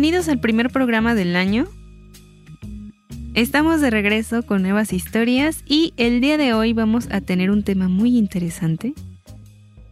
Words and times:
Bienvenidos 0.00 0.30
al 0.30 0.40
primer 0.40 0.70
programa 0.70 1.14
del 1.14 1.36
año. 1.36 1.68
Estamos 3.34 3.82
de 3.82 3.90
regreso 3.90 4.42
con 4.42 4.62
nuevas 4.62 4.94
historias 4.94 5.62
y 5.66 5.92
el 5.98 6.22
día 6.22 6.38
de 6.38 6.54
hoy 6.54 6.72
vamos 6.72 7.08
a 7.10 7.20
tener 7.20 7.50
un 7.50 7.64
tema 7.64 7.86
muy 7.86 8.16
interesante 8.16 8.94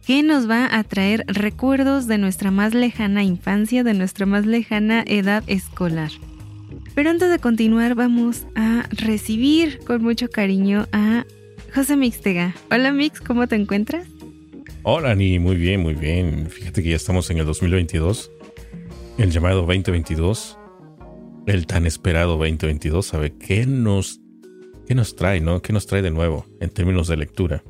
que 0.07 0.23
nos 0.23 0.49
va 0.49 0.67
a 0.75 0.83
traer 0.83 1.25
recuerdos 1.27 2.07
de 2.07 2.17
nuestra 2.17 2.49
más 2.49 2.73
lejana 2.73 3.21
infancia, 3.21 3.83
de 3.83 3.93
nuestra 3.93 4.25
más 4.25 4.47
lejana 4.47 5.03
edad 5.05 5.43
escolar. 5.45 6.09
Pero 6.95 7.11
antes 7.11 7.29
de 7.29 7.37
continuar 7.37 7.93
vamos 7.93 8.47
a 8.55 8.87
recibir 8.89 9.77
con 9.85 10.01
mucho 10.01 10.27
cariño 10.27 10.87
a 10.91 11.23
José 11.75 11.95
Mixtega. 11.95 12.55
Hola 12.71 12.91
Mix, 12.93 13.21
¿cómo 13.21 13.47
te 13.47 13.57
encuentras? 13.57 14.07
Hola 14.81 15.13
Ni, 15.13 15.37
muy 15.37 15.55
bien, 15.55 15.81
muy 15.81 15.93
bien. 15.93 16.49
Fíjate 16.49 16.81
que 16.81 16.89
ya 16.89 16.95
estamos 16.95 17.29
en 17.29 17.37
el 17.37 17.45
2022 17.45 18.31
el 19.19 19.31
llamado 19.31 19.65
2022, 19.65 20.57
el 21.45 21.67
tan 21.67 21.85
esperado 21.85 22.37
2022, 22.37 23.05
¿sabe 23.05 23.35
qué 23.37 23.65
nos, 23.65 24.21
qué 24.87 24.95
nos 24.95 25.15
trae, 25.17 25.41
no? 25.41 25.61
¿Qué 25.61 25.73
nos 25.73 25.87
trae 25.87 26.01
de 26.01 26.09
nuevo 26.09 26.45
en 26.61 26.69
términos 26.69 27.09
de 27.09 27.17
lectura? 27.17 27.63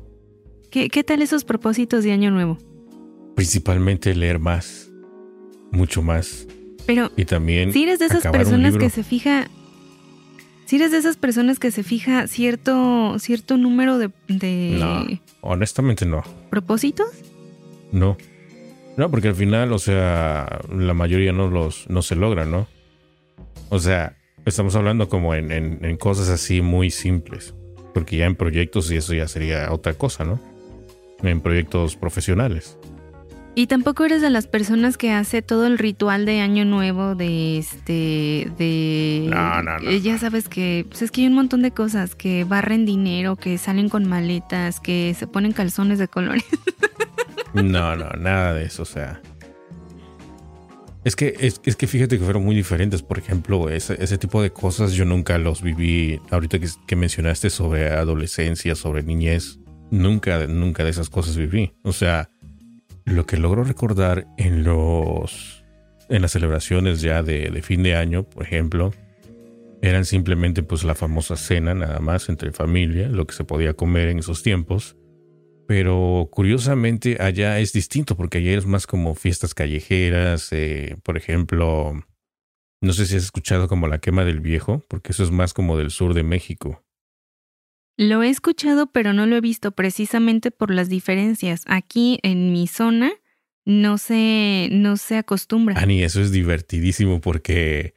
¿Qué, 0.70 0.88
qué 0.88 1.02
tal 1.02 1.22
esos 1.22 1.44
propósitos 1.44 2.04
de 2.04 2.12
año 2.12 2.30
nuevo? 2.30 2.56
Principalmente 3.34 4.14
leer 4.14 4.38
más, 4.38 4.92
mucho 5.72 6.02
más. 6.02 6.46
Pero, 6.86 7.10
y 7.16 7.24
también 7.24 7.72
si 7.72 7.82
eres 7.82 7.98
de 7.98 8.06
esas 8.06 8.26
personas 8.28 8.76
que 8.76 8.88
se 8.88 9.02
fija, 9.02 9.48
si 10.66 10.76
eres 10.76 10.92
de 10.92 10.98
esas 10.98 11.16
personas 11.16 11.58
que 11.58 11.72
se 11.72 11.82
fija 11.82 12.28
cierto, 12.28 13.18
cierto 13.18 13.56
número 13.56 13.98
de, 13.98 14.10
de... 14.28 14.76
No, 14.78 15.04
honestamente 15.40 16.06
no. 16.06 16.22
¿Propósitos? 16.48 17.08
No. 17.90 18.16
No, 19.00 19.10
porque 19.10 19.28
al 19.28 19.34
final, 19.34 19.72
o 19.72 19.78
sea, 19.78 20.60
la 20.70 20.92
mayoría 20.92 21.32
no 21.32 21.48
los 21.48 21.88
no 21.88 22.02
se 22.02 22.16
logran, 22.16 22.50
¿no? 22.50 22.68
O 23.70 23.78
sea, 23.78 24.18
estamos 24.44 24.76
hablando 24.76 25.08
como 25.08 25.34
en, 25.34 25.50
en, 25.50 25.96
cosas 25.96 26.28
así 26.28 26.60
muy 26.60 26.90
simples. 26.90 27.54
Porque 27.94 28.18
ya 28.18 28.26
en 28.26 28.36
proyectos 28.36 28.92
y 28.92 28.96
eso 28.96 29.14
ya 29.14 29.26
sería 29.26 29.72
otra 29.72 29.94
cosa, 29.94 30.26
¿no? 30.26 30.38
En 31.22 31.40
proyectos 31.40 31.96
profesionales. 31.96 32.76
Y 33.54 33.68
tampoco 33.68 34.04
eres 34.04 34.20
de 34.20 34.28
las 34.28 34.46
personas 34.46 34.98
que 34.98 35.12
hace 35.12 35.40
todo 35.40 35.66
el 35.66 35.78
ritual 35.78 36.26
de 36.26 36.40
año 36.40 36.66
nuevo 36.66 37.14
de 37.14 37.56
este 37.56 38.52
de 38.58 39.28
no, 39.30 39.62
no, 39.62 39.78
no, 39.78 39.90
eh, 39.90 40.02
ya 40.02 40.18
sabes 40.18 40.46
que 40.46 40.84
pues 40.88 41.00
es 41.00 41.10
que 41.10 41.22
hay 41.22 41.26
un 41.28 41.34
montón 41.34 41.62
de 41.62 41.70
cosas 41.70 42.14
que 42.14 42.44
barren 42.44 42.84
dinero, 42.84 43.36
que 43.36 43.56
salen 43.56 43.88
con 43.88 44.06
maletas, 44.06 44.78
que 44.78 45.16
se 45.18 45.26
ponen 45.26 45.52
calzones 45.52 45.98
de 45.98 46.06
colores. 46.06 46.44
No, 47.54 47.96
no, 47.96 48.10
nada 48.10 48.54
de 48.54 48.64
eso, 48.64 48.82
o 48.82 48.86
sea. 48.86 49.20
Es 51.02 51.16
que, 51.16 51.34
es, 51.38 51.58
que 51.58 51.86
fíjate 51.86 52.18
que 52.18 52.24
fueron 52.24 52.44
muy 52.44 52.54
diferentes. 52.54 53.02
Por 53.02 53.18
ejemplo, 53.18 53.70
ese, 53.70 53.96
ese 54.02 54.18
tipo 54.18 54.42
de 54.42 54.50
cosas 54.50 54.92
yo 54.92 55.04
nunca 55.04 55.38
los 55.38 55.62
viví. 55.62 56.20
Ahorita 56.30 56.58
que, 56.58 56.96
mencionaste 56.96 57.48
sobre 57.48 57.90
adolescencia, 57.90 58.74
sobre 58.74 59.02
niñez, 59.02 59.58
nunca, 59.90 60.46
nunca 60.46 60.84
de 60.84 60.90
esas 60.90 61.08
cosas 61.08 61.36
viví. 61.36 61.72
O 61.82 61.92
sea, 61.92 62.30
lo 63.04 63.24
que 63.24 63.38
logro 63.38 63.64
recordar 63.64 64.26
en 64.36 64.62
los. 64.62 65.64
En 66.10 66.22
las 66.22 66.32
celebraciones 66.32 67.00
ya 67.00 67.22
de, 67.22 67.50
de 67.50 67.62
fin 67.62 67.84
de 67.84 67.94
año, 67.94 68.24
por 68.24 68.42
ejemplo, 68.42 68.92
eran 69.80 70.04
simplemente 70.04 70.64
pues 70.64 70.82
la 70.82 70.96
famosa 70.96 71.36
cena 71.36 71.72
nada 71.72 72.00
más 72.00 72.28
entre 72.28 72.50
familia, 72.50 73.08
lo 73.08 73.28
que 73.28 73.34
se 73.34 73.44
podía 73.44 73.74
comer 73.74 74.08
en 74.08 74.18
esos 74.18 74.42
tiempos 74.42 74.96
pero 75.70 76.28
curiosamente 76.32 77.18
allá 77.20 77.60
es 77.60 77.72
distinto 77.72 78.16
porque 78.16 78.38
allá 78.38 78.58
es 78.58 78.66
más 78.66 78.88
como 78.88 79.14
fiestas 79.14 79.54
callejeras, 79.54 80.48
eh, 80.50 80.96
por 81.04 81.16
ejemplo, 81.16 81.92
no 82.82 82.92
sé 82.92 83.06
si 83.06 83.14
has 83.14 83.22
escuchado 83.22 83.68
como 83.68 83.86
la 83.86 84.00
quema 84.00 84.24
del 84.24 84.40
viejo, 84.40 84.84
porque 84.88 85.12
eso 85.12 85.22
es 85.22 85.30
más 85.30 85.54
como 85.54 85.78
del 85.78 85.92
sur 85.92 86.12
de 86.12 86.24
México. 86.24 86.84
Lo 87.96 88.24
he 88.24 88.30
escuchado, 88.30 88.90
pero 88.90 89.12
no 89.12 89.26
lo 89.26 89.36
he 89.36 89.40
visto 89.40 89.70
precisamente 89.70 90.50
por 90.50 90.72
las 90.72 90.88
diferencias. 90.88 91.62
Aquí 91.66 92.18
en 92.24 92.50
mi 92.50 92.66
zona 92.66 93.12
no 93.64 93.96
se, 93.96 94.70
no 94.72 94.96
se 94.96 95.18
acostumbra. 95.18 95.78
Ani, 95.78 96.02
eso 96.02 96.20
es 96.20 96.32
divertidísimo 96.32 97.20
porque 97.20 97.94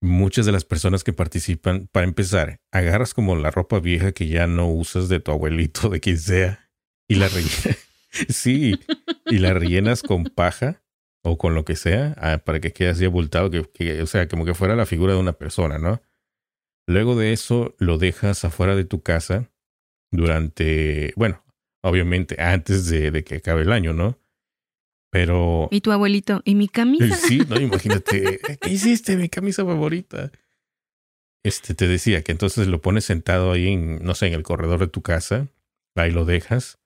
muchas 0.00 0.46
de 0.46 0.52
las 0.52 0.64
personas 0.64 1.02
que 1.02 1.12
participan, 1.12 1.88
para 1.90 2.06
empezar, 2.06 2.60
agarras 2.70 3.12
como 3.12 3.34
la 3.34 3.50
ropa 3.50 3.80
vieja 3.80 4.12
que 4.12 4.28
ya 4.28 4.46
no 4.46 4.70
usas 4.70 5.08
de 5.08 5.18
tu 5.18 5.32
abuelito, 5.32 5.88
de 5.88 5.98
quien 5.98 6.18
sea, 6.18 6.65
y 7.08 7.16
la 7.16 7.28
rellenas. 7.28 7.88
sí, 8.28 8.78
y 9.26 9.38
la 9.38 9.54
rellenas 9.54 10.02
con 10.02 10.24
paja 10.24 10.82
o 11.22 11.38
con 11.38 11.54
lo 11.54 11.64
que 11.64 11.76
sea 11.76 12.14
ah, 12.18 12.38
para 12.38 12.60
que 12.60 12.72
quede 12.72 12.90
así 12.90 13.04
abultado, 13.04 13.50
que, 13.50 14.02
o 14.02 14.06
sea, 14.06 14.28
como 14.28 14.44
que 14.44 14.54
fuera 14.54 14.76
la 14.76 14.86
figura 14.86 15.14
de 15.14 15.20
una 15.20 15.32
persona, 15.32 15.78
¿no? 15.78 16.00
Luego 16.86 17.16
de 17.16 17.32
eso 17.32 17.74
lo 17.78 17.98
dejas 17.98 18.44
afuera 18.44 18.76
de 18.76 18.84
tu 18.84 19.02
casa 19.02 19.50
durante, 20.12 21.12
bueno, 21.16 21.44
obviamente 21.82 22.40
antes 22.40 22.86
de, 22.86 23.10
de 23.10 23.24
que 23.24 23.36
acabe 23.36 23.62
el 23.62 23.72
año, 23.72 23.92
¿no? 23.92 24.18
Pero... 25.10 25.68
¿Y 25.70 25.80
tu 25.80 25.92
abuelito? 25.92 26.42
¿Y 26.44 26.54
mi 26.54 26.68
camisa? 26.68 27.16
Sí, 27.16 27.40
no, 27.48 27.60
imagínate, 27.60 28.38
¿qué 28.60 28.70
hiciste? 28.70 29.16
Mi 29.16 29.28
camisa 29.28 29.64
favorita. 29.64 30.30
Este, 31.44 31.74
te 31.74 31.86
decía 31.88 32.22
que 32.22 32.32
entonces 32.32 32.66
lo 32.66 32.80
pones 32.80 33.04
sentado 33.04 33.52
ahí 33.52 33.68
en, 33.68 34.04
no 34.04 34.14
sé, 34.14 34.26
en 34.26 34.34
el 34.34 34.42
corredor 34.42 34.80
de 34.80 34.88
tu 34.88 35.02
casa, 35.02 35.48
ahí 35.94 36.10
lo 36.10 36.24
dejas, 36.24 36.78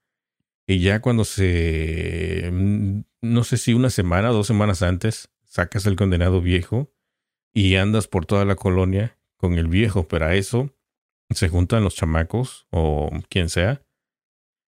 y 0.71 0.79
ya 0.79 1.01
cuando 1.01 1.25
se, 1.25 2.49
mm, 2.53 3.01
no 3.23 3.43
sé 3.43 3.57
si 3.57 3.75
una 3.75 3.91
semana 3.91 4.31
o 4.31 4.35
dos 4.35 4.47
semanas 4.47 4.83
antes, 4.83 5.29
sacas 5.45 5.85
el 5.87 5.97
condenado 5.97 6.41
viejo 6.41 6.93
y 7.53 7.75
andas 7.75 8.07
por 8.07 8.25
toda 8.25 8.45
la 8.45 8.55
colonia 8.55 9.19
con 9.37 9.55
el 9.55 9.67
viejo, 9.67 10.07
pero 10.07 10.27
a 10.27 10.37
eso 10.37 10.73
se 11.31 11.49
juntan 11.49 11.83
los 11.83 11.97
chamacos 11.97 12.69
o 12.71 13.11
quien 13.29 13.49
sea. 13.49 13.83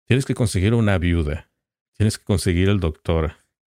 Tienes 0.07 0.25
que 0.25 0.35
conseguir 0.35 0.75
una 0.75 0.99
viuda, 0.99 1.53
tienes 1.97 2.19
que 2.19 2.25
conseguir 2.25 2.69
el 2.71 2.81
doctor, 2.81 3.37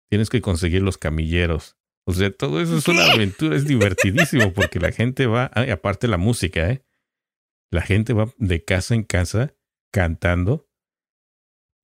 tienes 0.07 0.29
que 0.29 0.39
conseguir 0.39 0.83
los 0.83 0.97
camilleros. 0.97 1.75
O 2.05 2.13
sea, 2.13 2.31
todo 2.31 2.61
eso 2.61 2.77
es 2.77 2.87
una 2.87 3.11
aventura, 3.11 3.57
es 3.57 3.67
divertidísimo 3.67 4.53
porque 4.53 4.79
la 4.79 4.93
gente 4.93 5.25
va, 5.25 5.47
aparte 5.47 6.07
la 6.07 6.17
música, 6.17 6.69
¿eh? 6.69 6.81
La 7.71 7.81
gente 7.81 8.13
va 8.13 8.33
de 8.37 8.63
casa 8.63 8.95
en 8.95 9.03
casa 9.03 9.53
cantando 9.91 10.69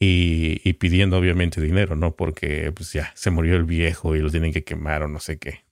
y, 0.04 0.74
pidiendo 0.74 1.16
obviamente 1.18 1.62
dinero, 1.62 1.96
¿no? 1.96 2.16
Porque 2.16 2.72
pues 2.72 2.92
ya 2.92 3.12
se 3.16 3.30
murió 3.30 3.56
el 3.56 3.66
viejo 3.66 4.16
y 4.16 4.20
lo 4.20 4.32
tienen 4.32 4.52
que 4.52 4.64
quemar 4.64 5.04
o 5.04 5.08
no 5.08 5.20
sé 5.20 5.38
qué. 5.38 5.64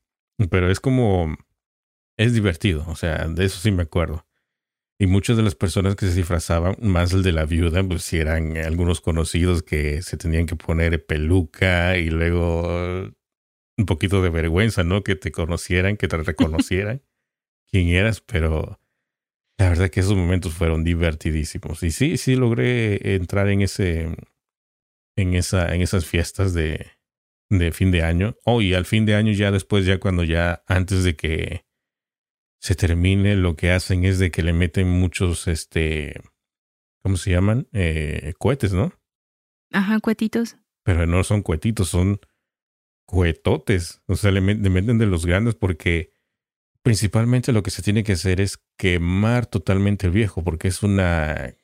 Pero 0.51 0.69
es 0.69 0.79
como, 0.79 1.35
es 2.15 2.33
divertido, 2.33 2.85
o 2.87 2.95
sea, 2.95 3.27
de 3.27 3.45
eso 3.45 3.59
sí 3.59 3.71
me 3.71 3.83
acuerdo. 3.83 4.27
Y 4.99 5.07
muchas 5.07 5.35
de 5.35 5.41
las 5.41 5.55
personas 5.55 5.95
que 5.95 6.05
se 6.05 6.13
disfrazaban, 6.13 6.75
más 6.79 7.11
el 7.11 7.23
de 7.23 7.31
la 7.31 7.45
viuda, 7.45 7.83
pues 7.83 8.13
eran 8.13 8.55
algunos 8.57 9.01
conocidos 9.01 9.63
que 9.63 10.03
se 10.03 10.15
tenían 10.17 10.45
que 10.45 10.55
poner 10.55 11.03
peluca 11.05 11.97
y 11.97 12.11
luego 12.11 13.09
un 13.77 13.85
poquito 13.87 14.21
de 14.21 14.29
vergüenza, 14.29 14.83
¿no? 14.83 15.03
Que 15.03 15.15
te 15.15 15.31
conocieran, 15.31 15.97
que 15.97 16.07
te 16.07 16.17
reconocieran 16.23 17.01
quién 17.71 17.87
eras, 17.87 18.21
pero 18.21 18.79
la 19.59 19.67
verdad 19.67 19.89
que 19.89 19.99
esos 19.99 20.15
momentos 20.15 20.53
fueron 20.53 20.85
divertidísimos. 20.85 21.83
Y 21.83 21.91
sí, 21.91 22.15
sí 22.15 22.37
logré 22.37 23.15
entrar 23.15 23.49
en 23.49 23.61
ese, 23.61 24.15
en 25.17 25.33
esa, 25.35 25.75
en 25.75 25.81
esas 25.81 26.05
fiestas 26.05 26.53
de, 26.53 26.93
de 27.49 27.73
fin 27.73 27.91
de 27.91 28.01
año. 28.01 28.37
Oh, 28.45 28.61
y 28.61 28.73
al 28.73 28.85
fin 28.85 29.05
de 29.05 29.15
año 29.15 29.33
ya 29.33 29.51
después, 29.51 29.85
ya 29.85 29.99
cuando 29.99 30.23
ya, 30.23 30.63
antes 30.65 31.03
de 31.03 31.17
que 31.17 31.65
se 32.61 32.75
termine, 32.75 33.35
lo 33.35 33.57
que 33.57 33.71
hacen 33.71 34.05
es 34.05 34.17
de 34.17 34.31
que 34.31 34.43
le 34.43 34.53
meten 34.53 34.89
muchos, 34.89 35.49
este, 35.49 36.21
¿cómo 37.03 37.17
se 37.17 37.31
llaman? 37.31 37.67
Eh, 37.73 38.33
cohetes, 38.39 38.71
¿no? 38.71 38.93
Ajá, 39.73 39.99
cuetitos. 39.99 40.55
Pero 40.85 41.05
no 41.05 41.25
son 41.25 41.41
cuetitos, 41.41 41.89
son 41.89 42.21
cuetotes. 43.05 44.01
O 44.07 44.15
sea, 44.15 44.31
le 44.31 44.39
meten 44.39 44.97
de 44.99 45.05
los 45.05 45.25
grandes 45.25 45.55
porque 45.55 46.13
Principalmente 46.83 47.51
lo 47.51 47.63
que 47.63 47.71
se 47.71 47.81
tiene 47.81 48.03
que 48.03 48.13
hacer 48.13 48.39
es 48.41 48.59
quemar 48.77 49.45
totalmente 49.45 50.07
el 50.07 50.13
viejo, 50.13 50.43
porque 50.43 50.67
es 50.67 50.83
una 50.83 51.55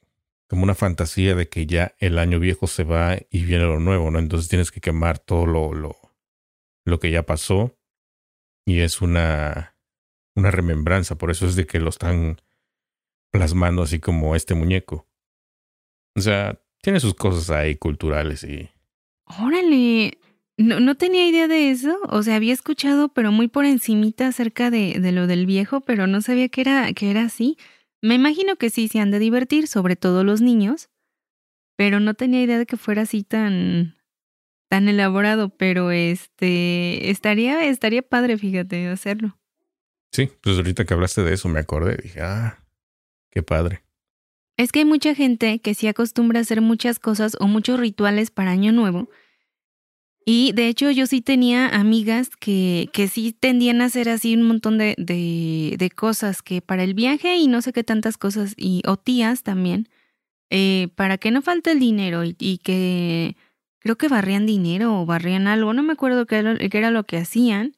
como 0.48 0.64
una 0.64 0.76
fantasía 0.76 1.36
de 1.36 1.50
que 1.50 1.66
ya 1.66 1.96
el 2.00 2.20
año 2.20 2.40
viejo 2.40 2.68
se 2.68 2.84
va 2.84 3.18
y 3.30 3.44
viene 3.46 3.66
lo 3.66 3.80
nuevo, 3.80 4.12
¿no? 4.12 4.20
Entonces 4.20 4.50
tienes 4.50 4.72
que 4.72 4.82
quemar 4.82 5.18
todo 5.18 5.46
lo, 5.46 5.74
lo, 5.74 5.96
lo 6.86 7.00
que 7.00 7.10
ya 7.12 7.24
pasó 7.24 7.76
y 8.66 8.82
es 8.82 9.02
una, 9.02 9.76
una 10.36 10.52
remembranza, 10.52 11.18
por 11.18 11.32
eso 11.32 11.48
es 11.48 11.56
de 11.56 11.66
que 11.66 11.80
lo 11.80 11.90
están 11.90 12.42
plasmando 13.32 13.84
así 13.84 14.00
como 14.00 14.36
este 14.36 14.54
muñeco. 14.54 15.08
O 16.16 16.22
sea, 16.22 16.62
tiene 16.82 17.00
sus 17.00 17.16
cosas 17.16 17.50
ahí 17.50 17.76
culturales 17.76 18.44
y... 18.44 18.70
Órale, 19.42 20.20
no, 20.58 20.80
no 20.80 20.96
tenía 20.96 21.28
idea 21.28 21.48
de 21.48 21.72
eso, 21.72 22.00
o 22.10 22.24
sea, 22.24 22.36
había 22.36 22.54
escuchado 22.54 23.10
pero 23.10 23.32
muy 23.32 23.48
por 23.48 23.66
encimita 23.66 24.28
acerca 24.28 24.72
de, 24.72 25.00
de 25.00 25.12
lo 25.12 25.28
del 25.28 25.46
viejo, 25.46 25.82
pero 25.82 26.08
no 26.08 26.22
sabía 26.22 26.50
que 26.50 26.62
era, 26.62 26.94
que 26.94 27.12
era 27.12 27.24
así. 27.24 27.58
Me 28.02 28.16
imagino 28.16 28.56
que 28.56 28.70
sí 28.70 28.88
se 28.88 29.00
han 29.00 29.12
de 29.12 29.20
divertir, 29.20 29.68
sobre 29.68 29.96
todo 29.96 30.24
los 30.24 30.42
niños, 30.42 30.90
pero 31.76 32.00
no 32.00 32.14
tenía 32.14 32.42
idea 32.42 32.58
de 32.58 32.66
que 32.66 32.78
fuera 32.78 33.04
así 33.04 33.24
tan 33.24 33.96
tan 34.70 34.88
elaborado, 34.90 35.50
pero 35.50 35.92
este 35.92 37.10
estaría 37.10 37.66
estaría 37.66 38.02
padre, 38.02 38.38
fíjate, 38.38 38.88
hacerlo. 38.88 39.38
Sí, 40.12 40.30
pues 40.42 40.58
ahorita 40.58 40.86
que 40.86 40.94
hablaste 40.94 41.24
de 41.24 41.34
eso 41.34 41.50
me 41.50 41.60
acordé, 41.60 41.98
dije, 42.02 42.22
ah, 42.22 42.64
qué 43.32 43.44
padre. 43.44 43.84
Es 44.58 44.72
que 44.72 44.80
hay 44.80 44.86
mucha 44.86 45.14
gente 45.14 45.60
que 45.60 45.74
sí 45.74 45.88
acostumbra 45.88 46.40
a 46.40 46.42
hacer 46.42 46.62
muchas 46.62 47.00
cosas 47.00 47.36
o 47.40 47.48
muchos 47.48 47.80
rituales 47.80 48.32
para 48.32 48.52
Año 48.52 48.72
Nuevo. 48.72 49.10
Y 50.28 50.54
de 50.54 50.68
hecho 50.68 50.90
yo 50.90 51.06
sí 51.06 51.22
tenía 51.22 51.70
amigas 51.70 52.32
que, 52.40 52.90
que 52.92 53.08
sí 53.08 53.32
tendían 53.32 53.82
a 53.82 53.86
hacer 53.86 54.10
así 54.10 54.34
un 54.36 54.42
montón 54.42 54.80
de, 54.80 54.96
de, 54.98 55.76
de 55.78 55.90
cosas 55.92 56.42
que 56.42 56.62
para 56.62 56.84
el 56.84 56.96
viaje 56.96 57.36
y 57.38 57.48
no 57.48 57.62
sé 57.62 57.72
qué 57.74 57.84
tantas 57.84 58.18
cosas, 58.18 58.56
y, 58.58 58.82
o 58.88 58.98
tías 58.98 59.44
también, 59.44 59.88
eh, 60.50 60.90
para 60.96 61.20
que 61.20 61.30
no 61.30 61.44
falte 61.44 61.72
el 61.72 61.80
dinero 61.80 62.24
y, 62.24 62.36
y, 62.40 62.58
que 62.58 63.36
creo 63.80 63.98
que 63.98 64.08
barrían 64.08 64.48
dinero 64.48 65.00
o 65.00 65.06
barrían 65.06 65.48
algo, 65.48 65.74
no 65.74 65.84
me 65.84 65.94
acuerdo 65.94 66.26
qué 66.26 66.38
era, 66.38 66.58
qué 66.58 66.76
era 66.76 66.90
lo 66.90 67.04
que 67.04 67.18
hacían. 67.18 67.76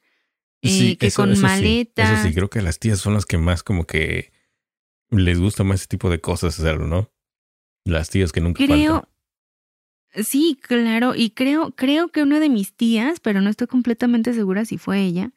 Sí, 0.63 0.91
eh, 0.91 0.97
que 0.97 1.07
eso, 1.07 1.21
con 1.21 1.33
eso 1.33 1.41
maletas. 1.41 2.07
Sí, 2.07 2.13
eso 2.13 2.23
sí, 2.23 2.33
creo 2.33 2.49
que 2.49 2.61
las 2.61 2.79
tías 2.79 2.99
son 2.99 3.13
las 3.13 3.25
que 3.25 3.37
más 3.37 3.61
como 3.61 3.85
que 3.85 4.31
les 5.09 5.39
gusta 5.39 5.63
más 5.63 5.81
ese 5.81 5.87
tipo 5.87 6.09
de 6.09 6.21
cosas 6.21 6.57
hacerlo, 6.59 6.87
¿no? 6.87 7.11
Las 7.85 8.09
tías 8.09 8.31
que 8.31 8.41
nunca 8.41 8.65
Creo, 8.65 8.93
faltan. 8.93 9.09
Sí, 10.23 10.57
claro, 10.61 11.13
y 11.15 11.31
creo, 11.31 11.71
creo 11.71 12.09
que 12.09 12.23
una 12.23 12.39
de 12.39 12.49
mis 12.49 12.73
tías, 12.73 13.19
pero 13.19 13.41
no 13.41 13.49
estoy 13.49 13.67
completamente 13.67 14.33
segura 14.33 14.65
si 14.65 14.77
fue 14.77 15.01
ella, 15.01 15.31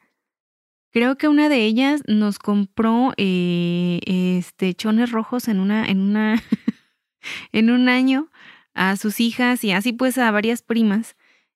creo 0.91 1.17
que 1.17 1.27
una 1.27 1.49
de 1.49 1.65
ellas 1.65 2.03
nos 2.07 2.39
compró 2.39 3.13
eh, 3.17 3.99
este 4.05 4.73
chones 4.73 5.11
rojos 5.11 5.47
en 5.47 5.59
una, 5.59 5.85
en 5.85 6.01
una, 6.01 6.41
en 7.51 7.69
un 7.71 7.89
año 7.89 8.29
a 8.73 8.95
sus 8.97 9.19
hijas 9.19 9.63
y 9.63 9.71
así 9.71 9.93
pues 9.93 10.17
a 10.17 10.31
varias 10.31 10.61
primas, 10.61 11.15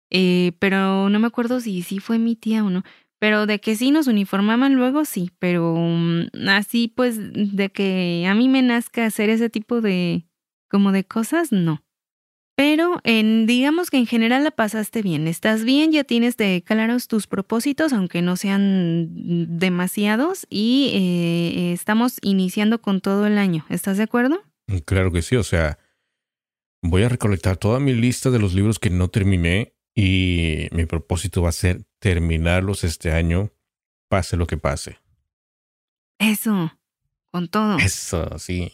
eh, 0.10 0.54
pero 0.60 1.10
no 1.10 1.20
me 1.20 1.28
acuerdo 1.28 1.60
si 1.60 1.82
sí 1.82 2.00
fue 2.00 2.18
mi 2.18 2.36
tía 2.36 2.64
o 2.64 2.70
no. 2.70 2.84
Pero 3.18 3.46
de 3.46 3.60
que 3.60 3.76
sí 3.76 3.92
nos 3.92 4.08
uniformaban 4.08 4.76
luego, 4.76 5.06
sí, 5.06 5.32
pero 5.40 5.74
um, 5.74 6.28
así 6.48 6.90
pues 6.90 7.18
de 7.18 7.72
que 7.72 8.26
a 8.28 8.36
mí 8.36 8.50
me 8.50 8.62
nazca 8.62 9.06
hacer 9.06 9.30
ese 9.30 9.50
tipo 9.50 9.82
de 9.82 10.26
como 10.70 10.92
de 10.92 11.06
cosas, 11.06 11.52
no. 11.52 11.85
Pero 12.56 13.02
en, 13.04 13.46
digamos 13.48 13.90
que 13.90 13.98
en 13.98 14.06
general 14.06 14.46
la 14.46 14.52
pasaste 14.52 15.02
bien, 15.02 15.28
estás 15.28 15.66
bien, 15.66 15.92
ya 15.92 16.06
tienes 16.06 16.38
de 16.38 16.64
claros 16.66 17.10
tus 17.10 17.28
propósitos, 17.28 17.92
aunque 17.92 18.22
no 18.22 18.38
sean 18.38 19.10
demasiados, 19.60 20.48
y 20.50 20.92
eh, 20.94 21.74
estamos 21.74 22.18
iniciando 22.22 22.82
con 22.82 23.02
todo 23.02 23.28
el 23.28 23.38
año. 23.38 23.66
¿Estás 23.70 23.98
de 23.98 24.04
acuerdo? 24.04 24.42
Claro 24.86 25.12
que 25.12 25.22
sí, 25.22 25.36
o 25.36 25.44
sea, 25.44 25.78
voy 26.82 27.04
a 27.04 27.10
recolectar 27.10 27.58
toda 27.58 27.80
mi 27.80 27.94
lista 27.94 28.32
de 28.32 28.40
los 28.40 28.54
libros 28.54 28.80
que 28.80 28.90
no 28.90 29.10
terminé 29.10 29.76
y 29.94 30.68
mi 30.72 30.86
propósito 30.86 31.42
va 31.42 31.50
a 31.50 31.54
ser 31.54 31.86
terminarlos 32.00 32.84
este 32.86 33.12
año, 33.12 33.52
pase 34.08 34.38
lo 34.38 34.48
que 34.48 34.58
pase. 34.58 35.00
Eso, 36.20 36.72
con 37.32 37.50
todo. 37.50 37.78
Eso, 37.80 38.40
sí. 38.40 38.72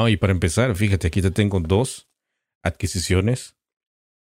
Oh, 0.00 0.08
y 0.08 0.16
para 0.16 0.32
empezar, 0.32 0.76
fíjate, 0.76 1.08
aquí 1.08 1.20
te 1.20 1.32
tengo 1.32 1.58
dos 1.58 2.08
adquisiciones. 2.62 3.56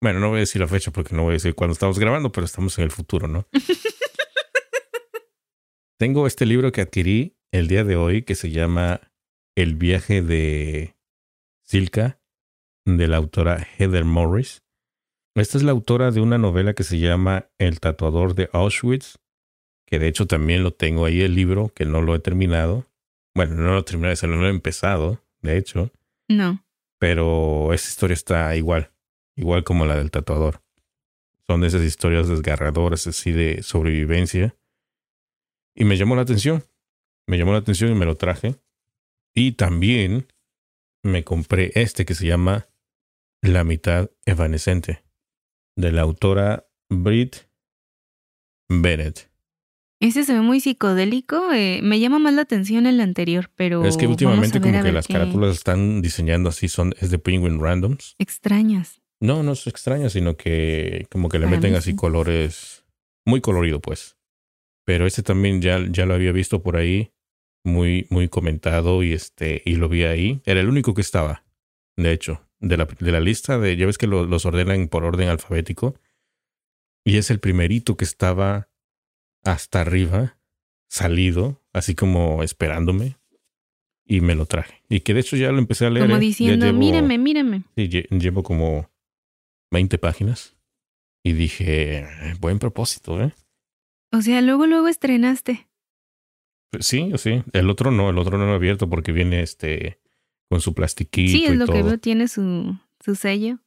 Bueno, 0.02 0.20
no 0.20 0.30
voy 0.30 0.38
a 0.38 0.40
decir 0.40 0.60
la 0.60 0.68
fecha 0.68 0.90
porque 0.90 1.16
no 1.16 1.22
voy 1.22 1.32
a 1.32 1.34
decir 1.34 1.54
cuándo 1.54 1.74
estamos 1.74 2.00
grabando, 2.00 2.32
pero 2.32 2.46
estamos 2.46 2.76
en 2.80 2.86
el 2.86 2.90
futuro, 2.90 3.28
¿no? 3.28 3.48
tengo 6.00 6.26
este 6.26 6.48
libro 6.48 6.72
que 6.72 6.82
adquirí 6.82 7.38
el 7.52 7.68
día 7.68 7.84
de 7.84 7.96
hoy 7.96 8.24
que 8.24 8.34
se 8.34 8.50
llama 8.50 9.02
El 9.56 9.76
viaje 9.76 10.24
de 10.24 10.96
Silka, 11.64 12.20
de 12.84 13.08
la 13.08 13.18
autora 13.18 13.68
Heather 13.78 14.04
Morris. 14.04 14.64
Esta 15.36 15.60
es 15.60 15.64
la 15.64 15.74
autora 15.74 16.10
de 16.10 16.22
una 16.22 16.40
novela 16.40 16.74
que 16.74 16.84
se 16.84 16.98
llama 16.98 17.52
El 17.60 17.80
tatuador 17.80 18.34
de 18.34 18.50
Auschwitz, 18.52 19.20
que 19.86 20.00
de 20.00 20.08
hecho 20.08 20.26
también 20.26 20.64
lo 20.64 20.72
tengo 20.72 21.06
ahí 21.06 21.22
el 21.22 21.36
libro, 21.36 21.70
que 21.70 21.86
no 21.86 22.02
lo 22.02 22.16
he 22.16 22.20
terminado. 22.20 22.88
Bueno, 23.36 23.54
no 23.54 23.74
lo 23.74 23.78
he 23.78 23.84
terminado, 23.84 24.28
no 24.28 24.38
lo 24.38 24.48
he 24.48 24.50
empezado, 24.50 25.22
de 25.48 25.58
hecho. 25.58 25.92
No. 26.28 26.64
Pero 27.00 27.74
esa 27.74 27.90
historia 27.90 28.14
está 28.14 28.56
igual, 28.56 28.92
igual 29.36 29.64
como 29.64 29.86
la 29.86 29.96
del 29.96 30.12
tatuador. 30.12 30.62
Son 31.48 31.62
de 31.62 31.68
esas 31.68 31.82
historias 31.82 32.28
desgarradoras, 32.28 33.08
así 33.08 33.32
de 33.32 33.64
sobrevivencia. 33.64 34.56
Y 35.76 35.86
me 35.86 35.98
llamó 35.98 36.16
la 36.16 36.24
atención. 36.24 36.64
Me 37.26 37.38
llamó 37.38 37.54
la 37.54 37.60
atención 37.60 37.92
y 37.92 37.96
me 37.96 38.06
lo 38.06 38.16
traje. 38.16 38.56
Y 39.34 39.54
también 39.54 40.28
me 41.04 41.24
compré 41.24 41.72
este 41.76 42.06
que 42.06 42.16
se 42.16 42.28
llama 42.28 42.68
La 43.42 43.64
mitad 43.64 44.10
evanescente, 44.26 45.04
de 45.76 45.92
la 45.92 46.02
autora 46.02 46.68
Brit 46.90 47.48
Bennett. 48.68 49.30
Ese 50.00 50.24
se 50.24 50.34
ve 50.34 50.42
muy 50.42 50.60
psicodélico. 50.60 51.52
Eh, 51.54 51.80
me 51.82 52.00
llama 52.00 52.20
más 52.20 52.34
la 52.34 52.44
atención 52.44 52.86
el 52.86 53.02
anterior, 53.02 53.50
pero. 53.56 53.84
Es 53.86 53.98
que 53.98 54.08
últimamente 54.08 54.62
como 54.62 54.82
que 54.84 54.92
las 54.92 55.08
qué- 55.08 55.14
carátulas 55.14 55.56
están 55.58 56.02
diseñando 56.02 56.50
así, 56.50 56.68
son, 56.68 56.94
es 57.00 57.10
de 57.10 57.18
Penguin 57.20 57.60
Randoms. 57.60 58.16
Extrañas. 58.20 59.02
No, 59.20 59.42
no 59.42 59.54
es 59.54 59.66
extraño, 59.66 60.10
sino 60.10 60.38
que 60.38 61.08
como 61.12 61.30
que 61.30 61.40
le 61.40 61.46
Para 61.46 61.58
meten 61.58 61.76
así 61.76 61.92
sí. 61.92 61.96
colores 61.96 62.86
muy 63.26 63.42
colorido, 63.42 63.82
pues. 63.82 64.16
Pero 64.86 65.08
este 65.08 65.24
también 65.24 65.62
ya, 65.62 65.84
ya 65.90 66.06
lo 66.06 66.14
había 66.14 66.32
visto 66.32 66.62
por 66.62 66.78
ahí, 66.78 67.12
muy, 67.66 68.06
muy 68.12 68.30
comentado 68.30 69.02
y 69.04 69.14
este, 69.14 69.64
y 69.66 69.76
lo 69.76 69.90
vi 69.90 70.04
ahí. 70.04 70.42
Era 70.46 70.60
el 70.62 70.70
único 70.70 70.94
que 70.94 71.02
estaba, 71.02 71.44
de 71.98 72.12
hecho, 72.12 72.48
de 72.60 72.78
la, 72.78 72.86
de 72.86 73.12
la 73.12 73.20
lista 73.20 73.58
de, 73.58 73.76
ya 73.76 73.88
ves 73.88 73.98
que 73.98 74.06
lo- 74.08 74.26
los 74.28 74.46
ordenan 74.46 74.88
por 74.88 75.04
orden 75.04 75.28
alfabético. 75.30 75.96
Y 77.04 77.18
es 77.18 77.32
el 77.32 77.40
primerito 77.40 77.98
que 77.98 78.06
estaba 78.06 78.70
hasta 79.52 79.82
arriba, 79.82 80.38
salido, 80.90 81.62
así 81.74 81.96
como 81.96 82.44
esperándome. 82.44 83.18
Y 84.10 84.22
me 84.22 84.36
lo 84.36 84.46
traje. 84.46 84.84
Y 84.88 85.02
que 85.02 85.14
de 85.14 85.20
hecho 85.20 85.36
ya 85.36 85.52
lo 85.52 85.58
empecé 85.60 85.86
a 85.86 85.90
leer. 85.90 86.06
Como 86.06 86.16
¿eh? 86.18 86.22
Diciendo, 86.22 86.66
llevo- 86.66 86.78
mírame, 86.80 87.18
mírame. 87.18 87.64
Sí, 87.76 87.90
lle- 87.90 88.08
llevo 88.10 88.42
como 88.42 88.90
20 89.70 89.98
páginas. 89.98 90.56
Y 91.24 91.34
dije, 91.34 91.98
"Eh, 92.00 92.08
buen 92.40 92.58
propósito, 92.58 93.22
¿eh? 93.22 93.34
O 94.14 94.22
sea, 94.22 94.42
luego, 94.42 94.66
luego 94.66 94.88
estrenaste. 94.88 95.68
Pues 96.72 96.86
sí, 96.88 97.12
sí. 97.18 97.44
El 97.52 97.70
otro 97.70 97.92
no, 97.92 98.10
el 98.10 98.18
otro 98.18 98.38
no 98.38 98.46
lo 98.46 98.54
he 98.54 98.56
abierto 98.56 98.90
porque 98.90 99.12
viene 99.12 99.42
este 99.42 100.00
con 100.50 100.62
su 100.62 100.74
plastiquito 100.74 101.32
Sí, 101.32 101.44
es 101.46 101.52
y 101.52 101.56
lo 101.56 101.66
todo. 101.66 101.76
que 101.76 101.84
veo, 101.84 101.98
tiene 101.98 102.30
su, 102.30 102.78
su 103.04 103.16
sello. 103.16 103.60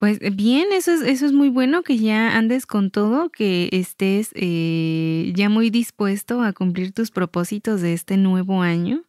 Pues 0.00 0.18
eh, 0.22 0.30
bien, 0.30 0.72
eso 0.72 0.92
es, 0.92 1.02
eso 1.02 1.26
es 1.26 1.32
muy 1.32 1.50
bueno 1.50 1.82
que 1.82 1.98
ya 1.98 2.38
andes 2.38 2.64
con 2.64 2.90
todo, 2.90 3.28
que 3.28 3.68
estés 3.70 4.30
eh, 4.34 5.30
ya 5.36 5.50
muy 5.50 5.68
dispuesto 5.68 6.40
a 6.42 6.54
cumplir 6.54 6.92
tus 6.92 7.10
propósitos 7.10 7.82
de 7.82 7.92
este 7.92 8.16
nuevo 8.16 8.62
año. 8.62 9.04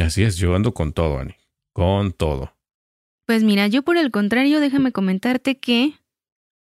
Así 0.00 0.22
es, 0.22 0.36
yo 0.36 0.54
ando 0.54 0.72
con 0.72 0.92
todo, 0.92 1.18
Ani. 1.18 1.34
Con 1.72 2.12
todo. 2.12 2.56
Pues 3.26 3.42
mira, 3.42 3.66
yo 3.66 3.82
por 3.82 3.96
el 3.96 4.12
contrario, 4.12 4.60
déjame 4.60 4.92
comentarte 4.92 5.58
que 5.58 5.94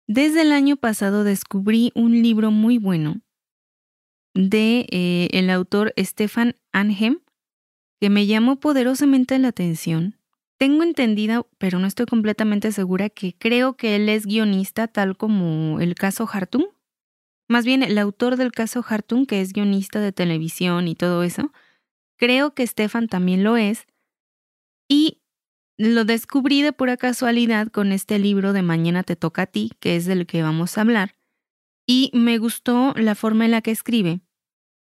desde 0.06 0.42
el 0.42 0.52
año 0.52 0.76
pasado 0.76 1.24
descubrí 1.24 1.90
un 1.96 2.22
libro 2.22 2.52
muy 2.52 2.78
bueno 2.78 3.20
de 4.32 4.86
eh, 4.90 5.28
el 5.32 5.50
autor 5.50 5.92
Stefan 5.98 6.54
Anhem 6.70 7.18
que 8.00 8.10
me 8.10 8.26
llamó 8.26 8.60
poderosamente 8.60 9.36
la 9.40 9.48
atención. 9.48 10.19
Tengo 10.60 10.82
entendida, 10.82 11.46
pero 11.56 11.78
no 11.78 11.86
estoy 11.86 12.04
completamente 12.04 12.70
segura, 12.70 13.08
que 13.08 13.34
creo 13.34 13.78
que 13.78 13.96
él 13.96 14.10
es 14.10 14.26
guionista 14.26 14.88
tal 14.88 15.16
como 15.16 15.80
el 15.80 15.94
caso 15.94 16.28
Hartung. 16.30 16.66
Más 17.48 17.64
bien, 17.64 17.82
el 17.82 17.96
autor 17.96 18.36
del 18.36 18.52
caso 18.52 18.84
Hartung, 18.86 19.24
que 19.24 19.40
es 19.40 19.54
guionista 19.54 20.00
de 20.00 20.12
televisión 20.12 20.86
y 20.86 20.94
todo 20.94 21.22
eso. 21.22 21.50
Creo 22.18 22.52
que 22.54 22.66
Stefan 22.66 23.08
también 23.08 23.42
lo 23.42 23.56
es. 23.56 23.86
Y 24.86 25.22
lo 25.78 26.04
descubrí 26.04 26.60
de 26.60 26.74
pura 26.74 26.98
casualidad 26.98 27.68
con 27.68 27.90
este 27.90 28.18
libro 28.18 28.52
de 28.52 28.60
Mañana 28.60 29.02
te 29.02 29.16
toca 29.16 29.42
a 29.42 29.46
ti, 29.46 29.70
que 29.80 29.96
es 29.96 30.04
del 30.04 30.26
que 30.26 30.42
vamos 30.42 30.76
a 30.76 30.82
hablar. 30.82 31.16
Y 31.86 32.10
me 32.12 32.36
gustó 32.36 32.92
la 32.96 33.14
forma 33.14 33.46
en 33.46 33.52
la 33.52 33.62
que 33.62 33.70
escribe. 33.70 34.20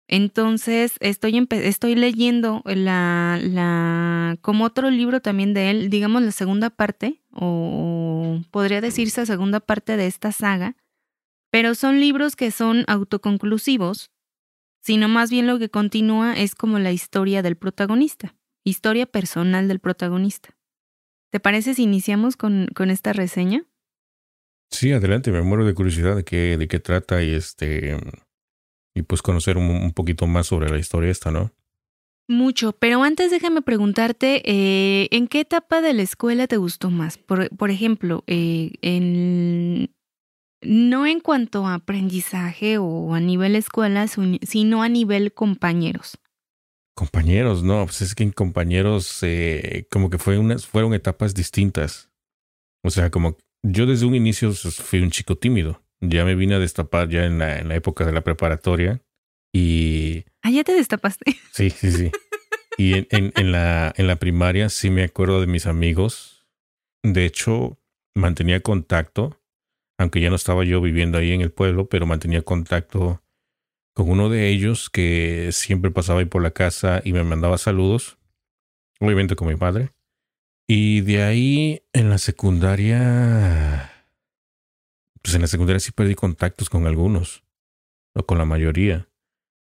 Entonces, 0.07 0.97
estoy, 1.01 1.47
estoy 1.51 1.95
leyendo 1.95 2.63
la, 2.67 3.39
la, 3.43 4.37
como 4.43 4.65
otro 4.65 4.91
libro 4.91 5.21
también 5.21 5.55
de 5.55 5.71
él, 5.71 5.91
digamos 5.91 6.23
la 6.23 6.33
segunda 6.33 6.71
parte, 6.71 7.23
o 7.33 8.41
podría 8.51 8.81
decirse 8.81 9.25
segunda 9.25 9.61
parte 9.61 9.97
de 9.97 10.07
esta 10.07 10.31
saga, 10.31 10.77
pero 11.51 11.75
son 11.75 12.01
libros 12.01 12.37
que 12.37 12.51
son 12.51 12.85
autoconclusivos, 12.87 14.11
sino 14.83 15.09
más 15.09 15.31
bien 15.31 15.47
lo 15.47 15.59
que 15.59 15.71
continúa 15.71 16.35
es 16.35 16.55
como 16.55 16.79
la 16.79 16.93
historia 16.93 17.43
del 17.43 17.57
protagonista, 17.57 18.35
historia 18.63 19.07
personal 19.07 19.69
del 19.69 19.81
protagonista. 19.81 20.51
¿Te 21.31 21.41
parece 21.41 21.75
si 21.75 21.85
iniciamos 21.85 22.37
con, 22.37 22.69
con 22.75 22.91
esta 22.91 23.13
reseña? 23.15 23.65
Sí, 24.71 24.93
adelante, 24.93 25.33
me 25.33 25.43
muero 25.43 25.65
de 25.65 25.75
curiosidad 25.75 26.17
de 26.17 26.25
qué, 26.25 26.59
de 26.59 26.69
qué 26.69 26.79
trata 26.79 27.23
y 27.23 27.33
este 27.33 27.97
y 28.95 29.03
pues 29.03 29.23
conocer 29.23 29.59
un, 29.59 29.93
poquito 29.93 30.27
más 30.27 30.47
sobre 30.47 30.71
la 30.71 30.79
historia 30.79 31.11
esta, 31.11 31.31
¿no? 31.31 31.51
Mucho, 32.27 32.73
pero 32.73 33.03
antes 33.03 33.31
déjame 33.31 33.61
preguntarte, 33.61 34.43
eh, 34.47 35.09
¿en 35.11 35.29
qué 35.29 35.41
etapa 35.41 35.83
de 35.83 35.93
la 35.93 36.03
escuela 36.03 36.47
te 36.47 36.57
gustó 36.57 36.91
más? 36.91 37.19
Por, 37.19 37.55
por 37.57 37.71
ejemplo, 37.71 38.25
eh, 38.27 38.73
en, 38.81 39.95
no 40.63 41.07
en 41.07 41.21
cuanto 41.21 41.67
a 41.67 41.75
aprendizaje 41.75 42.79
o 42.79 43.13
a 43.15 43.21
nivel 43.21 43.57
escuela, 43.57 44.07
sino 44.09 44.83
a 44.83 44.89
nivel 44.89 45.35
compañeros. 45.35 46.19
Compañeros, 46.95 47.63
no, 47.63 47.85
pues 47.85 48.01
es 48.03 48.15
que 48.15 48.23
en 48.23 48.31
compañeros 48.31 49.19
eh, 49.23 49.87
como 49.91 50.09
que 50.09 50.19
fue 50.19 50.39
unas, 50.39 50.67
fueron 50.67 50.95
etapas 50.95 51.35
distintas. 51.35 52.09
O 52.83 52.91
sea, 52.91 53.11
como 53.11 53.37
yo 53.63 53.85
desde 53.85 54.07
un 54.07 54.15
inicio 54.15 54.49
pues, 54.63 54.77
fui 54.77 55.01
un 55.01 55.11
chico 55.11 55.37
tímido. 55.37 55.84
Ya 56.01 56.25
me 56.25 56.35
vine 56.35 56.55
a 56.55 56.59
destapar 56.59 57.09
ya 57.09 57.25
en 57.25 57.39
la, 57.39 57.59
en 57.59 57.69
la 57.69 57.77
época 57.77 58.05
de 58.05 58.13
la 58.13 58.23
preparatoria 58.23 59.03
y... 59.53 60.25
Ah, 60.43 60.51
ya 60.51 60.65
te 60.65 60.73
destapaste. 60.73 61.37
Sí, 61.53 61.71
sí, 61.71 61.91
sí. 61.93 62.11
Y 62.77 62.95
en, 62.95 63.07
en, 63.11 63.33
en, 63.37 63.53
la, 63.53 63.95
en 63.97 64.07
la 64.07 64.17
primaria 64.17 64.69
sí 64.69 64.91
me 64.91 65.05
acuerdo 65.05 65.41
de 65.41 65.47
mis 65.47 65.67
amigos. 65.67 66.47
De 67.03 67.25
hecho, 67.25 67.79
mantenía 68.15 68.61
contacto 68.61 69.41
aunque 69.99 70.21
ya 70.21 70.31
no 70.31 70.37
estaba 70.37 70.65
yo 70.65 70.81
viviendo 70.81 71.19
ahí 71.19 71.33
en 71.33 71.41
el 71.41 71.53
pueblo, 71.53 71.89
pero 71.89 72.07
mantenía 72.07 72.43
contacto 72.43 73.23
con 73.95 74.11
uno 74.11 74.29
de 74.29 74.49
ellos 74.49 74.91
que 74.91 75.51
siempre 75.53 75.91
pasaba 75.91 76.21
ahí 76.21 76.27
por 76.27 76.43
la 76.43 76.51
casa 76.51 77.01
y 77.05 77.13
me 77.13 77.23
mandaba 77.23 77.59
saludos, 77.59 78.19
obviamente 79.01 79.37
con 79.37 79.49
mi 79.49 79.57
padre. 79.57 79.93
Y 80.67 81.03
de 81.03 81.23
ahí 81.23 81.83
en 81.93 82.11
la 82.11 82.19
secundaria, 82.19 83.93
pues 85.25 85.35
en 85.35 85.41
la 85.41 85.47
secundaria 85.47 85.81
sí 85.81 85.91
perdí 85.91 86.15
contactos 86.15 86.69
con 86.69 86.87
algunos, 86.87 87.45
o 88.15 88.27
con 88.27 88.37
la 88.37 88.45
mayoría. 88.45 89.09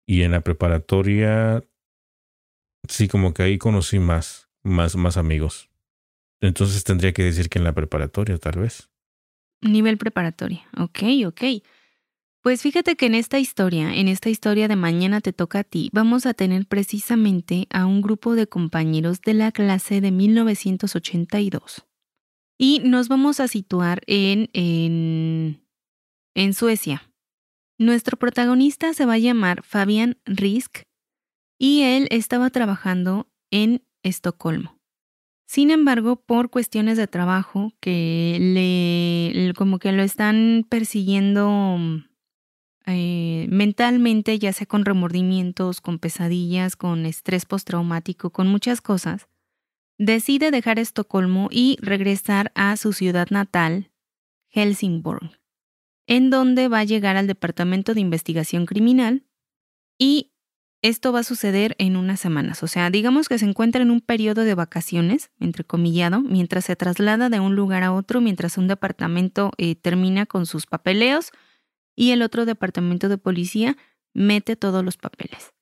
Y 0.05 0.21
en 0.21 0.31
la 0.31 0.41
preparatoria, 0.41 1.63
sí 2.87 3.07
como 3.07 3.33
que 3.33 3.41
ahí 3.41 3.57
conocí 3.57 3.97
más, 3.97 4.47
más, 4.61 4.95
más 4.95 5.17
amigos. 5.17 5.71
Entonces 6.39 6.83
tendría 6.83 7.13
que 7.13 7.23
decir 7.23 7.49
que 7.49 7.57
en 7.57 7.63
la 7.65 7.73
preparatoria 7.73 8.37
tal 8.37 8.59
vez. 8.59 8.91
Nivel 9.61 9.97
preparatoria. 9.97 10.69
Ok, 10.77 10.99
ok. 11.25 11.41
Pues 12.43 12.61
fíjate 12.61 12.95
que 12.95 13.07
en 13.07 13.15
esta 13.15 13.39
historia, 13.39 13.95
en 13.95 14.07
esta 14.07 14.29
historia 14.29 14.67
de 14.67 14.75
Mañana 14.75 15.19
te 15.19 15.33
toca 15.33 15.59
a 15.59 15.63
ti, 15.63 15.89
vamos 15.93 16.27
a 16.27 16.35
tener 16.35 16.67
precisamente 16.67 17.65
a 17.71 17.87
un 17.87 18.01
grupo 18.01 18.35
de 18.35 18.45
compañeros 18.45 19.19
de 19.21 19.33
la 19.33 19.51
clase 19.51 19.99
de 19.99 20.11
1982. 20.11 21.88
Y 22.61 22.81
nos 22.83 23.07
vamos 23.07 23.39
a 23.39 23.47
situar 23.47 24.01
en, 24.05 24.49
en, 24.53 25.65
en 26.35 26.53
Suecia. 26.53 27.09
Nuestro 27.77 28.17
protagonista 28.17 28.93
se 28.93 29.05
va 29.05 29.13
a 29.13 29.17
llamar 29.17 29.63
Fabian 29.63 30.17
Risk 30.25 30.83
y 31.57 31.83
él 31.83 32.07
estaba 32.11 32.49
trabajando 32.49 33.29
en 33.49 33.81
Estocolmo. 34.03 34.77
Sin 35.47 35.71
embargo, 35.71 36.17
por 36.17 36.49
cuestiones 36.49 36.97
de 36.97 37.07
trabajo 37.07 37.71
que 37.79 38.37
le 38.39 39.53
como 39.53 39.79
que 39.79 39.93
lo 39.93 40.03
están 40.03 40.65
persiguiendo 40.69 41.77
eh, 42.85 43.47
mentalmente, 43.49 44.37
ya 44.37 44.51
sea 44.51 44.67
con 44.67 44.83
remordimientos, 44.83 45.79
con 45.79 45.97
pesadillas, 45.97 46.75
con 46.75 47.05
estrés 47.05 47.45
postraumático, 47.45 48.29
con 48.31 48.47
muchas 48.47 48.81
cosas, 48.81 49.27
decide 49.99 50.49
dejar 50.49 50.79
Estocolmo 50.79 51.49
y 51.51 51.77
regresar 51.81 52.51
a 52.55 52.75
su 52.77 52.93
ciudad 52.93 53.27
natal, 53.29 53.91
Helsingborg, 54.47 55.39
en 56.07 56.31
donde 56.31 56.67
va 56.69 56.79
a 56.79 56.85
llegar 56.85 57.17
al 57.17 57.27
Departamento 57.27 57.93
de 57.93 57.99
Investigación 57.99 58.65
Criminal 58.65 59.25
y 59.99 60.31
esto 60.81 61.11
va 61.11 61.19
a 61.19 61.23
suceder 61.23 61.75
en 61.77 61.97
unas 61.97 62.21
semanas, 62.21 62.63
o 62.63 62.67
sea, 62.67 62.89
digamos 62.89 63.27
que 63.27 63.37
se 63.37 63.45
encuentra 63.45 63.81
en 63.81 63.91
un 63.91 63.99
periodo 63.99 64.45
de 64.45 64.55
vacaciones, 64.55 65.29
entrecomillado, 65.37 66.21
mientras 66.21 66.65
se 66.65 66.77
traslada 66.77 67.29
de 67.29 67.41
un 67.41 67.55
lugar 67.55 67.83
a 67.83 67.91
otro, 67.91 68.21
mientras 68.21 68.57
un 68.57 68.69
departamento 68.69 69.51
eh, 69.57 69.75
termina 69.75 70.25
con 70.25 70.45
sus 70.45 70.65
papeleos 70.65 71.31
y 71.97 72.11
el 72.11 72.21
otro 72.21 72.45
departamento 72.45 73.09
de 73.09 73.17
policía 73.17 73.75
mete 74.13 74.55
todos 74.55 74.85
los 74.85 74.95
papeles. 74.95 75.53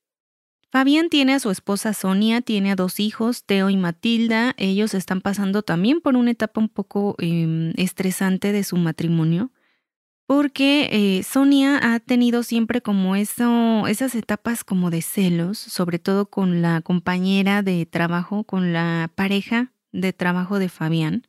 Fabián 0.70 1.10
tiene 1.10 1.34
a 1.34 1.40
su 1.40 1.50
esposa 1.50 1.94
Sonia, 1.94 2.42
tiene 2.42 2.72
a 2.72 2.76
dos 2.76 3.00
hijos, 3.00 3.44
Teo 3.46 3.70
y 3.70 3.78
Matilda. 3.78 4.54
Ellos 4.58 4.94
están 4.94 5.22
pasando 5.22 5.62
también 5.62 6.02
por 6.02 6.16
una 6.18 6.32
etapa 6.32 6.60
un 6.60 6.70
poco 6.70 7.16
em, 7.20 7.74
estresante 7.78 8.52
de 8.52 8.64
su 8.64 8.78
matrimonio 8.78 9.52
porque 10.28 10.90
eh, 10.92 11.24
Sonia 11.24 11.80
ha 11.82 12.00
tenido 12.02 12.44
siempre 12.44 12.82
como 12.82 13.16
eso, 13.16 13.88
esas 13.88 14.14
etapas 14.14 14.66
como 14.66 14.90
de 14.92 15.02
celos, 15.02 15.58
sobre 15.58 16.00
todo 16.00 16.30
con 16.30 16.62
la 16.62 16.82
compañera 16.82 17.64
de 17.64 17.86
trabajo, 17.86 18.44
con 18.44 18.74
la 18.74 19.10
pareja 19.16 19.72
de 19.94 20.12
trabajo 20.12 20.60
de 20.60 20.68
Fabián, 20.68 21.24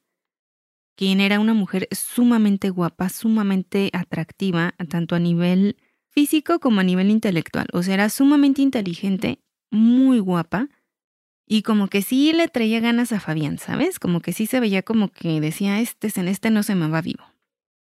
quien 0.97 1.21
era 1.21 1.39
una 1.39 1.55
mujer 1.55 1.87
sumamente 1.93 2.71
guapa, 2.71 3.09
sumamente 3.09 3.91
atractiva, 3.93 4.75
tanto 4.89 5.15
a 5.15 5.21
nivel 5.21 5.77
físico 6.11 6.61
como 6.61 6.81
a 6.81 6.85
nivel 6.85 7.11
intelectual. 7.11 7.67
O 7.73 7.83
sea, 7.83 7.95
era 7.95 8.09
sumamente 8.09 8.63
inteligente, 8.63 9.41
muy 9.71 10.19
guapa. 10.19 10.69
Y 11.47 11.63
como 11.63 11.89
que 11.89 12.03
sí 12.03 12.33
le 12.33 12.49
traía 12.49 12.81
ganas 12.81 13.13
a 13.13 13.21
Fabián, 13.21 13.59
¿sabes? 13.59 13.99
Como 13.99 14.21
que 14.21 14.33
sí 14.33 14.47
se 14.47 14.61
veía 14.61 14.83
como 14.83 15.11
que 15.11 15.41
decía, 15.41 15.81
este 15.81 16.11
en 16.17 16.29
este 16.29 16.51
no 16.51 16.63
se 16.63 16.75
me 16.75 16.89
va 16.89 17.01
vivo 17.01 17.25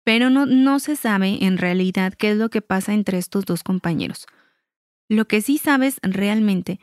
pero 0.07 0.29
no, 0.29 0.45
no 0.45 0.79
se 0.79 0.95
sabe 0.95 1.43
en 1.43 1.57
realidad 1.57 2.13
qué 2.13 2.31
es 2.31 2.37
lo 2.37 2.49
que 2.49 2.61
pasa 2.61 2.93
entre 2.93 3.17
estos 3.17 3.43
dos 3.43 3.61
compañeros. 3.61 4.25
Lo 5.09 5.27
que 5.27 5.41
sí 5.41 5.57
sabes 5.57 5.99
realmente 6.01 6.79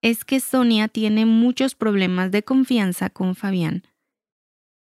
es 0.00 0.24
que 0.24 0.38
Sonia 0.38 0.86
tiene 0.86 1.26
muchos 1.26 1.74
problemas 1.74 2.30
de 2.30 2.44
confianza 2.44 3.10
con 3.10 3.34
Fabián 3.34 3.82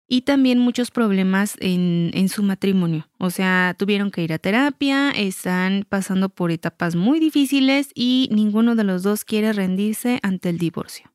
y 0.07 0.21
también 0.21 0.59
muchos 0.59 0.89
problemas 0.89 1.57
en, 1.59 2.11
en, 2.13 2.29
su 2.29 2.41
matrimonio. 2.41 3.09
O 3.17 3.29
sea, 3.29 3.75
tuvieron 3.77 4.09
que 4.09 4.23
ir 4.23 4.31
a 4.31 4.39
terapia, 4.39 5.11
están 5.11 5.85
pasando 5.87 6.29
por 6.29 6.51
etapas 6.51 6.95
muy 6.95 7.19
difíciles 7.19 7.91
y 7.93 8.29
ninguno 8.31 8.75
de 8.75 8.85
los 8.85 9.03
dos 9.03 9.25
quiere 9.25 9.51
rendirse 9.51 10.19
ante 10.23 10.49
el 10.49 10.57
divorcio. 10.57 11.11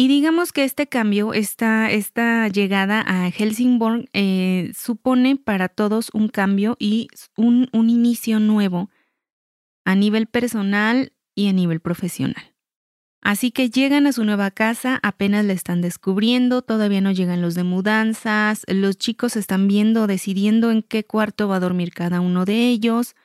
Y 0.00 0.06
digamos 0.06 0.52
que 0.52 0.62
este 0.62 0.86
cambio, 0.88 1.32
esta, 1.32 1.90
esta 1.90 2.46
llegada 2.48 3.04
a 3.06 3.30
Helsingborg, 3.30 4.08
eh, 4.12 4.70
supone 4.76 5.36
para 5.36 5.68
todos 5.68 6.10
un 6.12 6.28
cambio 6.28 6.76
y 6.78 7.08
un, 7.36 7.68
un 7.72 7.90
inicio 7.90 8.38
nuevo 8.38 8.90
a 9.84 9.96
nivel 9.96 10.26
personal 10.26 11.12
y 11.34 11.48
a 11.48 11.52
nivel 11.52 11.80
profesional. 11.80 12.54
Así 13.20 13.50
que 13.50 13.68
llegan 13.68 14.06
a 14.06 14.12
su 14.12 14.24
nueva 14.24 14.50
casa, 14.50 15.00
apenas 15.02 15.44
la 15.44 15.52
están 15.52 15.80
descubriendo, 15.80 16.62
todavía 16.62 17.00
no 17.00 17.10
llegan 17.10 17.42
los 17.42 17.54
de 17.54 17.64
mudanzas, 17.64 18.62
los 18.68 18.96
chicos 18.96 19.36
están 19.36 19.66
viendo, 19.66 20.06
decidiendo 20.06 20.70
en 20.70 20.82
qué 20.82 21.04
cuarto 21.04 21.48
va 21.48 21.56
a 21.56 21.60
dormir 21.60 21.92
cada 21.92 22.20
uno 22.20 22.44
de 22.44 22.68
ellos. 22.68 23.16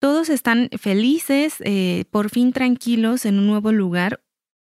Todos 0.00 0.30
están 0.30 0.68
felices, 0.78 1.56
eh, 1.60 2.06
por 2.10 2.30
fin 2.30 2.52
tranquilos 2.52 3.24
en 3.24 3.38
un 3.38 3.46
nuevo 3.46 3.70
lugar, 3.70 4.22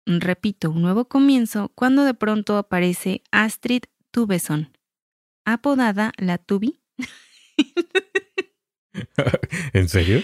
repito, 0.06 0.70
un 0.70 0.82
nuevo 0.82 1.06
comienzo 1.06 1.70
cuando 1.74 2.04
de 2.04 2.14
pronto 2.14 2.58
aparece 2.58 3.22
Astrid 3.30 3.84
Tubeson, 4.10 4.76
apodada 5.44 6.12
la 6.18 6.38
Tubi. 6.38 6.80
¿En 9.72 9.88
serio? 9.88 10.22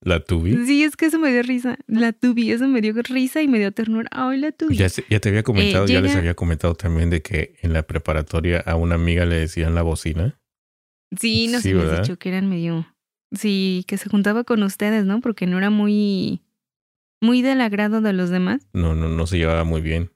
¿La 0.00 0.20
Tubi? 0.20 0.66
Sí, 0.66 0.84
es 0.84 0.96
que 0.96 1.06
eso 1.06 1.18
me 1.18 1.30
dio 1.32 1.42
risa. 1.42 1.76
La 1.86 2.12
Tubi, 2.12 2.52
eso 2.52 2.68
me 2.68 2.80
dio 2.80 2.94
risa 3.02 3.42
y 3.42 3.48
me 3.48 3.58
dio 3.58 3.72
ternura. 3.72 4.08
Ay, 4.12 4.38
la 4.38 4.52
Tubi. 4.52 4.76
Ya, 4.76 4.86
ya 4.86 5.20
te 5.20 5.28
había 5.28 5.42
comentado, 5.42 5.86
eh, 5.86 5.92
ya 5.92 6.00
les 6.00 6.14
había 6.14 6.34
comentado 6.34 6.74
también 6.74 7.10
de 7.10 7.20
que 7.22 7.56
en 7.62 7.72
la 7.72 7.82
preparatoria 7.82 8.60
a 8.60 8.76
una 8.76 8.94
amiga 8.94 9.24
le 9.26 9.36
decían 9.36 9.74
la 9.74 9.82
bocina. 9.82 10.40
Sí, 11.18 11.48
no 11.48 11.60
sé, 11.60 11.74
les 11.74 12.00
dicho 12.00 12.18
que 12.18 12.28
eran 12.28 12.48
medio. 12.48 12.86
Sí, 13.32 13.84
que 13.88 13.98
se 13.98 14.08
juntaba 14.08 14.44
con 14.44 14.62
ustedes, 14.62 15.04
¿no? 15.04 15.20
Porque 15.20 15.46
no 15.46 15.58
era 15.58 15.70
muy 15.70 16.42
muy 17.20 17.42
del 17.42 17.60
agrado 17.60 18.00
de 18.00 18.12
los 18.12 18.30
demás. 18.30 18.68
No, 18.72 18.94
no, 18.94 19.08
no 19.08 19.26
se 19.26 19.38
llevaba 19.38 19.64
muy 19.64 19.80
bien. 19.80 20.12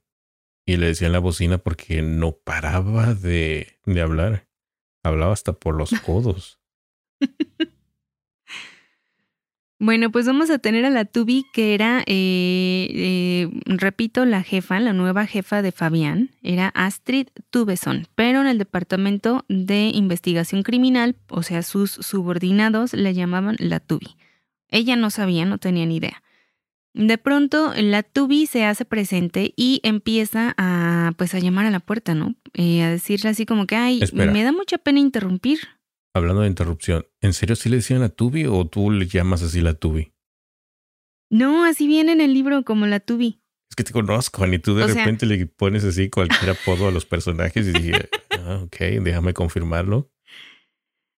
Y 0.64 0.76
le 0.76 0.86
decían 0.86 1.12
la 1.12 1.18
bocina 1.18 1.58
porque 1.58 2.02
no 2.02 2.32
paraba 2.36 3.14
de, 3.14 3.78
de 3.84 4.00
hablar. 4.00 4.48
Hablaba 5.02 5.32
hasta 5.32 5.52
por 5.54 5.76
los 5.76 5.90
codos. 6.00 6.60
Bueno, 9.84 10.12
pues 10.12 10.26
vamos 10.26 10.48
a 10.50 10.60
tener 10.60 10.84
a 10.84 10.90
la 10.90 11.04
Tubi, 11.04 11.44
que 11.52 11.74
era, 11.74 12.04
eh, 12.06 12.86
eh, 12.94 13.48
repito, 13.66 14.24
la 14.24 14.44
jefa, 14.44 14.78
la 14.78 14.92
nueva 14.92 15.26
jefa 15.26 15.60
de 15.60 15.72
Fabián, 15.72 16.30
era 16.40 16.68
Astrid 16.68 17.26
Tubeson, 17.50 18.06
pero 18.14 18.42
en 18.42 18.46
el 18.46 18.58
departamento 18.58 19.44
de 19.48 19.90
investigación 19.92 20.62
criminal, 20.62 21.16
o 21.28 21.42
sea, 21.42 21.64
sus 21.64 21.90
subordinados 21.90 22.92
le 22.92 23.12
llamaban 23.12 23.56
la 23.58 23.80
Tubi. 23.80 24.14
Ella 24.68 24.94
no 24.94 25.10
sabía, 25.10 25.46
no 25.46 25.58
tenía 25.58 25.84
ni 25.84 25.96
idea. 25.96 26.22
De 26.94 27.18
pronto, 27.18 27.72
la 27.76 28.04
Tubi 28.04 28.46
se 28.46 28.64
hace 28.64 28.84
presente 28.84 29.52
y 29.56 29.80
empieza 29.82 30.54
a, 30.58 31.10
pues, 31.16 31.34
a 31.34 31.40
llamar 31.40 31.66
a 31.66 31.72
la 31.72 31.80
puerta, 31.80 32.14
¿no? 32.14 32.36
Eh, 32.54 32.84
a 32.84 32.90
decirle 32.90 33.30
así 33.30 33.46
como 33.46 33.66
que, 33.66 33.74
ay, 33.74 34.00
me 34.12 34.44
da 34.44 34.52
mucha 34.52 34.78
pena 34.78 35.00
interrumpir. 35.00 35.58
Hablando 36.14 36.42
de 36.42 36.48
interrupción, 36.48 37.06
¿en 37.20 37.32
serio 37.32 37.56
sí 37.56 37.68
le 37.70 37.76
decían 37.76 38.00
la 38.00 38.10
Tubi 38.10 38.44
o 38.44 38.66
tú 38.66 38.90
le 38.90 39.06
llamas 39.06 39.42
así 39.42 39.60
la 39.60 39.74
Tubi? 39.74 40.12
No, 41.30 41.64
así 41.64 41.86
viene 41.86 42.12
en 42.12 42.20
el 42.20 42.34
libro 42.34 42.64
como 42.64 42.86
la 42.86 43.00
Tubi. 43.00 43.40
Es 43.70 43.76
que 43.76 43.84
te 43.84 43.92
conozco, 43.92 44.46
y 44.46 44.58
tú 44.58 44.74
de 44.74 44.86
repente 44.86 45.24
le 45.24 45.46
pones 45.46 45.82
así 45.84 46.10
cualquier 46.10 46.50
apodo 46.60 46.88
a 46.88 46.90
los 46.90 47.06
personajes 47.06 47.66
y 47.66 47.72
dije, 47.72 48.10
ah, 48.32 48.60
ok, 48.64 48.76
déjame 49.02 49.32
confirmarlo. 49.32 50.10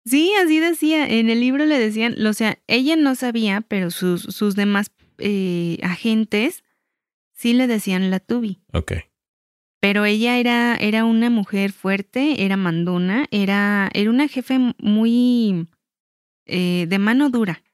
Sí, 0.04 0.34
así 0.44 0.58
decía. 0.58 1.08
En 1.08 1.30
el 1.30 1.40
libro 1.40 1.64
le 1.64 1.78
decían, 1.78 2.26
o 2.26 2.32
sea, 2.34 2.58
ella 2.66 2.96
no 2.96 3.14
sabía, 3.14 3.62
pero 3.62 3.90
sus, 3.90 4.22
sus 4.22 4.56
demás 4.56 4.90
eh, 5.18 5.78
agentes 5.82 6.64
sí 7.32 7.54
le 7.54 7.66
decían 7.66 8.10
la 8.10 8.20
Tubi. 8.20 8.60
Ok. 8.74 8.92
Pero 9.82 10.04
ella 10.04 10.38
era, 10.38 10.76
era 10.76 11.04
una 11.04 11.28
mujer 11.28 11.72
fuerte, 11.72 12.44
era 12.44 12.56
mandona, 12.56 13.26
era, 13.32 13.90
era 13.92 14.10
una 14.10 14.28
jefe 14.28 14.60
muy 14.78 15.66
eh, 16.46 16.86
de 16.88 16.98
mano 17.00 17.30
dura. 17.30 17.64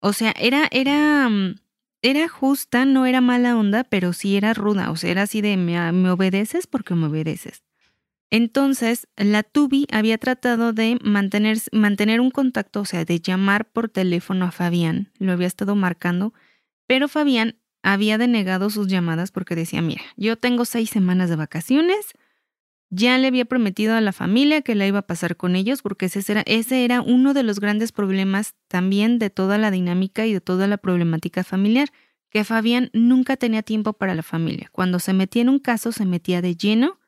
O 0.00 0.12
sea, 0.12 0.32
era, 0.38 0.68
era, 0.70 1.28
mm, 1.28 1.56
era 2.02 2.28
justa, 2.28 2.84
no 2.84 3.04
era 3.04 3.20
mala 3.20 3.58
onda, 3.58 3.82
pero 3.82 4.12
sí 4.12 4.36
era 4.36 4.54
ruda. 4.54 4.92
O 4.92 4.96
sea, 4.96 5.10
era 5.10 5.22
así 5.22 5.40
de 5.40 5.56
me, 5.56 5.90
me 5.90 6.10
obedeces 6.10 6.68
porque 6.68 6.94
me 6.94 7.06
obedeces. 7.06 7.64
Entonces, 8.30 9.08
la 9.16 9.42
Tubi 9.42 9.88
había 9.90 10.18
tratado 10.18 10.72
de 10.72 11.00
mantener, 11.02 11.58
mantener 11.72 12.20
un 12.20 12.30
contacto, 12.30 12.82
o 12.82 12.84
sea, 12.84 13.04
de 13.04 13.18
llamar 13.18 13.68
por 13.72 13.88
teléfono 13.88 14.44
a 14.44 14.52
Fabián. 14.52 15.10
Lo 15.18 15.32
había 15.32 15.48
estado 15.48 15.74
marcando, 15.74 16.32
pero 16.86 17.08
Fabián 17.08 17.56
había 17.82 18.18
denegado 18.18 18.70
sus 18.70 18.88
llamadas 18.88 19.30
porque 19.30 19.54
decía, 19.54 19.82
mira, 19.82 20.02
yo 20.16 20.36
tengo 20.36 20.64
seis 20.64 20.90
semanas 20.90 21.30
de 21.30 21.36
vacaciones, 21.36 22.12
ya 22.90 23.16
le 23.18 23.28
había 23.28 23.44
prometido 23.44 23.94
a 23.94 24.00
la 24.00 24.12
familia 24.12 24.62
que 24.62 24.74
la 24.74 24.86
iba 24.86 24.98
a 24.98 25.06
pasar 25.06 25.36
con 25.36 25.54
ellos 25.54 25.80
porque 25.80 26.06
ese 26.06 26.20
era, 26.30 26.42
ese 26.42 26.84
era 26.84 27.00
uno 27.00 27.34
de 27.34 27.44
los 27.44 27.60
grandes 27.60 27.92
problemas 27.92 28.54
también 28.68 29.18
de 29.18 29.30
toda 29.30 29.58
la 29.58 29.70
dinámica 29.70 30.26
y 30.26 30.32
de 30.32 30.40
toda 30.40 30.66
la 30.66 30.76
problemática 30.76 31.44
familiar, 31.44 31.88
que 32.30 32.44
Fabián 32.44 32.90
nunca 32.92 33.36
tenía 33.36 33.62
tiempo 33.62 33.92
para 33.92 34.14
la 34.14 34.22
familia. 34.22 34.68
Cuando 34.72 34.98
se 34.98 35.12
metía 35.12 35.42
en 35.42 35.48
un 35.48 35.58
caso, 35.58 35.92
se 35.92 36.04
metía 36.04 36.42
de 36.42 36.56
lleno, 36.56 36.98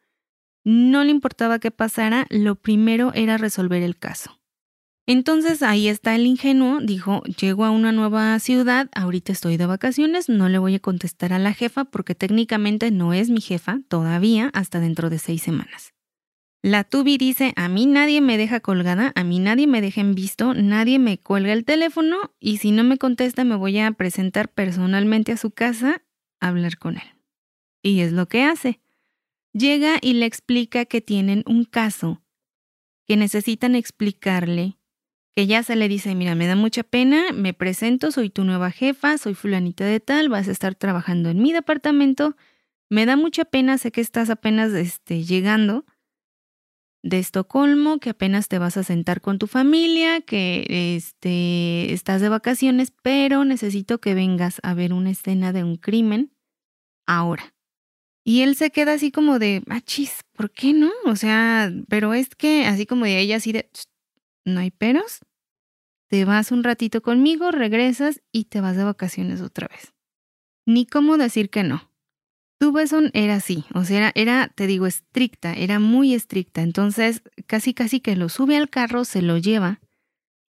no 0.64 1.02
le 1.04 1.10
importaba 1.10 1.58
qué 1.58 1.70
pasara, 1.70 2.26
lo 2.30 2.54
primero 2.54 3.12
era 3.14 3.36
resolver 3.36 3.82
el 3.82 3.98
caso. 3.98 4.41
Entonces 5.06 5.62
ahí 5.62 5.88
está 5.88 6.14
el 6.14 6.26
ingenuo, 6.26 6.80
dijo, 6.80 7.22
llego 7.24 7.64
a 7.64 7.70
una 7.70 7.90
nueva 7.90 8.38
ciudad, 8.38 8.88
ahorita 8.94 9.32
estoy 9.32 9.56
de 9.56 9.66
vacaciones, 9.66 10.28
no 10.28 10.48
le 10.48 10.58
voy 10.58 10.76
a 10.76 10.80
contestar 10.80 11.32
a 11.32 11.40
la 11.40 11.52
jefa 11.52 11.84
porque 11.84 12.14
técnicamente 12.14 12.92
no 12.92 13.12
es 13.12 13.28
mi 13.28 13.40
jefa 13.40 13.80
todavía 13.88 14.50
hasta 14.54 14.78
dentro 14.78 15.10
de 15.10 15.18
seis 15.18 15.42
semanas. 15.42 15.92
La 16.64 16.84
Tubi 16.84 17.18
dice, 17.18 17.52
a 17.56 17.68
mí 17.68 17.86
nadie 17.86 18.20
me 18.20 18.38
deja 18.38 18.60
colgada, 18.60 19.10
a 19.16 19.24
mí 19.24 19.40
nadie 19.40 19.66
me 19.66 19.80
deja 19.80 20.00
en 20.00 20.14
visto, 20.14 20.54
nadie 20.54 21.00
me 21.00 21.18
cuelga 21.18 21.52
el 21.52 21.64
teléfono 21.64 22.16
y 22.38 22.58
si 22.58 22.70
no 22.70 22.84
me 22.84 22.98
contesta 22.98 23.42
me 23.42 23.56
voy 23.56 23.80
a 23.80 23.90
presentar 23.90 24.48
personalmente 24.52 25.32
a 25.32 25.36
su 25.36 25.50
casa 25.50 26.04
a 26.38 26.48
hablar 26.48 26.78
con 26.78 26.98
él. 26.98 27.16
Y 27.82 28.02
es 28.02 28.12
lo 28.12 28.28
que 28.28 28.44
hace. 28.44 28.78
Llega 29.52 29.98
y 30.00 30.12
le 30.12 30.26
explica 30.26 30.84
que 30.84 31.00
tienen 31.00 31.42
un 31.46 31.64
caso, 31.64 32.22
que 33.08 33.16
necesitan 33.16 33.74
explicarle 33.74 34.78
que 35.34 35.46
ya 35.46 35.62
se 35.62 35.76
le 35.76 35.88
dice, 35.88 36.14
mira, 36.14 36.34
me 36.34 36.46
da 36.46 36.56
mucha 36.56 36.82
pena, 36.82 37.32
me 37.32 37.54
presento, 37.54 38.10
soy 38.10 38.30
tu 38.30 38.44
nueva 38.44 38.70
jefa, 38.70 39.16
soy 39.18 39.34
fulanita 39.34 39.84
de 39.84 40.00
tal, 40.00 40.28
vas 40.28 40.48
a 40.48 40.52
estar 40.52 40.74
trabajando 40.74 41.30
en 41.30 41.40
mi 41.40 41.52
departamento, 41.52 42.36
me 42.90 43.06
da 43.06 43.16
mucha 43.16 43.44
pena, 43.44 43.78
sé 43.78 43.90
que 43.92 44.02
estás 44.02 44.28
apenas 44.28 44.72
este, 44.72 45.24
llegando 45.24 45.86
de 47.02 47.18
Estocolmo, 47.18 47.98
que 47.98 48.10
apenas 48.10 48.48
te 48.48 48.58
vas 48.58 48.76
a 48.76 48.84
sentar 48.84 49.20
con 49.20 49.38
tu 49.38 49.46
familia, 49.46 50.20
que 50.20 50.94
este, 50.96 51.92
estás 51.92 52.20
de 52.20 52.28
vacaciones, 52.28 52.92
pero 53.02 53.44
necesito 53.44 54.00
que 54.00 54.14
vengas 54.14 54.60
a 54.62 54.74
ver 54.74 54.92
una 54.92 55.10
escena 55.10 55.52
de 55.52 55.64
un 55.64 55.76
crimen 55.76 56.32
ahora. 57.06 57.54
Y 58.24 58.42
él 58.42 58.54
se 58.54 58.70
queda 58.70 58.92
así 58.92 59.10
como 59.10 59.40
de, 59.40 59.64
ah, 59.68 59.80
chis, 59.80 60.20
¿por 60.34 60.52
qué 60.52 60.72
no? 60.72 60.92
O 61.06 61.16
sea, 61.16 61.72
pero 61.88 62.14
es 62.14 62.28
que 62.36 62.66
así 62.66 62.86
como 62.86 63.04
de 63.04 63.18
ella, 63.18 63.36
así 63.36 63.50
de, 63.50 63.68
no 64.44 64.60
hay 64.60 64.70
peros. 64.70 65.20
Te 66.08 66.24
vas 66.24 66.52
un 66.52 66.62
ratito 66.62 67.02
conmigo, 67.02 67.50
regresas 67.50 68.22
y 68.32 68.44
te 68.44 68.60
vas 68.60 68.76
de 68.76 68.84
vacaciones 68.84 69.40
otra 69.40 69.68
vez. 69.68 69.92
Ni 70.66 70.86
cómo 70.86 71.16
decir 71.16 71.50
que 71.50 71.62
no. 71.62 71.90
Tu 72.58 72.70
Besson 72.70 73.10
era 73.12 73.34
así, 73.34 73.64
o 73.74 73.82
sea, 73.82 73.98
era, 73.98 74.12
era, 74.14 74.48
te 74.54 74.68
digo, 74.68 74.86
estricta, 74.86 75.52
era 75.52 75.80
muy 75.80 76.14
estricta. 76.14 76.62
Entonces, 76.62 77.22
casi 77.48 77.74
casi 77.74 77.98
que 77.98 78.14
lo 78.14 78.28
sube 78.28 78.56
al 78.56 78.70
carro, 78.70 79.04
se 79.04 79.20
lo 79.20 79.36
lleva 79.36 79.80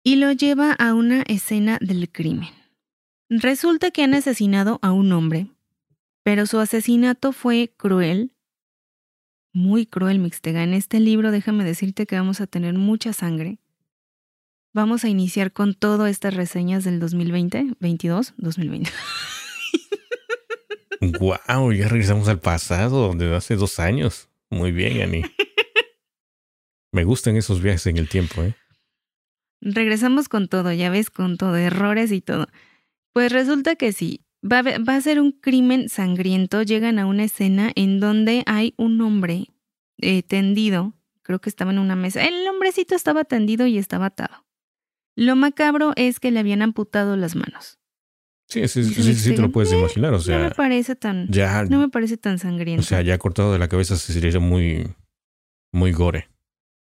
y 0.04 0.18
lo 0.18 0.32
lleva 0.34 0.74
a 0.74 0.94
una 0.94 1.22
escena 1.22 1.78
del 1.80 2.12
crimen. 2.12 2.50
Resulta 3.30 3.92
que 3.92 4.04
han 4.04 4.14
asesinado 4.14 4.80
a 4.82 4.92
un 4.92 5.14
hombre, 5.14 5.48
pero 6.22 6.46
su 6.48 6.60
asesinato 6.60 7.32
fue 7.32 7.74
cruel, 7.78 8.34
muy 9.54 9.86
cruel, 9.86 10.20
Mixtega. 10.20 10.64
En 10.64 10.74
este 10.74 11.00
libro 11.00 11.32
déjame 11.32 11.64
decirte 11.64 12.06
que 12.06 12.18
vamos 12.18 12.42
a 12.42 12.48
tener 12.48 12.74
mucha 12.74 13.14
sangre. 13.14 13.60
Vamos 14.74 15.04
a 15.04 15.10
iniciar 15.10 15.52
con 15.52 15.74
todas 15.74 16.10
estas 16.10 16.34
reseñas 16.34 16.86
del 16.86 17.02
2020, 17.02 17.74
22, 17.80 18.34
2020. 18.38 18.90
wow, 21.20 21.74
ya 21.74 21.90
regresamos 21.90 22.30
al 22.30 22.40
pasado, 22.40 23.14
de 23.14 23.36
hace 23.36 23.58
dos 23.58 23.80
años. 23.80 24.30
Muy 24.50 24.72
bien, 24.72 25.02
Ani. 25.02 25.24
Me 26.94 27.04
gustan 27.04 27.36
esos 27.36 27.62
viajes 27.62 27.88
en 27.88 27.98
el 27.98 28.08
tiempo, 28.08 28.44
¿eh? 28.44 28.56
Regresamos 29.60 30.30
con 30.30 30.48
todo, 30.48 30.72
ya 30.72 30.90
ves, 30.90 31.10
con 31.10 31.38
todo, 31.38 31.58
errores 31.58 32.12
y 32.14 32.22
todo. 32.22 32.48
Pues 33.14 33.32
resulta 33.32 33.76
que 33.76 33.92
sí, 33.92 34.22
va 34.42 34.60
a, 34.60 34.80
va 34.80 34.96
a 34.96 35.02
ser 35.02 35.20
un 35.20 35.34
crimen 35.34 35.90
sangriento. 35.90 36.64
Llegan 36.64 36.98
a 36.98 37.06
una 37.06 37.26
escena 37.26 37.72
en 37.76 38.00
donde 38.00 38.44
hay 38.46 38.74
un 38.78 39.02
hombre 39.02 39.48
eh, 39.98 40.24
tendido, 40.24 40.94
creo 41.24 41.40
que 41.40 41.50
estaba 41.50 41.72
en 41.72 41.80
una 41.80 41.98
mesa. 41.98 42.24
El 42.24 42.48
hombrecito 42.48 42.96
estaba 42.96 43.26
tendido 43.26 43.68
y 43.68 43.78
estaba 43.78 44.08
atado. 44.08 44.46
Lo 45.22 45.36
macabro 45.36 45.94
es 45.98 46.20
que 46.20 46.32
le 46.32 46.40
habían 46.40 46.64
amputado 46.64 47.16
las 47.16 47.36
manos. 47.36 47.78
Sí, 48.48 48.68
sí, 48.68 48.84
sí, 48.84 49.14
sí, 49.14 49.36
te 49.36 49.42
lo 49.44 49.52
puedes 49.52 49.72
imaginar, 49.72 50.16
o 50.16 50.20
sea. 50.20 50.40
No 50.40 50.44
me 50.46 50.56
parece 50.56 50.96
tan. 50.96 51.28
Ya, 51.28 51.64
no 51.66 51.78
me 51.78 51.90
parece 51.90 52.18
tan 52.18 52.40
sangriento. 52.40 52.82
O 52.82 52.84
sea, 52.84 53.04
ya 53.04 53.20
cortado 53.20 53.54
de 53.54 53.60
la 53.60 53.68
cabeza 53.68 53.98
sería 53.98 54.40
muy. 54.40 54.96
muy 55.72 55.92
gore. 55.92 56.28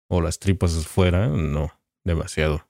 O 0.09 0.21
las 0.21 0.39
tripas 0.41 0.77
afuera, 0.77 1.29
no, 1.29 1.73
demasiado. 2.05 2.69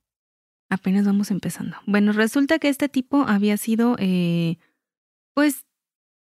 Apenas 0.71 1.05
vamos 1.05 1.33
empezando. 1.33 1.77
Bueno, 1.87 2.13
resulta 2.13 2.61
que 2.61 2.69
este 2.69 2.89
tipo 2.89 3.23
había 3.23 3.57
sido, 3.57 3.97
eh, 3.99 4.59
pues, 5.35 5.65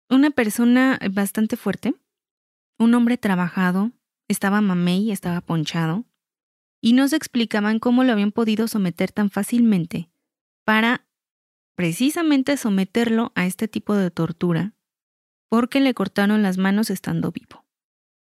una 0.09 0.31
persona 0.31 0.99
bastante 1.11 1.57
fuerte, 1.57 1.95
un 2.79 2.93
hombre 2.93 3.17
trabajado, 3.17 3.91
estaba 4.29 4.61
mamey, 4.61 5.11
estaba 5.11 5.41
ponchado, 5.41 6.05
y 6.81 6.93
no 6.93 7.07
se 7.07 7.15
explicaban 7.15 7.79
cómo 7.79 8.03
lo 8.03 8.11
habían 8.11 8.31
podido 8.31 8.67
someter 8.67 9.11
tan 9.11 9.29
fácilmente 9.29 10.09
para 10.63 11.07
precisamente 11.75 12.57
someterlo 12.57 13.31
a 13.35 13.45
este 13.45 13.67
tipo 13.67 13.95
de 13.95 14.11
tortura, 14.11 14.73
porque 15.49 15.79
le 15.79 15.93
cortaron 15.93 16.41
las 16.43 16.57
manos 16.57 16.89
estando 16.89 17.31
vivo. 17.31 17.65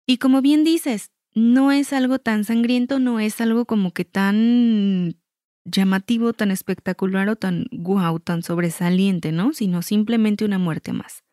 Y 0.06 0.18
como 0.18 0.42
bien 0.42 0.64
dices, 0.64 1.10
no 1.34 1.72
es 1.72 1.92
algo 1.92 2.18
tan 2.18 2.44
sangriento, 2.44 2.98
no 2.98 3.20
es 3.20 3.40
algo 3.40 3.64
como 3.64 3.92
que 3.92 4.04
tan 4.04 5.16
llamativo, 5.64 6.32
tan 6.32 6.50
espectacular 6.50 7.28
o 7.28 7.36
tan 7.36 7.66
guau, 7.70 8.20
tan 8.20 8.42
sobresaliente, 8.42 9.32
¿no? 9.32 9.52
Sino 9.52 9.82
simplemente 9.82 10.44
una 10.44 10.58
muerte 10.58 10.92
más. 10.92 11.24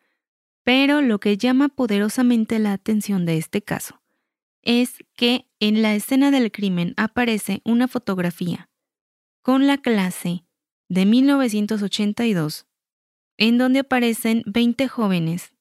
Pero 0.64 1.00
lo 1.00 1.20
que 1.20 1.38
llama 1.38 1.68
poderosamente 1.68 2.58
la 2.58 2.72
atención 2.72 3.24
de 3.24 3.38
este 3.38 3.62
caso 3.62 4.02
es 4.66 4.98
que 5.14 5.48
en 5.60 5.80
la 5.80 5.94
escena 5.94 6.30
del 6.30 6.50
crimen 6.50 6.92
aparece 6.96 7.62
una 7.64 7.88
fotografía 7.88 8.68
con 9.40 9.66
la 9.68 9.78
clase 9.78 10.44
de 10.90 11.06
1982, 11.06 12.66
en 13.38 13.58
donde 13.58 13.78
aparecen 13.78 14.42
20 14.46 14.88
jóvenes 14.88 15.54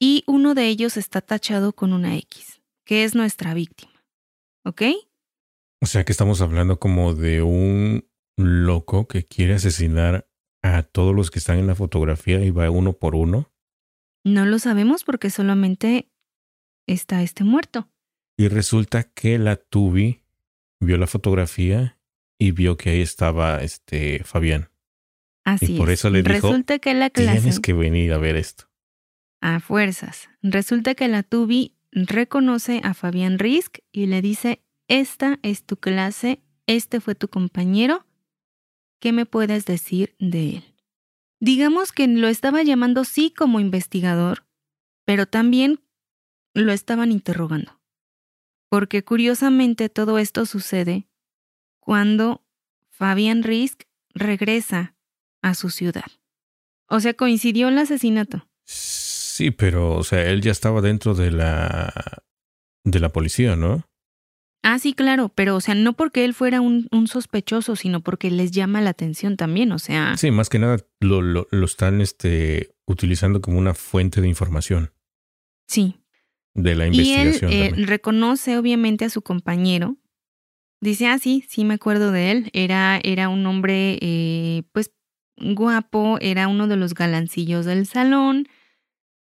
y 0.00 0.24
uno 0.26 0.54
de 0.54 0.66
ellos 0.66 0.96
está 0.96 1.20
tachado 1.20 1.72
con 1.72 1.92
una 1.92 2.16
X, 2.16 2.60
que 2.84 3.04
es 3.04 3.14
nuestra 3.14 3.54
víctima. 3.54 4.04
¿Ok? 4.64 4.82
O 5.80 5.86
sea 5.86 6.04
que 6.04 6.12
estamos 6.12 6.40
hablando 6.40 6.80
como 6.80 7.14
de 7.14 7.42
un 7.42 8.08
loco 8.36 9.06
que 9.06 9.24
quiere 9.24 9.54
asesinar 9.54 10.28
a 10.62 10.82
todos 10.82 11.14
los 11.14 11.30
que 11.30 11.38
están 11.38 11.58
en 11.58 11.68
la 11.68 11.76
fotografía 11.76 12.44
y 12.44 12.50
va 12.50 12.70
uno 12.70 12.92
por 12.92 13.14
uno? 13.14 13.52
No 14.24 14.46
lo 14.46 14.58
sabemos 14.58 15.04
porque 15.04 15.30
solamente 15.30 16.10
está 16.88 17.22
este 17.22 17.44
muerto. 17.44 17.91
Y 18.36 18.48
resulta 18.48 19.04
que 19.04 19.38
la 19.38 19.56
Tubi 19.56 20.22
vio 20.80 20.96
la 20.96 21.06
fotografía 21.06 21.98
y 22.38 22.50
vio 22.50 22.76
que 22.76 22.90
ahí 22.90 23.00
estaba 23.00 23.62
este 23.62 24.24
Fabián. 24.24 24.70
Así 25.44 25.74
y 25.74 25.78
por 25.78 25.90
es. 25.90 26.00
eso 26.00 26.10
le 26.10 26.22
dijo, 26.22 26.34
Resulta 26.34 26.78
que 26.78 26.94
la 26.94 27.10
clase 27.10 27.38
tienes 27.40 27.60
que 27.60 27.72
venir 27.72 28.12
a 28.12 28.18
ver 28.18 28.36
esto. 28.36 28.64
a 29.40 29.60
fuerzas. 29.60 30.28
Resulta 30.42 30.94
que 30.94 31.08
la 31.08 31.22
Tubi 31.22 31.76
reconoce 31.90 32.80
a 32.84 32.94
Fabián 32.94 33.38
Risk 33.38 33.78
y 33.92 34.06
le 34.06 34.22
dice, 34.22 34.62
esta 34.88 35.38
es 35.42 35.64
tu 35.64 35.76
clase, 35.76 36.42
este 36.66 37.00
fue 37.00 37.14
tu 37.14 37.28
compañero, 37.28 38.06
¿qué 39.00 39.12
me 39.12 39.26
puedes 39.26 39.64
decir 39.64 40.14
de 40.18 40.56
él? 40.56 40.74
Digamos 41.40 41.90
que 41.92 42.06
lo 42.06 42.28
estaba 42.28 42.62
llamando 42.62 43.04
sí 43.04 43.32
como 43.36 43.58
investigador, 43.58 44.46
pero 45.04 45.26
también 45.26 45.80
lo 46.54 46.72
estaban 46.72 47.10
interrogando. 47.10 47.81
Porque 48.72 49.04
curiosamente 49.04 49.90
todo 49.90 50.16
esto 50.16 50.46
sucede 50.46 51.06
cuando 51.78 52.42
Fabián 52.88 53.42
Risk 53.42 53.82
regresa 54.14 54.96
a 55.42 55.52
su 55.52 55.68
ciudad. 55.68 56.06
O 56.88 56.98
sea, 57.00 57.12
coincidió 57.12 57.68
el 57.68 57.76
asesinato. 57.76 58.48
Sí, 58.64 59.50
pero, 59.50 59.94
o 59.96 60.04
sea, 60.04 60.24
él 60.24 60.40
ya 60.40 60.52
estaba 60.52 60.80
dentro 60.80 61.12
de 61.12 61.30
la 61.30 61.92
de 62.82 62.98
la 62.98 63.10
policía, 63.10 63.56
¿no? 63.56 63.84
Ah, 64.62 64.78
sí, 64.78 64.94
claro, 64.94 65.28
pero 65.28 65.56
o 65.56 65.60
sea, 65.60 65.74
no 65.74 65.92
porque 65.92 66.24
él 66.24 66.32
fuera 66.32 66.62
un, 66.62 66.88
un 66.92 67.08
sospechoso, 67.08 67.76
sino 67.76 68.00
porque 68.00 68.30
les 68.30 68.52
llama 68.52 68.80
la 68.80 68.88
atención 68.88 69.36
también, 69.36 69.70
o 69.72 69.78
sea, 69.78 70.16
Sí, 70.16 70.30
más 70.30 70.48
que 70.48 70.58
nada 70.58 70.78
lo, 70.98 71.20
lo, 71.20 71.46
lo 71.50 71.66
están 71.66 72.00
este, 72.00 72.74
utilizando 72.86 73.42
como 73.42 73.58
una 73.58 73.74
fuente 73.74 74.22
de 74.22 74.28
información 74.28 74.92
sí. 75.72 76.01
De 76.54 76.74
la 76.74 76.86
Y 76.88 77.12
él 77.14 77.26
investigación. 77.28 77.52
eh, 77.52 77.86
reconoce 77.86 78.58
obviamente 78.58 79.04
a 79.04 79.10
su 79.10 79.22
compañero. 79.22 79.96
Dice, 80.80 81.06
ah, 81.06 81.18
sí, 81.18 81.44
sí 81.48 81.64
me 81.64 81.74
acuerdo 81.74 82.10
de 82.12 82.30
él. 82.32 82.50
Era, 82.52 83.00
era 83.04 83.28
un 83.28 83.46
hombre, 83.46 83.98
eh, 84.00 84.62
pues, 84.72 84.90
guapo, 85.36 86.18
era 86.20 86.48
uno 86.48 86.66
de 86.66 86.76
los 86.76 86.94
galancillos 86.94 87.64
del 87.66 87.86
salón, 87.86 88.48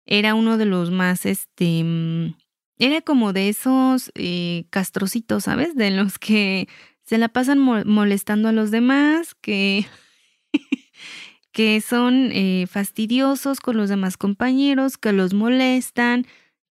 era 0.07 0.35
uno 0.35 0.57
de 0.59 0.65
los 0.65 0.91
más, 0.91 1.27
este, 1.27 1.85
mm, 1.85 2.35
era 2.79 3.01
como 3.03 3.33
de 3.33 3.49
esos 3.51 4.11
eh, 4.15 4.65
castrocitos, 4.71 5.45
¿sabes? 5.45 5.77
De 5.77 5.91
los 5.91 6.19
que 6.19 6.69
se 7.05 7.19
la 7.19 7.29
pasan 7.29 7.59
mo- 7.59 7.85
molestando 7.85 8.49
a 8.49 8.53
los 8.53 8.71
demás, 8.71 9.35
que, 9.41 9.87
que 11.53 11.81
son 11.81 12.31
eh, 12.33 12.67
fastidiosos 12.69 13.61
con 13.61 13.77
los 13.77 13.89
demás 13.89 14.17
compañeros, 14.17 14.97
que 14.99 15.13
los 15.13 15.35
molestan, 15.35 16.27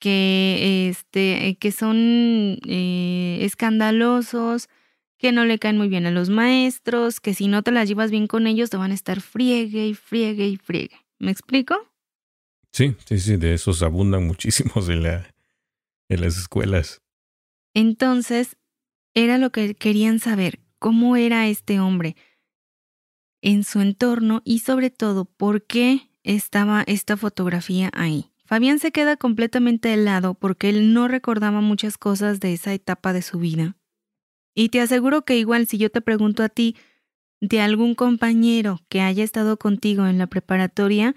que, 0.05 0.91
este, 0.91 1.49
eh, 1.49 1.57
que 1.57 1.73
son 1.73 2.59
eh, 2.67 3.39
escandalosos, 3.41 4.69
que 5.17 5.33
no 5.33 5.47
le 5.47 5.59
caen 5.59 5.79
muy 5.79 5.89
bien 5.89 6.05
a 6.05 6.11
los 6.11 6.29
maestros, 6.29 7.21
que 7.21 7.33
si 7.33 7.49
no 7.49 7.63
te 7.63 7.71
las 7.71 7.89
llevas 7.89 8.11
bien 8.11 8.27
con 8.27 8.47
ellos 8.47 8.69
te 8.69 8.77
van 8.77 8.91
a 8.91 8.95
estar 8.95 9.23
friegue 9.23 9.87
y 9.87 9.95
friegue 9.95 10.47
y 10.47 10.59
friegue. 10.59 10.99
¿Me 11.19 11.31
explico? 11.31 11.91
Sí, 12.71 12.95
sí, 13.07 13.19
sí, 13.19 13.39
de 13.39 13.55
esos 13.55 13.83
abundan 13.83 14.27
muchísimos 14.27 14.91
en, 14.91 15.05
la, 15.05 15.27
en 16.11 16.21
las 16.21 16.37
escuelas. 16.37 17.01
Entonces, 17.73 18.59
era 19.15 19.39
lo 19.39 19.53
que 19.53 19.75
querían 19.75 20.19
saber, 20.19 20.61
cómo 20.79 21.17
era 21.17 21.49
este 21.49 21.81
hombre 21.81 22.15
en 23.41 23.65
su 23.65 23.81
entorno 23.81 24.43
y 24.45 24.59
sobre 24.59 24.91
todo 24.91 25.25
por 25.25 25.65
qué 25.65 26.11
estaba 26.25 26.83
esta 26.87 27.17
fotografía 27.17 27.91
ahí. 27.95 28.34
Fabián 28.47 28.79
se 28.79 28.93
queda 28.93 29.17
completamente 29.17 29.93
helado 29.93 30.35
porque 30.35 30.69
él 30.69 30.93
no 30.93 31.09
recordaba 31.09 31.61
muchas 31.61 31.97
cosas 31.97 32.41
de 32.41 32.53
esa 32.53 32.75
etapa 32.75 33.13
de 33.13 33.23
su 33.23 33.39
vida. 33.39 33.77
Y 34.55 34.69
te 34.69 34.81
aseguro 34.81 35.25
que 35.25 35.39
igual 35.39 35.67
si 35.67 35.79
yo 35.79 35.91
te 35.91 36.01
pregunto 36.01 36.43
a 36.43 36.49
ti 36.49 36.77
de 37.41 37.61
algún 37.61 37.95
compañero 37.95 38.81
que 38.89 39.01
haya 39.01 39.25
estado 39.25 39.59
contigo 39.59 40.07
en 40.07 40.19
la 40.19 40.27
preparatoria, 40.27 41.15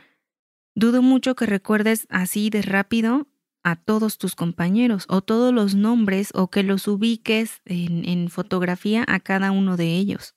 dudo 0.74 1.02
mucho 1.02 1.36
que 1.36 1.46
recuerdes 1.46 2.08
así 2.10 2.50
de 2.50 2.62
rápido 2.62 3.28
a 3.63 3.76
todos 3.76 4.18
tus 4.18 4.36
compañeros 4.36 5.06
o 5.10 5.22
todos 5.22 5.54
los 5.54 5.76
nombres 5.76 6.30
o 6.34 6.50
que 6.50 6.63
los 6.63 6.88
ubiques 6.88 7.62
en, 7.66 8.08
en 8.08 8.30
fotografía 8.30 9.04
a 9.08 9.20
cada 9.20 9.52
uno 9.52 9.76
de 9.76 9.96
ellos. 9.96 10.36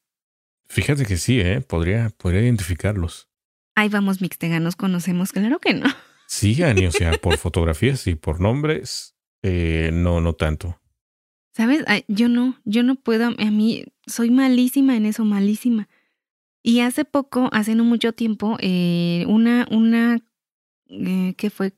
Fíjate 0.68 1.07
que 1.07 1.16
sí, 1.16 1.40
¿eh? 1.40 1.61
Podría, 1.61 2.11
podría 2.11 2.42
identificarlos. 2.42 3.29
Ahí 3.76 3.88
vamos, 3.88 4.20
Mixtega, 4.20 4.61
nos 4.61 4.76
conocemos, 4.76 5.33
claro 5.33 5.59
que 5.61 5.74
no. 5.74 5.87
Sí, 6.31 6.62
Ani, 6.62 6.87
o 6.87 6.93
sea, 6.93 7.11
por 7.21 7.37
fotografías 7.38 8.07
y 8.07 8.14
por 8.14 8.40
nombres, 8.40 9.16
eh, 9.43 9.90
no, 9.93 10.21
no 10.21 10.35
tanto. 10.35 10.81
¿Sabes? 11.53 11.85
Yo 12.07 12.29
no, 12.29 12.57
yo 12.64 12.85
no 12.85 12.95
puedo, 12.95 13.31
a 13.37 13.51
mí 13.51 13.85
soy 14.07 14.31
malísima 14.31 14.97
en 14.97 15.07
eso, 15.07 15.25
malísima. 15.25 15.88
Y 16.62 16.81
hace 16.83 17.05
poco, 17.05 17.49
hace 17.51 17.75
no 17.75 17.83
mucho 17.83 18.12
tiempo, 18.12 18.57
eh, 18.61 19.25
una, 19.27 19.66
una, 19.73 20.21
eh, 20.87 21.35
que 21.37 21.51
fue 21.51 21.75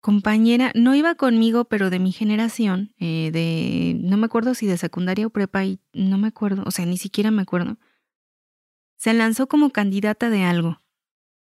compañera, 0.00 0.72
no 0.74 0.94
iba 0.94 1.14
conmigo, 1.14 1.66
pero 1.66 1.90
de 1.90 1.98
mi 1.98 2.12
generación, 2.12 2.94
eh, 2.98 3.28
de, 3.30 3.94
no 4.00 4.16
me 4.16 4.24
acuerdo 4.24 4.54
si 4.54 4.66
de 4.66 4.78
secundaria 4.78 5.26
o 5.26 5.30
prepa, 5.30 5.66
y 5.66 5.80
no 5.92 6.16
me 6.16 6.28
acuerdo, 6.28 6.62
o 6.64 6.70
sea, 6.70 6.86
ni 6.86 6.96
siquiera 6.96 7.30
me 7.30 7.42
acuerdo. 7.42 7.76
Se 8.96 9.12
lanzó 9.12 9.48
como 9.48 9.68
candidata 9.68 10.30
de 10.30 10.44
algo. 10.44 10.80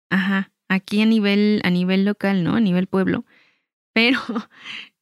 Ajá, 0.08 0.50
aquí 0.68 1.00
a 1.00 1.06
nivel, 1.06 1.60
a 1.64 1.70
nivel 1.70 2.04
local, 2.04 2.44
¿no? 2.44 2.56
A 2.56 2.60
nivel 2.60 2.86
pueblo. 2.86 3.24
Pero 3.92 4.20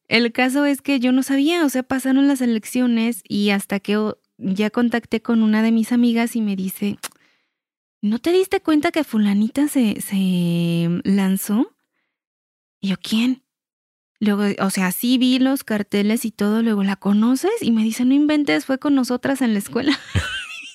el 0.07 0.31
caso 0.31 0.65
es 0.65 0.81
que 0.81 0.99
yo 0.99 1.11
no 1.11 1.23
sabía, 1.23 1.65
o 1.65 1.69
sea, 1.69 1.83
pasaron 1.83 2.27
las 2.27 2.41
elecciones 2.41 3.21
y 3.27 3.49
hasta 3.49 3.79
que 3.79 4.13
ya 4.37 4.69
contacté 4.69 5.21
con 5.21 5.43
una 5.43 5.63
de 5.63 5.71
mis 5.71 5.91
amigas 5.91 6.35
y 6.35 6.41
me 6.41 6.55
dice, 6.55 6.97
¿no 8.01 8.19
te 8.19 8.31
diste 8.31 8.61
cuenta 8.61 8.91
que 8.91 9.03
fulanita 9.03 9.67
se, 9.67 10.01
se 10.01 11.01
lanzó? 11.03 11.75
Y 12.79 12.89
yo, 12.89 12.95
¿quién? 13.01 13.43
Luego, 14.19 14.43
o 14.59 14.69
sea, 14.69 14.91
sí 14.91 15.17
vi 15.17 15.39
los 15.39 15.63
carteles 15.63 16.25
y 16.25 16.31
todo, 16.31 16.61
luego, 16.61 16.83
¿la 16.83 16.95
conoces? 16.95 17.51
Y 17.61 17.71
me 17.71 17.83
dice, 17.83 18.05
no 18.05 18.13
inventes, 18.13 18.65
fue 18.65 18.79
con 18.79 18.95
nosotras 18.95 19.41
en 19.41 19.53
la 19.53 19.59
escuela. 19.59 19.97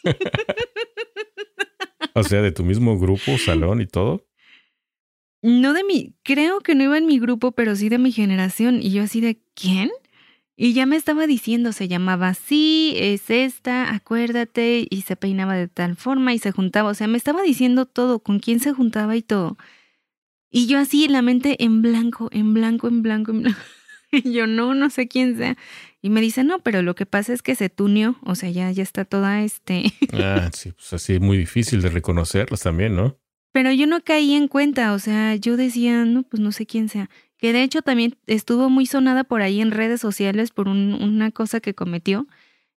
O 2.14 2.24
sea, 2.24 2.42
de 2.42 2.52
tu 2.52 2.64
mismo 2.64 2.98
grupo, 2.98 3.38
salón 3.38 3.80
y 3.80 3.86
todo. 3.86 4.26
No 5.42 5.72
de 5.72 5.84
mi, 5.84 6.14
creo 6.22 6.60
que 6.60 6.74
no 6.74 6.84
iba 6.84 6.98
en 6.98 7.06
mi 7.06 7.18
grupo, 7.18 7.52
pero 7.52 7.74
sí 7.74 7.88
de 7.88 7.98
mi 7.98 8.12
generación. 8.12 8.80
Y 8.82 8.90
yo 8.90 9.02
así 9.02 9.20
de, 9.20 9.40
¿quién? 9.54 9.90
Y 10.56 10.74
ya 10.74 10.84
me 10.84 10.96
estaba 10.96 11.26
diciendo, 11.26 11.72
se 11.72 11.88
llamaba 11.88 12.34
sí, 12.34 12.94
es 12.96 13.30
esta, 13.30 13.94
acuérdate, 13.94 14.86
y 14.90 15.02
se 15.02 15.16
peinaba 15.16 15.54
de 15.54 15.68
tal 15.68 15.96
forma 15.96 16.34
y 16.34 16.38
se 16.38 16.52
juntaba. 16.52 16.90
O 16.90 16.94
sea, 16.94 17.06
me 17.06 17.16
estaba 17.16 17.42
diciendo 17.42 17.86
todo, 17.86 18.18
con 18.18 18.40
quién 18.40 18.60
se 18.60 18.72
juntaba 18.72 19.16
y 19.16 19.22
todo. 19.22 19.56
Y 20.50 20.66
yo 20.66 20.78
así, 20.78 21.08
la 21.08 21.22
mente 21.22 21.64
en 21.64 21.80
blanco, 21.80 22.28
en 22.32 22.52
blanco, 22.52 22.88
en 22.88 23.02
blanco, 23.02 23.30
en 23.30 23.42
blanco. 23.42 23.60
Y 24.12 24.32
yo 24.32 24.48
no, 24.48 24.74
no 24.74 24.90
sé 24.90 25.06
quién 25.06 25.36
sea. 25.36 25.56
Y 26.02 26.10
me 26.10 26.20
dice, 26.20 26.42
no, 26.42 26.58
pero 26.58 26.82
lo 26.82 26.96
que 26.96 27.06
pasa 27.06 27.32
es 27.32 27.42
que 27.42 27.54
se 27.54 27.68
tuneó, 27.68 28.16
o 28.24 28.34
sea, 28.34 28.50
ya, 28.50 28.68
ya 28.72 28.82
está 28.82 29.04
toda 29.04 29.42
este. 29.44 29.92
Ah, 30.12 30.50
sí, 30.52 30.72
pues 30.72 30.92
así 30.92 31.14
es 31.14 31.20
muy 31.20 31.36
difícil 31.38 31.80
de 31.80 31.90
reconocerlos 31.90 32.60
también, 32.60 32.96
¿no? 32.96 33.20
Pero 33.52 33.72
yo 33.72 33.86
no 33.86 34.02
caí 34.02 34.34
en 34.34 34.48
cuenta, 34.48 34.92
o 34.92 34.98
sea, 34.98 35.34
yo 35.36 35.56
decía, 35.56 36.04
no, 36.04 36.22
pues 36.22 36.40
no 36.40 36.52
sé 36.52 36.66
quién 36.66 36.88
sea. 36.88 37.10
Que 37.36 37.52
de 37.52 37.62
hecho 37.62 37.82
también 37.82 38.16
estuvo 38.26 38.70
muy 38.70 38.86
sonada 38.86 39.24
por 39.24 39.42
ahí 39.42 39.60
en 39.60 39.70
redes 39.72 40.00
sociales 40.00 40.50
por 40.50 40.68
un- 40.68 40.94
una 41.02 41.30
cosa 41.32 41.60
que 41.60 41.74
cometió, 41.74 42.26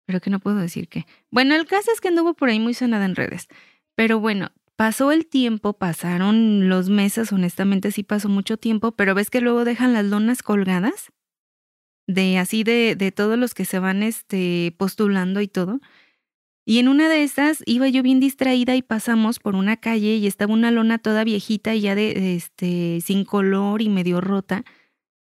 pero 0.06 0.22
que 0.22 0.30
no 0.30 0.40
puedo 0.40 0.58
decir 0.58 0.88
qué. 0.90 1.06
Bueno, 1.32 1.56
el 1.56 1.66
caso 1.68 1.92
es 1.94 2.02
que 2.02 2.10
anduvo 2.10 2.34
por 2.36 2.50
ahí 2.50 2.60
muy 2.60 2.74
sonada 2.74 3.06
en 3.06 3.16
redes. 3.16 3.48
Pero 3.96 4.20
bueno, 4.20 4.52
pasó 4.76 5.12
el 5.12 5.28
tiempo, 5.28 5.74
pasaron 5.74 6.70
los 6.70 6.90
meses, 6.90 7.32
honestamente 7.34 7.92
sí 7.92 8.04
pasó 8.04 8.30
mucho 8.30 8.58
tiempo, 8.58 8.94
pero 8.94 9.16
ves 9.16 9.30
que 9.30 9.42
luego 9.42 9.66
dejan 9.66 9.94
las 9.94 10.06
lonas 10.06 10.44
colgadas 10.44 11.12
de 12.08 12.38
así 12.38 12.64
de, 12.64 12.96
de 12.96 13.12
todos 13.12 13.38
los 13.38 13.54
que 13.54 13.66
se 13.66 13.80
van 13.80 14.04
este, 14.04 14.76
postulando 14.78 15.42
y 15.42 15.48
todo. 15.48 15.80
Y 16.66 16.80
en 16.80 16.88
una 16.88 17.10
de 17.10 17.24
esas 17.24 17.64
iba 17.66 17.88
yo 17.90 18.04
bien 18.04 18.20
distraída 18.20 18.76
y 18.76 18.82
pasamos 18.82 19.40
por 19.40 19.56
una 19.56 19.78
calle 19.78 20.16
y 20.16 20.28
estaba 20.28 20.54
una 20.54 20.72
lona 20.72 21.00
toda 21.00 21.24
viejita 21.24 21.74
y 21.74 21.82
ya 21.82 21.96
de 21.96 22.36
este 22.36 23.02
sin 23.02 23.26
color 23.26 23.82
y 23.82 23.90
medio 23.90 24.22
rota. 24.22 24.64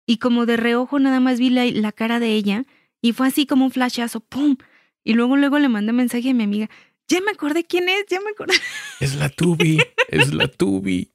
Y 0.05 0.17
como 0.17 0.45
de 0.45 0.57
reojo 0.57 0.99
nada 0.99 1.19
más 1.19 1.39
vi 1.39 1.49
la, 1.49 1.65
la 1.65 1.91
cara 1.91 2.19
de 2.19 2.33
ella 2.33 2.65
y 3.01 3.13
fue 3.13 3.27
así 3.27 3.45
como 3.45 3.65
un 3.65 3.71
flashazo, 3.71 4.19
¡pum! 4.19 4.57
Y 5.03 5.13
luego 5.13 5.37
luego 5.37 5.57
le 5.57 5.69
mandé 5.69 5.93
mensaje 5.93 6.29
a 6.29 6.33
mi 6.33 6.43
amiga, 6.43 6.69
ya 7.07 7.21
me 7.21 7.31
acordé 7.31 7.65
quién 7.65 7.89
es, 7.89 8.05
ya 8.09 8.19
me 8.21 8.31
acordé. 8.31 8.53
Es 8.99 9.15
la 9.15 9.29
Tubi, 9.29 9.79
es 10.09 10.33
la 10.33 10.47
Tubi. 10.47 11.11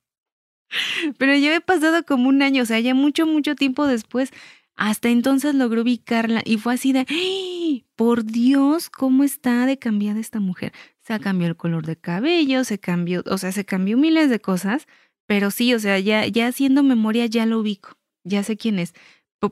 Pero 1.18 1.34
ya 1.34 1.48
había 1.48 1.60
pasado 1.60 2.04
como 2.04 2.28
un 2.28 2.42
año, 2.42 2.62
o 2.62 2.66
sea, 2.66 2.80
ya 2.80 2.94
mucho, 2.94 3.26
mucho 3.26 3.54
tiempo 3.54 3.86
después. 3.86 4.30
Hasta 4.76 5.08
entonces 5.08 5.54
logró 5.54 5.82
ubicarla 5.82 6.42
y 6.44 6.58
fue 6.58 6.74
así 6.74 6.92
de, 6.92 7.06
¡Ah! 7.08 7.86
por 7.96 8.24
Dios, 8.24 8.90
¿cómo 8.90 9.24
está 9.24 9.66
de 9.66 9.78
cambiada 9.78 10.20
esta 10.20 10.38
mujer? 10.38 10.72
Se 11.00 11.18
cambió 11.18 11.48
el 11.48 11.56
color 11.56 11.86
de 11.86 11.96
cabello, 11.96 12.62
se 12.64 12.78
cambió, 12.78 13.22
o 13.26 13.38
sea, 13.38 13.52
se 13.52 13.64
cambió 13.64 13.96
miles 13.96 14.28
de 14.28 14.40
cosas, 14.40 14.86
pero 15.26 15.50
sí, 15.50 15.72
o 15.74 15.78
sea, 15.78 15.98
ya, 15.98 16.26
ya 16.26 16.46
haciendo 16.48 16.82
memoria 16.82 17.26
ya 17.26 17.46
lo 17.46 17.60
ubico, 17.60 17.96
ya 18.22 18.42
sé 18.42 18.56
quién 18.56 18.78
es. 18.78 18.92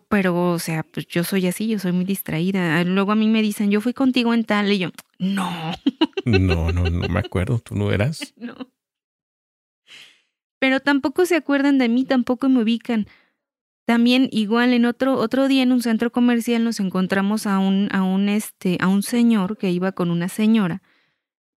Pero, 0.08 0.50
o 0.52 0.58
sea, 0.58 0.82
pues 0.82 1.06
yo 1.06 1.24
soy 1.24 1.46
así, 1.46 1.68
yo 1.68 1.78
soy 1.78 1.92
muy 1.92 2.04
distraída. 2.04 2.82
Luego 2.84 3.12
a 3.12 3.16
mí 3.16 3.28
me 3.28 3.42
dicen, 3.42 3.70
yo 3.70 3.80
fui 3.80 3.92
contigo 3.92 4.34
en 4.34 4.44
tal, 4.44 4.72
y 4.72 4.78
yo, 4.78 4.90
no. 5.18 5.72
No, 6.24 6.72
no, 6.72 6.84
no 6.84 7.08
me 7.08 7.20
acuerdo, 7.20 7.58
tú 7.58 7.74
no 7.74 7.92
eras. 7.92 8.34
No. 8.38 8.54
Pero 10.58 10.80
tampoco 10.80 11.26
se 11.26 11.36
acuerdan 11.36 11.76
de 11.76 11.90
mí, 11.90 12.04
tampoco 12.06 12.48
me 12.48 12.62
ubican. 12.62 13.06
También 13.86 14.28
igual 14.32 14.72
en 14.72 14.86
otro 14.86 15.14
otro 15.16 15.46
día 15.48 15.62
en 15.62 15.72
un 15.72 15.82
centro 15.82 16.10
comercial 16.10 16.64
nos 16.64 16.80
encontramos 16.80 17.46
a 17.46 17.58
un 17.58 17.88
a 17.92 18.02
un 18.02 18.28
este 18.28 18.78
a 18.80 18.88
un 18.88 19.02
señor 19.02 19.58
que 19.58 19.70
iba 19.70 19.92
con 19.92 20.10
una 20.10 20.28
señora 20.28 20.82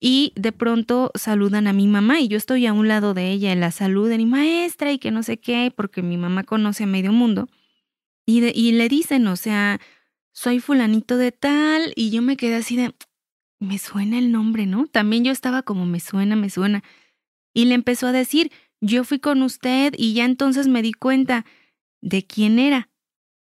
y 0.01 0.33
de 0.37 0.53
pronto 0.53 1.11
saludan 1.15 1.67
a 1.67 1.73
mi 1.73 1.87
mamá 1.87 2.21
y 2.21 2.29
yo 2.29 2.37
estoy 2.37 2.67
a 2.67 2.73
un 2.73 2.89
lado 2.89 3.15
de 3.15 3.31
ella 3.31 3.55
la 3.55 3.71
saluden 3.71 4.21
y 4.21 4.27
maestra 4.27 4.93
y 4.93 4.99
que 4.99 5.11
no 5.11 5.23
sé 5.23 5.39
qué 5.39 5.73
porque 5.75 6.03
mi 6.03 6.17
mamá 6.17 6.45
conoce 6.45 6.85
a 6.85 6.87
medio 6.87 7.13
mundo 7.13 7.49
y, 8.27 8.45
y 8.59 8.73
le 8.73 8.89
dicen, 8.89 9.27
o 9.29 9.37
sea, 9.37 9.81
soy 10.33 10.61
fulanito 10.61 11.17
de 11.17 11.33
tal 11.33 11.93
y 11.95 12.11
yo 12.11 12.23
me 12.23 12.37
quedé 12.37 12.57
así 12.57 12.77
de 12.77 12.95
me 13.59 13.79
suena 13.79 14.19
el 14.19 14.33
nombre, 14.33 14.67
¿no? 14.67 14.87
También 14.87 15.25
yo 15.25 15.33
estaba 15.33 15.63
como 15.63 15.87
me 15.87 16.01
suena, 16.01 16.37
me 16.37 16.51
suena 16.51 16.83
y 17.55 17.65
le 17.65 17.75
empezó 17.75 18.09
a 18.09 18.13
decir, 18.13 18.53
yo 18.83 19.05
fui 19.05 19.19
con 19.19 19.43
usted 19.43 19.95
y 19.97 20.13
ya 20.13 20.27
entonces 20.27 20.69
me 20.69 20.83
di 20.83 20.93
cuenta 20.93 21.47
de 22.07 22.25
quién 22.25 22.59
era. 22.59 22.89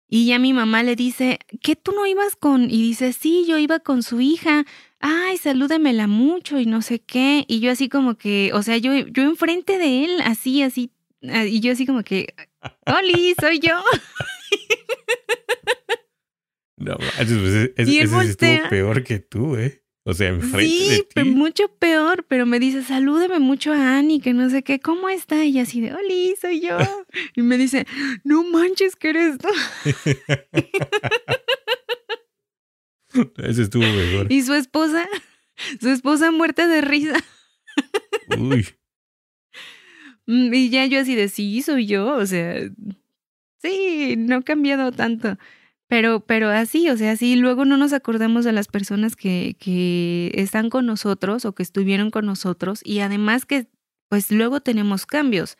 Y 0.08 0.26
ya 0.26 0.38
mi 0.38 0.52
mamá 0.52 0.82
le 0.82 0.94
dice, 0.94 1.40
¿qué 1.60 1.74
tú 1.74 1.92
no 1.92 2.06
ibas 2.06 2.36
con? 2.36 2.70
Y 2.70 2.82
dice, 2.82 3.12
sí, 3.12 3.44
yo 3.48 3.58
iba 3.58 3.80
con 3.80 4.02
su 4.02 4.20
hija. 4.20 4.64
Ay, 5.00 5.38
salúdemela 5.38 6.06
mucho 6.06 6.60
y 6.60 6.66
no 6.66 6.82
sé 6.82 7.00
qué. 7.00 7.44
Y 7.48 7.58
yo 7.60 7.72
así 7.72 7.88
como 7.88 8.14
que, 8.14 8.52
o 8.54 8.62
sea, 8.62 8.76
yo, 8.76 8.94
yo 8.94 9.24
enfrente 9.24 9.76
de 9.76 10.04
él, 10.04 10.20
así, 10.24 10.62
así. 10.62 10.92
Ah, 11.28 11.44
y 11.46 11.60
yo 11.60 11.72
así 11.72 11.84
como 11.84 12.04
que, 12.04 12.32
Oli, 12.86 13.34
soy 13.40 13.58
yo. 13.58 13.82
No, 16.76 16.96
pues, 16.96 17.30
ese, 17.30 17.72
ese, 17.76 18.00
estuvo 18.02 18.68
peor 18.68 19.04
que 19.04 19.20
tú, 19.20 19.56
¿eh? 19.56 19.83
O 20.06 20.12
sea, 20.12 20.28
enfrente 20.28 20.68
sí, 20.68 20.88
de 20.90 21.22
ti. 21.22 21.24
mucho 21.30 21.68
peor, 21.78 22.26
pero 22.28 22.44
me 22.44 22.60
dice, 22.60 22.82
salúdeme 22.82 23.38
mucho 23.38 23.72
a 23.72 23.96
Annie, 23.98 24.20
que 24.20 24.34
no 24.34 24.50
sé 24.50 24.62
qué, 24.62 24.78
¿cómo 24.78 25.08
está? 25.08 25.46
Y 25.46 25.58
así 25.58 25.80
de, 25.80 25.94
Oli, 25.94 26.34
soy 26.38 26.60
yo. 26.60 26.76
y 27.34 27.40
me 27.40 27.56
dice, 27.56 27.86
no 28.22 28.44
manches 28.44 28.96
que 28.96 29.08
eres 29.08 29.38
tú. 29.38 29.48
Ese 33.38 33.62
estuvo 33.62 33.82
mejor. 33.82 34.30
Y 34.30 34.42
su 34.42 34.52
esposa, 34.52 35.08
su 35.80 35.88
esposa 35.88 36.30
muerta 36.30 36.66
de 36.66 36.82
risa. 36.82 37.14
Uy. 38.38 38.66
Mm, 40.26 40.52
y 40.52 40.68
ya 40.68 40.84
yo 40.86 41.00
así 41.00 41.14
de, 41.14 41.28
sí, 41.28 41.62
soy 41.62 41.86
yo, 41.86 42.14
o 42.14 42.26
sea, 42.26 42.60
sí, 43.62 44.16
no 44.18 44.36
ha 44.36 44.42
cambiado 44.42 44.92
tanto. 44.92 45.38
Pero, 45.88 46.20
pero 46.20 46.48
así, 46.48 46.88
o 46.88 46.96
sea, 46.96 47.12
así 47.12 47.36
luego 47.36 47.64
no 47.64 47.76
nos 47.76 47.92
acordamos 47.92 48.44
de 48.44 48.52
las 48.52 48.68
personas 48.68 49.16
que, 49.16 49.56
que 49.58 50.32
están 50.34 50.70
con 50.70 50.86
nosotros 50.86 51.44
o 51.44 51.54
que 51.54 51.62
estuvieron 51.62 52.10
con 52.10 52.26
nosotros 52.26 52.80
y 52.84 53.00
además 53.00 53.44
que 53.44 53.68
pues 54.08 54.30
luego 54.30 54.60
tenemos 54.60 55.06
cambios, 55.06 55.58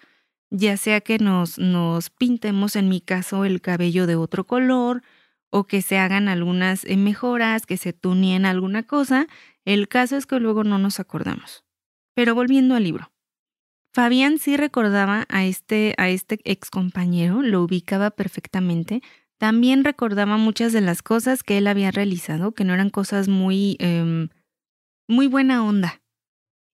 ya 0.51 0.77
sea 0.77 1.01
que 1.01 1.19
nos, 1.19 1.59
nos 1.59 2.11
pintemos, 2.11 2.77
en 2.77 2.89
mi 2.89 3.01
caso, 3.01 3.45
el 3.45 3.61
cabello 3.61 4.07
de 4.07 4.17
otro 4.17 4.45
color 4.47 5.03
o 5.51 5.65
que 5.65 5.83
se 5.83 5.99
hagan 5.99 6.29
algunas 6.29 6.85
eh, 6.85 6.97
mejoras, 6.97 7.67
que 7.67 7.77
se 7.77 7.93
tunien 7.93 8.47
alguna 8.47 8.83
cosa, 8.83 9.27
el 9.65 9.89
caso 9.89 10.17
es 10.17 10.27
que 10.27 10.41
luego 10.41 10.65
no 10.65 10.79
nos 10.79 11.01
acordamos. 11.01 11.65
Pero 12.15 12.35
volviendo 12.35 12.75
al 12.75 12.85
libro. 12.85 13.13
Fabián 13.93 14.39
sí 14.39 14.57
recordaba 14.57 15.25
a 15.29 15.45
este, 15.45 15.95
a 15.99 16.09
este 16.09 16.41
ex 16.45 16.71
compañero, 16.71 17.43
lo 17.43 17.63
ubicaba 17.63 18.11
perfectamente, 18.11 19.03
también 19.39 19.85
recordaba 19.85 20.37
muchas 20.37 20.73
de 20.73 20.81
las 20.81 21.03
cosas 21.03 21.43
que 21.43 21.59
él 21.59 21.67
había 21.67 21.91
realizado, 21.91 22.53
que 22.53 22.65
no 22.65 22.75
eran 22.75 22.91
cosas 22.91 23.29
muy, 23.29 23.77
eh, 23.81 24.29
muy 25.09 25.27
buena 25.27 25.65
onda. 25.65 26.01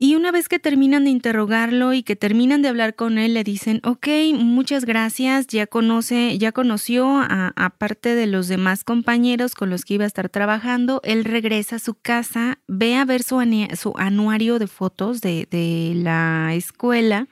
Y 0.02 0.14
una 0.14 0.32
vez 0.32 0.48
que 0.48 0.58
terminan 0.58 1.04
de 1.04 1.10
interrogarlo 1.10 1.92
y 1.92 2.02
que 2.02 2.16
terminan 2.16 2.62
de 2.62 2.68
hablar 2.68 2.94
con 2.94 3.18
él, 3.18 3.34
le 3.34 3.44
dicen, 3.44 3.82
ok, 3.84 4.08
muchas 4.34 4.86
gracias, 4.86 5.46
ya 5.46 5.66
conoce, 5.66 6.38
ya 6.38 6.52
conoció 6.52 7.18
a, 7.18 7.52
a 7.54 7.70
parte 7.70 8.14
de 8.14 8.26
los 8.26 8.48
demás 8.48 8.82
compañeros 8.82 9.54
con 9.54 9.68
los 9.68 9.84
que 9.84 9.94
iba 9.94 10.04
a 10.04 10.06
estar 10.06 10.30
trabajando, 10.30 11.02
él 11.04 11.24
regresa 11.26 11.76
a 11.76 11.80
su 11.80 11.96
casa, 11.96 12.60
ve 12.66 12.96
a 12.96 13.04
ver 13.04 13.22
su, 13.22 13.42
su 13.78 13.92
anuario 13.98 14.58
de 14.58 14.68
fotos 14.68 15.20
de, 15.20 15.46
de 15.50 15.92
la 15.94 16.54
escuela 16.54 17.28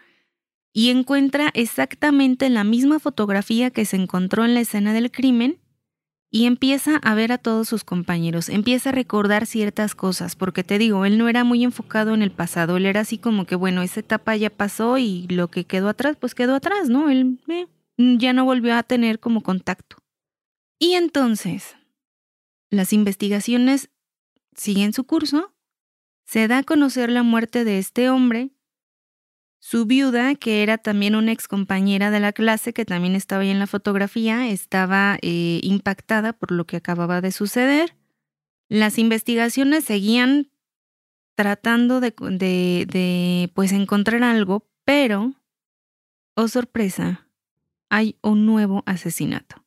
y 0.72 0.90
encuentra 0.90 1.50
exactamente 1.54 2.48
la 2.50 2.64
misma 2.64 2.98
fotografía 2.98 3.70
que 3.70 3.84
se 3.84 3.96
encontró 3.96 4.44
en 4.44 4.54
la 4.54 4.60
escena 4.60 4.92
del 4.92 5.10
crimen 5.10 5.58
y 6.30 6.44
empieza 6.44 6.96
a 6.96 7.14
ver 7.14 7.32
a 7.32 7.38
todos 7.38 7.68
sus 7.68 7.84
compañeros, 7.84 8.48
empieza 8.48 8.90
a 8.90 8.92
recordar 8.92 9.46
ciertas 9.46 9.94
cosas, 9.94 10.36
porque 10.36 10.62
te 10.62 10.78
digo, 10.78 11.04
él 11.04 11.16
no 11.16 11.28
era 11.28 11.42
muy 11.42 11.64
enfocado 11.64 12.12
en 12.12 12.22
el 12.22 12.30
pasado, 12.30 12.76
él 12.76 12.86
era 12.86 13.00
así 13.00 13.16
como 13.16 13.46
que, 13.46 13.54
bueno, 13.54 13.82
esa 13.82 14.00
etapa 14.00 14.36
ya 14.36 14.50
pasó 14.50 14.98
y 14.98 15.26
lo 15.28 15.48
que 15.48 15.64
quedó 15.64 15.88
atrás, 15.88 16.16
pues 16.20 16.34
quedó 16.34 16.54
atrás, 16.54 16.90
¿no? 16.90 17.08
Él 17.08 17.40
eh, 17.48 17.66
ya 17.96 18.32
no 18.34 18.44
volvió 18.44 18.74
a 18.74 18.82
tener 18.82 19.20
como 19.20 19.42
contacto. 19.42 19.96
Y 20.78 20.94
entonces, 20.94 21.76
las 22.70 22.92
investigaciones 22.92 23.90
siguen 24.54 24.92
su 24.92 25.04
curso, 25.04 25.54
se 26.26 26.46
da 26.46 26.58
a 26.58 26.62
conocer 26.62 27.08
la 27.08 27.22
muerte 27.22 27.64
de 27.64 27.78
este 27.78 28.10
hombre, 28.10 28.50
su 29.60 29.86
viuda, 29.86 30.34
que 30.34 30.62
era 30.62 30.78
también 30.78 31.14
una 31.14 31.32
ex 31.32 31.48
compañera 31.48 32.10
de 32.10 32.20
la 32.20 32.32
clase, 32.32 32.72
que 32.72 32.84
también 32.84 33.14
estaba 33.14 33.42
ahí 33.42 33.50
en 33.50 33.58
la 33.58 33.66
fotografía, 33.66 34.48
estaba 34.48 35.18
eh, 35.22 35.60
impactada 35.62 36.32
por 36.32 36.52
lo 36.52 36.64
que 36.66 36.76
acababa 36.76 37.20
de 37.20 37.32
suceder. 37.32 37.96
Las 38.68 38.98
investigaciones 38.98 39.84
seguían 39.84 40.50
tratando 41.34 42.00
de 42.00 43.50
pues 43.54 43.72
encontrar 43.72 44.22
algo, 44.22 44.68
pero, 44.84 45.34
oh 46.34 46.48
sorpresa, 46.48 47.28
hay 47.90 48.16
un 48.22 48.46
nuevo 48.46 48.82
asesinato. 48.86 49.64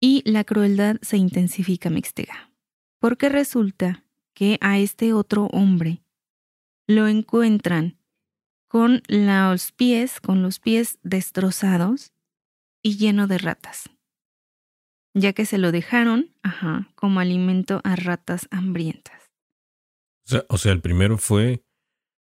Y 0.00 0.22
la 0.24 0.44
crueldad 0.44 0.96
se 1.02 1.18
intensifica 1.18 1.90
mixtega. 1.90 2.50
Porque 2.98 3.28
resulta 3.28 4.04
que 4.34 4.58
a 4.60 4.78
este 4.78 5.12
otro 5.12 5.46
hombre 5.46 6.02
lo 6.86 7.06
encuentran 7.06 7.99
con 8.70 9.02
los 9.08 9.72
pies, 9.72 10.20
con 10.20 10.42
los 10.42 10.60
pies 10.60 11.00
destrozados 11.02 12.12
y 12.84 12.98
lleno 12.98 13.26
de 13.26 13.38
ratas, 13.38 13.90
ya 15.12 15.32
que 15.32 15.44
se 15.44 15.58
lo 15.58 15.72
dejaron, 15.72 16.36
ajá, 16.44 16.88
como 16.94 17.18
alimento 17.18 17.80
a 17.82 17.96
ratas 17.96 18.46
hambrientas. 18.52 19.32
O 20.24 20.30
sea, 20.30 20.44
o 20.48 20.56
sea 20.56 20.70
el 20.70 20.80
primero 20.80 21.18
fue, 21.18 21.64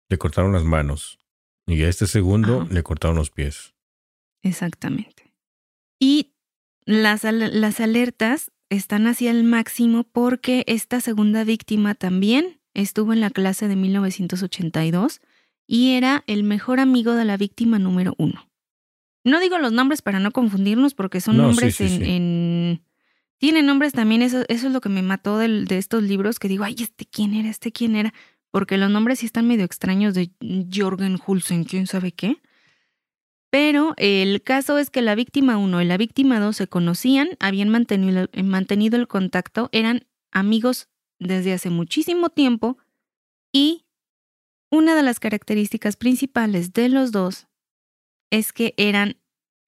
le 0.08 0.16
cortaron 0.16 0.52
las 0.52 0.62
manos 0.62 1.18
y 1.66 1.82
a 1.82 1.88
este 1.88 2.06
segundo 2.06 2.62
Ajá. 2.62 2.72
le 2.72 2.84
cortaron 2.84 3.16
los 3.16 3.32
pies. 3.32 3.74
Exactamente. 4.44 5.34
Y 5.98 6.34
las, 6.84 7.24
las 7.24 7.80
alertas 7.80 8.52
están 8.70 9.08
hacia 9.08 9.32
el 9.32 9.42
máximo 9.42 10.04
porque 10.04 10.62
esta 10.68 11.00
segunda 11.00 11.42
víctima 11.42 11.96
también 11.96 12.60
estuvo 12.74 13.12
en 13.12 13.20
la 13.20 13.30
clase 13.30 13.66
de 13.66 13.74
1982 13.74 15.20
y 15.68 15.92
era 15.92 16.24
el 16.26 16.42
mejor 16.42 16.80
amigo 16.80 17.12
de 17.14 17.24
la 17.24 17.36
víctima 17.36 17.78
número 17.78 18.14
uno. 18.18 18.50
No 19.22 19.38
digo 19.38 19.58
los 19.58 19.70
nombres 19.72 20.02
para 20.02 20.18
no 20.18 20.30
confundirnos 20.32 20.94
porque 20.94 21.20
son 21.20 21.36
No, 21.36 21.42
nombres 21.44 21.76
sí, 21.76 21.84
en, 21.84 21.90
sí. 21.90 22.10
en- 22.10 22.82
Tienen 23.36 23.66
nombres 23.66 23.92
también, 23.92 24.22
eso, 24.22 24.44
eso 24.48 24.66
es 24.66 24.72
lo 24.72 24.80
que 24.80 24.88
me 24.88 25.02
mató 25.02 25.38
de 25.38 25.66
estos 25.78 26.02
libros, 26.02 26.38
que 26.40 26.48
digo, 26.48 26.64
ay, 26.64 26.74
este 26.80 27.04
quién 27.06 27.34
era, 27.34 27.48
este 27.50 27.70
quién 27.70 27.94
era, 27.94 28.12
porque 28.50 28.78
los 28.78 28.90
nombres 28.90 29.20
sí 29.20 29.26
están 29.26 29.46
medio 29.46 29.64
extraños 29.64 30.14
de 30.14 30.30
Jorgen 30.74 31.18
Hulsen, 31.24 31.62
quién 31.64 31.86
sabe 31.86 32.10
qué. 32.12 32.40
Pero 33.50 33.94
el 33.96 34.42
caso 34.42 34.76
es 34.78 34.90
que 34.90 35.02
la 35.02 35.14
víctima 35.14 35.56
1 35.56 35.80
y 35.82 35.84
la 35.86 35.96
víctima 35.96 36.40
2 36.40 36.56
se 36.56 36.66
conocían, 36.66 37.28
habían 37.40 37.68
mantenido, 37.68 38.28
mantenido 38.44 38.96
el 38.98 39.08
contacto, 39.08 39.68
eran 39.72 40.06
amigos 40.32 40.88
desde 41.18 41.52
hace 41.52 41.70
muchísimo 41.70 42.28
tiempo 42.30 42.76
y 43.52 43.84
una 44.70 44.94
de 44.94 45.02
las 45.02 45.20
características 45.20 45.96
principales 45.96 46.72
de 46.72 46.88
los 46.88 47.12
dos 47.12 47.46
es 48.30 48.52
que 48.52 48.74
eran 48.76 49.16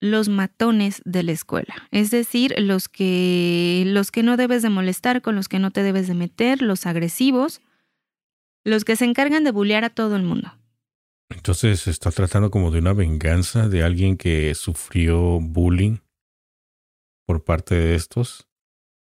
los 0.01 0.29
matones 0.29 1.03
de 1.05 1.23
la 1.23 1.33
escuela, 1.33 1.75
es 1.91 2.11
decir, 2.11 2.55
los 2.59 2.89
que 2.89 3.85
los 3.87 4.11
que 4.11 4.23
no 4.23 4.37
debes 4.37 4.63
de 4.63 4.71
molestar, 4.71 5.21
con 5.21 5.37
los 5.37 5.49
que 5.49 5.59
no 5.59 5.71
te 5.71 5.83
debes 5.83 6.09
de 6.09 6.15
meter, 6.15 6.63
los 6.63 6.87
agresivos, 6.87 7.61
los 8.65 8.85
que 8.85 8.97
se 8.97 9.05
encargan 9.05 9.45
de 9.45 9.51
bullear 9.51 9.85
a 9.85 9.91
todo 9.91 10.17
el 10.17 10.23
mundo. 10.23 10.53
Entonces 11.29 11.81
se 11.81 11.91
está 11.91 12.11
tratando 12.11 12.51
como 12.51 12.71
de 12.71 12.79
una 12.79 12.93
venganza 12.93 13.69
de 13.69 13.83
alguien 13.83 14.17
que 14.17 14.55
sufrió 14.55 15.39
bullying 15.41 15.99
por 17.31 17.45
parte 17.45 17.77
de 17.77 17.95
estos? 17.95 18.49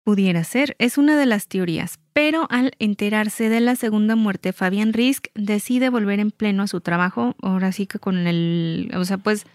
Pudiera 0.03 0.43
ser, 0.43 0.75
es 0.77 0.99
una 0.99 1.17
de 1.17 1.25
las 1.25 1.47
teorías, 1.47 1.97
pero 2.13 2.47
al 2.51 2.73
enterarse 2.77 3.49
de 3.49 3.59
la 3.59 3.75
segunda 3.75 4.15
muerte, 4.15 4.53
Fabián 4.53 4.93
Risk 4.93 5.27
decide 5.33 5.89
volver 5.89 6.19
en 6.19 6.31
pleno 6.31 6.63
a 6.63 6.67
su 6.67 6.79
trabajo, 6.79 7.35
ahora 7.41 7.71
sí 7.71 7.87
que 7.87 7.99
con 7.99 8.27
el, 8.27 8.91
o 8.95 9.03
sea, 9.03 9.17
pues 9.17 9.45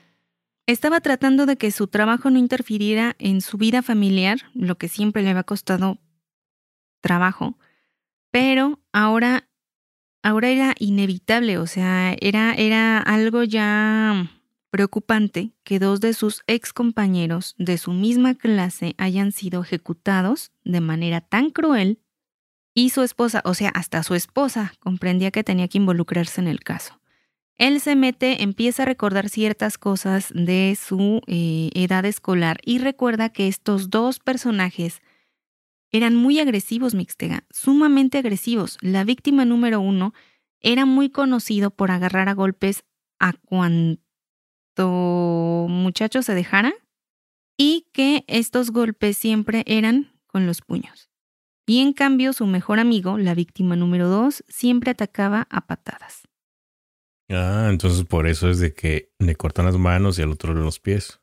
estaba 0.66 1.00
tratando 1.00 1.46
de 1.46 1.56
que 1.56 1.70
su 1.70 1.86
trabajo 1.86 2.30
no 2.30 2.38
interfiriera 2.38 3.14
en 3.18 3.40
su 3.40 3.58
vida 3.58 3.80
familiar, 3.80 4.40
lo 4.54 4.76
que 4.76 4.88
siempre 4.88 5.22
le 5.22 5.30
había 5.30 5.44
costado 5.44 5.98
trabajo, 7.00 7.56
pero 8.32 8.80
ahora, 8.92 9.48
ahora 10.24 10.50
era 10.50 10.74
inevitable, 10.78 11.58
o 11.58 11.66
sea, 11.68 12.14
era, 12.20 12.54
era 12.54 12.98
algo 12.98 13.44
ya 13.44 14.30
preocupante 14.70 15.52
que 15.62 15.78
dos 15.78 16.00
de 16.00 16.12
sus 16.12 16.42
ex 16.46 16.72
compañeros 16.72 17.54
de 17.56 17.78
su 17.78 17.92
misma 17.92 18.34
clase 18.34 18.94
hayan 18.98 19.32
sido 19.32 19.62
ejecutados 19.62 20.50
de 20.64 20.80
manera 20.80 21.22
tan 21.22 21.50
cruel 21.50 22.00
y 22.78 22.90
su 22.90 23.02
esposa, 23.02 23.42
o 23.44 23.54
sea, 23.54 23.70
hasta 23.70 24.04
su 24.04 24.14
esposa, 24.14 24.72
comprendía 24.78 25.32
que 25.32 25.42
tenía 25.42 25.66
que 25.66 25.78
involucrarse 25.78 26.40
en 26.40 26.46
el 26.46 26.60
caso. 26.60 27.00
Él 27.56 27.80
se 27.80 27.96
mete, 27.96 28.44
empieza 28.44 28.84
a 28.84 28.86
recordar 28.86 29.28
ciertas 29.28 29.78
cosas 29.78 30.30
de 30.32 30.78
su 30.80 31.20
eh, 31.26 31.70
edad 31.74 32.04
escolar 32.04 32.60
y 32.64 32.78
recuerda 32.78 33.30
que 33.30 33.48
estos 33.48 33.90
dos 33.90 34.20
personajes 34.20 35.02
eran 35.90 36.14
muy 36.14 36.38
agresivos, 36.38 36.94
Mixtega, 36.94 37.42
sumamente 37.50 38.16
agresivos. 38.18 38.78
La 38.80 39.02
víctima 39.02 39.44
número 39.44 39.80
uno 39.80 40.14
era 40.60 40.86
muy 40.86 41.10
conocido 41.10 41.72
por 41.72 41.90
agarrar 41.90 42.28
a 42.28 42.34
golpes 42.34 42.84
a 43.18 43.32
cuanto 43.32 43.98
muchacho 45.68 46.22
se 46.22 46.36
dejara 46.36 46.72
y 47.56 47.88
que 47.92 48.24
estos 48.28 48.70
golpes 48.70 49.18
siempre 49.18 49.64
eran 49.66 50.12
con 50.28 50.46
los 50.46 50.60
puños. 50.60 51.07
Y 51.68 51.80
en 51.80 51.92
cambio 51.92 52.32
su 52.32 52.46
mejor 52.46 52.78
amigo, 52.80 53.18
la 53.18 53.34
víctima 53.34 53.76
número 53.76 54.08
dos, 54.08 54.42
siempre 54.48 54.90
atacaba 54.90 55.46
a 55.50 55.66
patadas. 55.66 56.26
Ah, 57.28 57.68
entonces 57.70 58.06
por 58.06 58.26
eso 58.26 58.48
es 58.48 58.58
de 58.58 58.72
que 58.72 59.12
le 59.18 59.36
cortan 59.36 59.66
las 59.66 59.76
manos 59.76 60.18
y 60.18 60.22
al 60.22 60.30
otro 60.30 60.54
los 60.54 60.80
pies. 60.80 61.20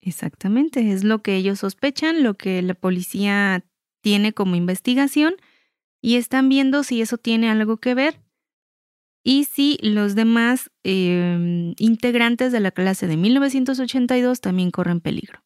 Exactamente, 0.00 0.92
es 0.92 1.04
lo 1.04 1.22
que 1.22 1.36
ellos 1.36 1.58
sospechan, 1.58 2.22
lo 2.22 2.38
que 2.38 2.62
la 2.62 2.72
policía 2.72 3.66
tiene 4.02 4.32
como 4.32 4.56
investigación 4.56 5.34
y 6.00 6.16
están 6.16 6.48
viendo 6.48 6.82
si 6.82 7.02
eso 7.02 7.18
tiene 7.18 7.50
algo 7.50 7.76
que 7.76 7.94
ver 7.94 8.22
y 9.22 9.44
si 9.44 9.76
los 9.82 10.14
demás 10.14 10.70
em, 10.84 11.74
integrantes 11.76 12.50
de 12.50 12.60
la 12.60 12.70
clase 12.70 13.06
de 13.06 13.18
1982 13.18 14.40
también 14.40 14.70
corren 14.70 15.00
peligro. 15.02 15.45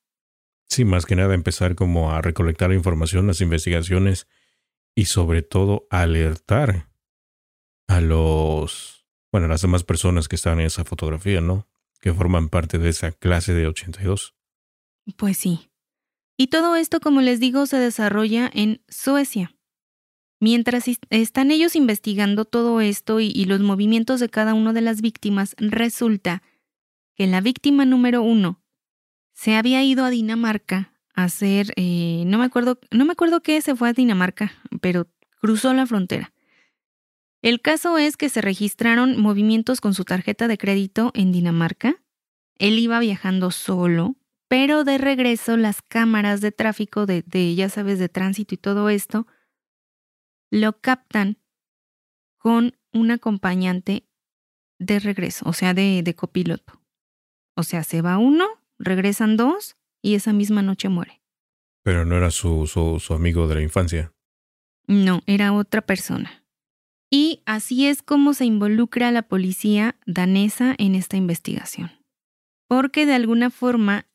Sí, 0.71 0.85
más 0.85 1.05
que 1.05 1.17
nada 1.17 1.35
empezar 1.35 1.75
como 1.75 2.13
a 2.13 2.23
recolectar 2.23 2.71
la 2.71 2.77
información, 2.77 3.27
las 3.27 3.41
investigaciones 3.41 4.29
y 4.95 5.07
sobre 5.07 5.43
todo 5.43 5.89
alertar 5.91 6.89
a 7.89 8.01
los, 8.01 9.05
bueno, 9.33 9.47
a 9.47 9.51
las 9.51 9.63
demás 9.63 9.83
personas 9.83 10.29
que 10.29 10.37
estaban 10.37 10.61
en 10.61 10.67
esa 10.67 10.85
fotografía, 10.85 11.41
¿no? 11.41 11.67
Que 12.01 12.15
forman 12.15 12.49
parte 12.49 12.79
de 12.79 12.89
esa 12.89 13.11
clase 13.11 13.53
de 13.53 13.67
82. 13.67 14.37
Pues 15.17 15.37
sí. 15.39 15.71
Y 16.37 16.47
todo 16.47 16.77
esto, 16.77 17.01
como 17.01 17.21
les 17.21 17.41
digo, 17.41 17.67
se 17.67 17.79
desarrolla 17.79 18.49
en 18.55 18.81
Suecia. 18.89 19.57
Mientras 20.39 20.85
están 21.11 21.51
ellos 21.51 21.75
investigando 21.75 22.45
todo 22.45 22.81
esto 22.81 23.19
y, 23.21 23.45
los 23.45 23.61
movimientos 23.61 24.21
de 24.21 24.31
cada 24.31 24.55
una 24.55 24.73
de 24.73 24.81
las 24.81 25.03
víctimas, 25.03 25.55
resulta 25.59 26.43
que 27.15 27.27
la 27.27 27.41
víctima 27.41 27.85
número 27.85 28.23
uno 28.23 28.63
se 29.41 29.57
había 29.57 29.83
ido 29.83 30.05
a 30.05 30.11
Dinamarca 30.11 30.93
a 31.15 31.25
hacer, 31.25 31.73
eh, 31.77 32.25
no 32.27 32.37
me 32.37 32.45
acuerdo, 32.45 32.79
no 32.91 33.07
me 33.07 33.13
acuerdo 33.13 33.41
qué 33.43 33.63
se 33.63 33.75
fue 33.75 33.89
a 33.89 33.95
Dinamarca, 33.95 34.53
pero 34.83 35.07
cruzó 35.41 35.73
la 35.73 35.87
frontera. 35.87 36.35
El 37.41 37.63
caso 37.63 37.97
es 37.97 38.19
que 38.19 38.29
se 38.29 38.43
registraron 38.43 39.19
movimientos 39.19 39.81
con 39.81 39.95
su 39.95 40.05
tarjeta 40.05 40.47
de 40.47 40.59
crédito 40.59 41.11
en 41.15 41.33
Dinamarca. 41.33 42.03
Él 42.59 42.79
iba 42.79 43.01
viajando 43.01 43.51
solo, 43.51 44.15
pero 44.47 44.85
de 44.85 44.99
regreso 44.99 45.57
las 45.57 45.81
cámaras 45.81 46.43
de 46.43 46.53
tráfico 46.53 47.07
de, 47.07 47.55
ya 47.55 47.71
sabes, 47.71 47.99
de 47.99 48.11
tránsito 48.11 48.55
y 48.55 48.59
todo 48.59 48.91
esto, 48.91 49.27
lo 50.51 50.79
captan 50.83 51.39
con 52.37 52.77
un 52.93 53.11
acompañante 53.11 54.07
de 54.79 54.99
regreso, 54.99 55.49
o 55.49 55.55
sea, 55.55 55.73
de, 55.73 56.03
de 56.03 56.15
copiloto. 56.15 56.83
O 57.57 57.63
sea, 57.63 57.85
se 57.85 58.03
va 58.03 58.19
uno, 58.19 58.60
regresan 58.81 59.37
dos 59.37 59.77
y 60.03 60.15
esa 60.17 60.33
misma 60.33 60.63
noche 60.63 60.89
muere. 60.89 61.23
Pero 61.85 62.05
no 62.05 62.17
era 62.17 62.31
su, 62.31 62.67
su, 62.67 62.99
su 62.99 63.15
amigo 63.15 63.47
de 63.47 63.55
la 63.55 63.63
infancia. 63.63 64.13
No, 64.87 65.23
era 65.27 65.53
otra 65.53 65.83
persona. 65.83 66.45
Y 67.11 67.43
así 67.47 67.87
es 67.87 68.03
como 68.03 68.35
se 68.35 68.45
involucra 68.45 69.13
la 69.13 69.23
policía 69.23 69.97
danesa 70.07 70.75
en 70.79 70.95
esta 70.95 71.17
investigación. 71.17 71.93
Porque 72.69 73.07
de 73.07 73.15
alguna 73.15 73.51
forma 73.51 74.07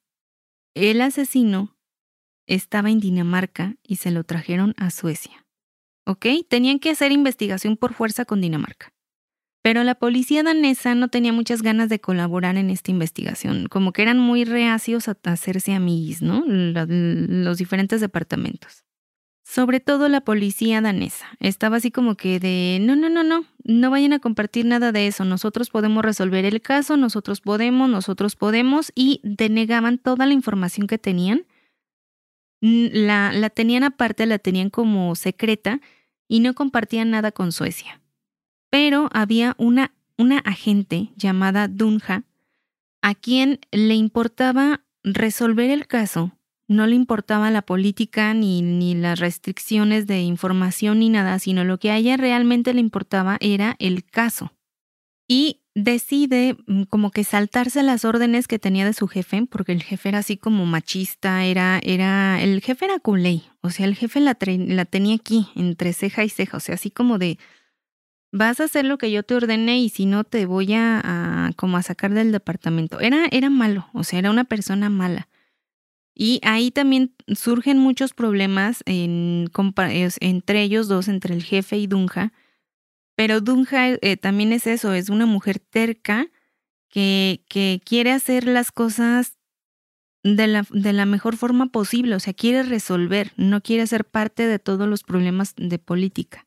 el 0.76 1.02
asesino 1.02 1.78
estaba 2.48 2.90
en 2.90 3.00
Dinamarca 3.00 3.78
y 3.84 3.98
se 3.98 4.12
lo 4.12 4.24
trajeron 4.24 4.74
a 4.78 4.92
Suecia. 4.92 5.46
¿ok? 6.06 6.26
Tenían 6.48 6.80
que 6.80 6.92
hacer 6.92 7.12
investigación 7.12 7.78
por 7.78 7.94
fuerza 7.94 8.26
con 8.26 8.42
Dinamarca. 8.42 8.92
Pero 9.66 9.84
la 9.84 9.96
policía 9.96 10.44
danesa 10.44 10.94
no 10.94 11.08
tenía 11.08 11.34
muchas 11.34 11.64
ganas 11.64 11.90
de 11.90 12.00
colaborar 12.00 12.56
en 12.56 12.70
esta 12.70 12.92
investigación, 12.92 13.66
como 13.66 13.94
que 13.94 14.04
eran 14.04 14.20
muy 14.20 14.46
reacios 14.46 15.08
a 15.08 15.18
hacerse 15.24 15.74
amigos, 15.74 16.22
¿no? 16.22 16.44
Los 16.46 17.58
diferentes 17.58 18.00
departamentos. 18.00 18.84
Sobre 19.44 19.80
todo 19.80 20.08
la 20.08 20.22
policía 20.22 20.82
danesa. 20.82 21.26
Estaba 21.40 21.78
así 21.78 21.90
como 21.90 22.14
que 22.14 22.40
de, 22.40 22.78
no, 22.80 22.96
no, 22.96 23.10
no, 23.10 23.24
no, 23.24 23.44
no 23.64 23.90
vayan 23.90 24.14
a 24.14 24.20
compartir 24.20 24.68
nada 24.68 24.92
de 24.92 25.08
eso, 25.08 25.26
nosotros 25.26 25.72
podemos 25.72 26.06
resolver 26.06 26.46
el 26.46 26.62
caso, 26.62 26.96
nosotros 26.96 27.42
podemos, 27.42 27.90
nosotros 27.90 28.36
podemos, 28.36 28.92
y 28.94 29.20
denegaban 29.24 29.98
toda 29.98 30.28
la 30.28 30.34
información 30.34 30.86
que 30.86 31.00
tenían. 31.00 31.48
La, 32.62 33.34
la 33.34 33.50
tenían 33.50 33.84
aparte, 33.84 34.28
la 34.28 34.38
tenían 34.38 34.70
como 34.70 35.16
secreta 35.16 35.82
y 36.28 36.42
no 36.42 36.54
compartían 36.54 37.10
nada 37.10 37.32
con 37.32 37.52
Suecia. 37.52 38.00
Pero 38.70 39.10
había 39.14 39.56
una, 39.58 39.94
una 40.18 40.40
agente 40.40 41.12
llamada 41.16 41.68
Dunja 41.68 42.24
a 43.02 43.14
quien 43.14 43.60
le 43.72 43.96
importaba 43.96 44.82
resolver 45.04 45.70
el 45.70 45.88
caso. 45.88 46.32
No 46.68 46.88
le 46.88 46.96
importaba 46.96 47.52
la 47.52 47.62
política 47.62 48.34
ni, 48.34 48.64
ni 48.64 48.96
las 48.96 49.20
restricciones 49.20 50.08
de 50.08 50.22
información 50.22 51.00
ni 51.00 51.10
nada, 51.10 51.38
sino 51.38 51.64
lo 51.64 51.78
que 51.78 51.92
a 51.92 51.98
ella 51.98 52.18
realmente 52.18 52.74
le 52.74 52.80
importaba 52.80 53.38
era 53.40 53.76
el 53.78 54.04
caso. 54.04 54.52
Y 55.28 55.62
decide 55.76 56.58
mm, 56.66 56.84
como 56.84 57.12
que 57.12 57.24
saltarse 57.24 57.84
las 57.84 58.06
órdenes 58.06 58.48
que 58.48 58.58
tenía 58.58 58.86
de 58.86 58.94
su 58.94 59.08
jefe, 59.08 59.46
porque 59.50 59.74
el 59.74 59.84
jefe 59.84 60.10
era 60.10 60.20
así 60.20 60.38
como 60.38 60.66
machista, 60.66 61.46
era, 61.46 61.80
era, 61.84 62.42
el 62.42 62.62
jefe 62.62 62.86
era 62.86 63.00
culé, 63.00 63.44
o 63.62 63.70
sea, 63.70 63.86
el 63.86 63.96
jefe 63.96 64.22
la, 64.22 64.38
la 64.40 64.86
tenía 64.86 65.16
aquí, 65.16 65.50
entre 65.56 65.94
ceja 65.94 66.24
y 66.24 66.30
ceja, 66.30 66.58
o 66.58 66.60
sea, 66.62 66.76
así 66.76 66.90
como 66.90 67.18
de, 67.18 67.38
vas 68.36 68.60
a 68.60 68.66
hacer 68.66 68.86
lo 68.86 68.98
que 68.98 69.12
yo 69.12 69.24
te 69.24 69.34
ordene 69.34 69.80
y 69.80 69.88
si 69.88 70.06
no 70.06 70.26
te 70.26 70.46
voy 70.46 70.74
a, 70.74 71.52
como 71.56 71.78
a 71.78 71.84
sacar 71.84 72.14
del 72.14 72.34
departamento. 72.34 73.00
Era, 73.00 73.28
era 73.32 73.50
malo, 73.50 73.88
o 73.94 74.04
sea, 74.04 74.20
era 74.20 74.30
una 74.30 74.44
persona 74.44 74.90
mala. 74.90 75.30
Y 76.14 76.42
ahí 76.44 76.70
también 76.72 77.14
surgen 77.28 77.78
muchos 77.78 78.14
problemas 78.14 78.84
en, 78.86 79.50
entre 80.20 80.62
ellos 80.62 80.88
dos, 80.88 81.08
entre 81.08 81.34
el 81.34 81.44
jefe 81.44 81.78
y 81.78 81.88
Dunja, 81.88 82.34
pero 83.16 83.40
Dunja 83.40 83.92
eh, 83.92 84.18
también 84.18 84.52
es 84.52 84.68
eso, 84.68 84.94
es 84.94 85.10
una 85.10 85.26
mujer 85.26 85.60
terca 85.60 86.28
que, 86.90 87.44
que 87.48 87.82
quiere 87.86 88.12
hacer 88.12 88.46
las 88.46 88.72
cosas 88.72 89.38
de 90.24 90.48
la, 90.48 90.66
de 90.72 90.92
la 90.92 91.06
mejor 91.06 91.38
forma 91.38 91.68
posible, 91.68 92.16
o 92.16 92.20
sea, 92.20 92.34
quiere 92.34 92.64
resolver, 92.64 93.32
no 93.38 93.62
quiere 93.62 93.88
ser 93.88 94.04
parte 94.04 94.46
de 94.46 94.60
todos 94.60 94.90
los 94.90 95.04
problemas 95.04 95.54
de 95.56 95.80
política. 95.80 96.45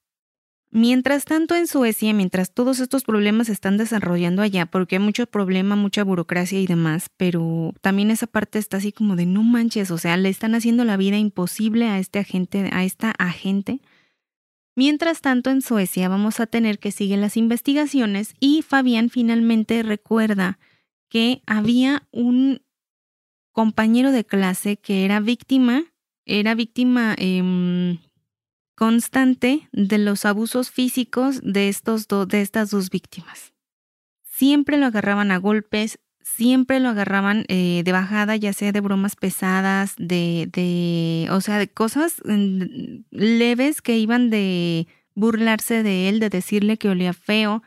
Mientras 0.71 1.25
tanto, 1.25 1.55
en 1.55 1.67
Suecia, 1.67 2.13
mientras 2.13 2.53
todos 2.53 2.81
estos 2.81 3.03
problemas 3.03 3.47
se 3.47 3.55
están 3.55 3.79
desarrollando 3.79 4.43
allá, 4.43 4.67
porque 4.67 4.97
hay 4.97 5.03
mucho 5.03 5.27
problema, 5.27 5.77
mucha 5.77 6.05
burocracia 6.05 6.61
y 6.61 6.67
demás, 6.67 7.11
pero 7.17 7.73
también 7.81 8.11
esa 8.11 8.27
parte 8.27 8.59
está 8.59 8.77
así 8.77 8.93
como 8.93 9.17
de 9.17 9.25
no 9.25 9.43
manches, 9.43 9.91
o 9.91 9.97
sea, 9.97 10.19
le 10.19 10.29
están 10.29 10.55
haciendo 10.55 10.85
la 10.85 10.99
vida 10.99 11.17
imposible 11.17 11.87
a 11.87 11.99
este 11.99 12.19
agente, 12.19 12.69
a 12.71 12.85
esta 12.85 13.13
agente. 13.13 13.81
Mientras 14.77 15.23
tanto, 15.23 15.49
en 15.51 15.63
Suecia 15.63 16.09
vamos 16.09 16.39
a 16.39 16.47
tener 16.47 16.79
que 16.79 16.93
seguir 16.93 17.19
las 17.19 17.39
investigaciones 17.39 18.35
y 18.39 18.61
Fabián 18.61 19.09
finalmente 19.09 19.83
recuerda 19.83 20.59
que 21.09 21.43
había 21.47 22.07
un 22.13 22.61
compañero 23.53 24.13
de 24.13 24.25
clase 24.25 24.77
que 24.77 25.07
era 25.07 25.19
víctima, 25.19 25.85
era 26.27 26.55
víctima 26.55 27.15
em, 27.19 27.99
constante 28.79 29.69
de 29.73 29.99
los 29.99 30.25
abusos 30.25 30.71
físicos 30.71 31.41
de, 31.43 31.69
estos 31.69 32.07
de 32.07 32.41
estas 32.41 32.71
dos 32.71 32.91
víctimas. 32.91 33.53
Siempre 34.23 34.77
lo 34.77 34.87
agarraban 34.87 35.33
a 35.33 35.39
golpes, 35.39 35.99
siempre 36.23 36.79
lo 36.79 36.91
agarraban 36.91 37.45
eh, 37.49 37.83
de 37.85 37.91
bajada, 37.91 38.37
ya 38.37 38.53
sea 38.53 38.71
de 38.71 38.81
bromas 38.81 39.17
pesadas, 39.17 39.97
de, 39.99 40.49
de, 40.53 41.27
o 41.33 41.41
sea, 41.41 41.59
de 41.59 41.67
cosas 41.67 42.23
mm, 42.25 43.01
leves 43.11 43.83
que 43.83 43.99
iban 43.99 44.31
de 44.31 44.87
burlarse 45.17 45.83
de 45.83 46.09
él, 46.09 46.21
de 46.21 46.31
decirle 46.31 46.77
que 46.77 46.89
olía 46.89 47.15
feo, 47.15 47.65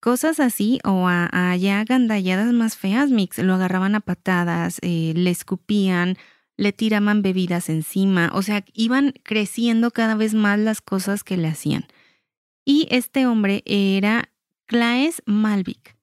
cosas 0.00 0.40
así, 0.40 0.80
o 0.82 1.06
a, 1.06 1.54
ya 1.54 1.84
gandalladas 1.84 2.52
más 2.52 2.76
feas, 2.76 3.10
Mix, 3.10 3.38
lo 3.38 3.54
agarraban 3.54 3.94
a 3.94 4.00
patadas, 4.00 4.80
eh, 4.82 5.12
le 5.14 5.30
escupían, 5.30 6.16
le 6.56 6.72
tiraban 6.72 7.22
bebidas 7.22 7.68
encima, 7.68 8.30
o 8.34 8.42
sea, 8.42 8.64
iban 8.74 9.14
creciendo 9.22 9.90
cada 9.90 10.14
vez 10.14 10.34
más 10.34 10.58
las 10.58 10.80
cosas 10.80 11.24
que 11.24 11.36
le 11.36 11.48
hacían. 11.48 11.86
Y 12.64 12.86
este 12.90 13.26
hombre 13.26 13.62
era 13.66 14.30
Claes 14.66 15.22
Malvik. 15.26 15.96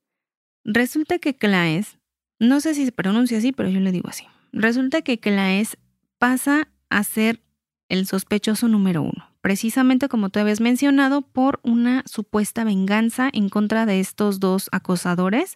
Resulta 0.64 1.20
que 1.20 1.36
Claes, 1.36 1.98
no 2.40 2.60
sé 2.62 2.74
si 2.74 2.86
se 2.86 2.92
pronuncia 2.92 3.38
así, 3.38 3.52
pero 3.52 3.70
yo 3.70 3.80
le 3.80 3.92
digo 3.92 4.10
así. 4.10 4.26
Resulta 4.52 5.02
que 5.02 5.20
Claes 5.20 5.78
pasa 6.18 6.68
a 6.90 7.04
ser 7.04 7.42
el 7.88 8.06
sospechoso 8.06 8.68
número 8.68 9.02
uno, 9.02 9.32
precisamente 9.42 10.10
como 10.10 10.30
tú 10.30 10.40
habías 10.40 10.62
mencionado, 10.62 11.22
por 11.22 11.60
una 11.64 12.04
supuesta 12.06 12.64
venganza 12.64 13.30
en 13.34 13.50
contra 13.50 13.86
de 13.86 14.00
estos 14.00 14.40
dos 14.40 14.70
acosadores 14.72 15.56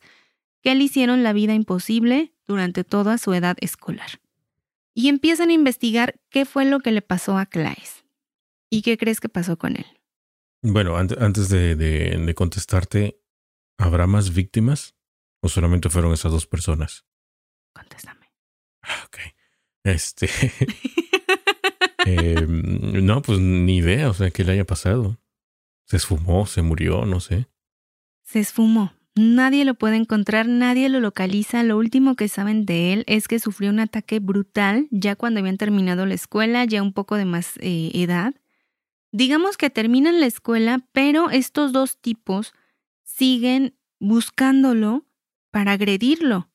que 0.62 0.74
le 0.74 0.86
hicieron 0.86 1.24
la 1.24 1.34
vida 1.34 1.54
imposible 1.54 2.34
durante 2.48 2.84
toda 2.84 3.18
su 3.18 3.34
edad 3.34 3.58
escolar. 3.60 4.23
Y 4.94 5.10
empiezan 5.10 5.50
a 5.50 5.54
investigar 5.54 6.20
qué 6.30 6.46
fue 6.46 6.66
lo 6.66 6.80
que 6.80 6.92
le 6.92 7.02
pasó 7.02 7.38
a 7.38 7.46
Claes. 7.46 8.06
¿Y 8.70 8.82
qué 8.82 8.98
crees 8.98 9.20
que 9.20 9.30
pasó 9.30 9.58
con 9.58 9.76
él? 9.76 9.86
Bueno, 10.62 10.98
antes 10.98 11.50
de, 11.50 12.34
contestarte, 12.36 13.20
¿habrá 13.78 14.08
más 14.08 14.34
víctimas? 14.34 14.96
¿O 15.42 15.50
solamente 15.50 15.90
fueron 15.90 16.14
esas 16.14 16.32
dos 16.32 16.48
personas? 16.48 17.06
Contéstame. 17.74 18.32
Ah, 18.82 19.04
ok. 19.06 19.18
Este. 19.84 20.30
Em, 22.06 23.06
no, 23.06 23.22
pues 23.22 23.40
ni 23.40 23.78
idea, 23.78 24.10
o 24.10 24.14
sea, 24.14 24.30
qué 24.30 24.44
le 24.44 24.52
haya 24.52 24.66
pasado. 24.66 25.22
Se 25.86 25.96
esfumó, 25.96 26.46
se 26.46 26.62
murió, 26.62 27.06
no 27.06 27.22
sé. 27.22 27.48
Se 28.24 28.40
esfumó. 28.40 28.94
Nadie 29.16 29.64
lo 29.64 29.76
puede 29.76 29.98
encontrar, 29.98 30.48
nadie 30.48 30.90
lo 30.90 31.00
localiza. 31.00 31.62
Lo 31.64 31.78
último 31.78 32.16
que 32.16 32.28
saben 32.28 32.66
de 32.66 32.94
él 32.94 33.04
es 33.06 33.28
que 33.28 33.38
sufrió 33.38 33.70
un 33.70 33.80
ataque 33.80 34.20
brutal 34.20 34.88
ya 34.90 35.16
cuando 35.16 35.40
habían 35.40 35.58
terminado 35.58 36.08
la 36.08 36.16
escuela, 36.16 36.66
ya 36.66 36.82
un 36.82 36.94
poco 36.94 37.16
de 37.16 37.26
más 37.26 37.58
eh, 37.60 37.92
edad. 37.94 38.34
Digamos 39.12 39.58
que 39.58 39.70
terminan 39.70 40.20
la 40.20 40.26
escuela, 40.26 40.84
pero 40.94 41.30
estos 41.30 41.72
dos 41.72 42.02
tipos 42.02 42.54
siguen 43.04 43.76
buscándolo 44.00 45.06
para 45.52 45.74
agredirlo. 45.74 46.50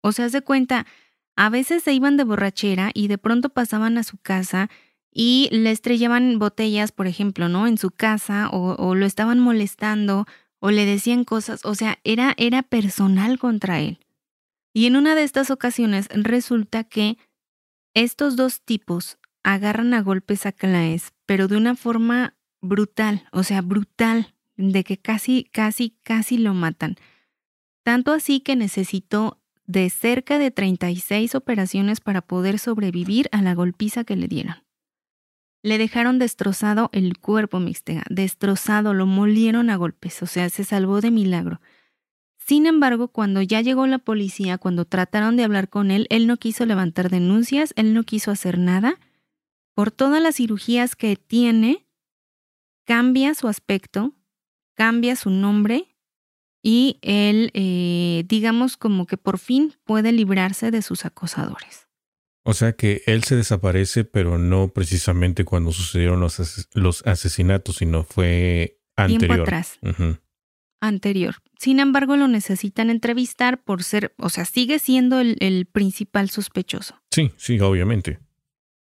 O 0.00 0.12
sea, 0.12 0.28
se 0.28 0.40
cuenta, 0.42 0.86
a 1.34 1.50
veces 1.50 1.82
se 1.82 1.92
iban 1.92 2.16
de 2.16 2.22
borrachera 2.22 2.92
y 2.94 3.08
de 3.08 3.18
pronto 3.18 3.48
pasaban 3.48 3.98
a 3.98 4.04
su 4.04 4.18
casa 4.18 4.70
y 5.12 5.48
le 5.50 5.72
estrellaban 5.72 6.38
botellas, 6.38 6.92
por 6.92 7.08
ejemplo, 7.08 7.48
¿no? 7.48 7.66
En 7.66 7.76
su 7.76 7.90
casa 7.90 8.48
o, 8.50 8.76
o 8.76 8.94
lo 8.94 9.04
estaban 9.04 9.40
molestando 9.40 10.26
o 10.60 10.70
le 10.70 10.84
decían 10.84 11.24
cosas, 11.24 11.64
o 11.64 11.74
sea, 11.74 11.98
era, 12.04 12.34
era 12.36 12.62
personal 12.62 13.38
contra 13.38 13.80
él. 13.80 14.00
Y 14.72 14.86
en 14.86 14.96
una 14.96 15.14
de 15.14 15.22
estas 15.22 15.50
ocasiones 15.50 16.08
resulta 16.12 16.84
que 16.84 17.18
estos 17.94 18.36
dos 18.36 18.60
tipos 18.62 19.18
agarran 19.42 19.94
a 19.94 20.02
golpes 20.02 20.46
a 20.46 20.52
Claes, 20.52 21.12
pero 21.26 21.48
de 21.48 21.56
una 21.56 21.74
forma 21.74 22.36
brutal, 22.60 23.26
o 23.32 23.42
sea, 23.42 23.62
brutal, 23.62 24.34
de 24.56 24.84
que 24.84 24.98
casi, 24.98 25.44
casi, 25.52 25.96
casi 26.02 26.38
lo 26.38 26.52
matan. 26.54 26.96
Tanto 27.84 28.12
así 28.12 28.40
que 28.40 28.56
necesitó 28.56 29.40
de 29.66 29.88
cerca 29.90 30.38
de 30.38 30.50
36 30.50 31.34
operaciones 31.34 32.00
para 32.00 32.22
poder 32.22 32.58
sobrevivir 32.58 33.28
a 33.32 33.42
la 33.42 33.54
golpiza 33.54 34.04
que 34.04 34.16
le 34.16 34.28
dieron. 34.28 34.56
Le 35.62 35.78
dejaron 35.78 36.18
destrozado 36.18 36.90
el 36.92 37.18
cuerpo 37.18 37.60
mixtega, 37.60 38.04
destrozado, 38.10 38.94
lo 38.94 39.06
molieron 39.06 39.70
a 39.70 39.76
golpes, 39.76 40.22
o 40.22 40.26
sea, 40.26 40.48
se 40.50 40.64
salvó 40.64 41.00
de 41.00 41.10
milagro. 41.10 41.60
Sin 42.38 42.66
embargo, 42.66 43.08
cuando 43.08 43.42
ya 43.42 43.60
llegó 43.60 43.86
la 43.86 43.98
policía, 43.98 44.56
cuando 44.56 44.84
trataron 44.84 45.36
de 45.36 45.44
hablar 45.44 45.68
con 45.68 45.90
él, 45.90 46.06
él 46.10 46.26
no 46.26 46.36
quiso 46.36 46.64
levantar 46.64 47.10
denuncias, 47.10 47.74
él 47.76 47.92
no 47.92 48.04
quiso 48.04 48.30
hacer 48.30 48.58
nada 48.58 48.98
por 49.74 49.90
todas 49.90 50.22
las 50.22 50.36
cirugías 50.36 50.96
que 50.96 51.16
tiene, 51.16 51.86
cambia 52.84 53.34
su 53.34 53.48
aspecto, 53.48 54.14
cambia 54.74 55.14
su 55.14 55.30
nombre 55.30 55.96
y 56.62 56.98
él, 57.02 57.50
eh, 57.54 58.24
digamos, 58.28 58.76
como 58.76 59.06
que 59.06 59.16
por 59.16 59.38
fin 59.38 59.74
puede 59.84 60.12
librarse 60.12 60.70
de 60.70 60.82
sus 60.82 61.04
acosadores. 61.04 61.87
O 62.48 62.54
sea 62.54 62.72
que 62.72 63.02
él 63.06 63.24
se 63.24 63.36
desaparece, 63.36 64.04
pero 64.04 64.38
no 64.38 64.68
precisamente 64.68 65.44
cuando 65.44 65.70
sucedieron 65.70 66.20
los, 66.20 66.68
los 66.72 67.06
asesinatos, 67.06 67.76
sino 67.76 68.04
fue 68.04 68.80
anterior. 68.96 69.28
Tiempo 69.28 69.42
atrás. 69.42 69.78
Anterior. 70.80 71.36
Sin 71.58 71.78
embargo, 71.78 72.16
lo 72.16 72.26
necesitan 72.26 72.88
entrevistar 72.88 73.62
por 73.62 73.82
ser, 73.82 74.14
o 74.16 74.30
sea, 74.30 74.46
sigue 74.46 74.78
siendo 74.78 75.20
el 75.20 75.68
principal 75.70 76.30
sospechoso. 76.30 76.94
Sí, 77.10 77.32
sí, 77.36 77.60
obviamente 77.60 78.18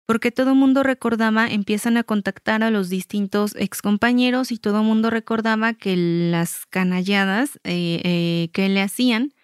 porque 0.09 0.33
todo 0.33 0.53
el 0.53 0.57
mundo 0.57 0.83
recordaba, 0.83 1.49
empiezan 1.49 1.99
a 1.99 2.03
contactar 2.03 2.63
a 2.63 2.71
los 2.71 2.89
distintos 2.89 3.55
excompañeros 3.57 4.51
y 4.53 4.57
todo 4.57 4.79
el 4.79 4.87
mundo 4.87 5.11
recordaba 5.11 5.75
que 5.75 5.97
las 5.99 6.65
canalladas 6.65 7.61
eh, 7.65 8.01
eh, 8.05 8.49
que 8.55 8.71
le 8.71 8.81
hacían 8.81 9.35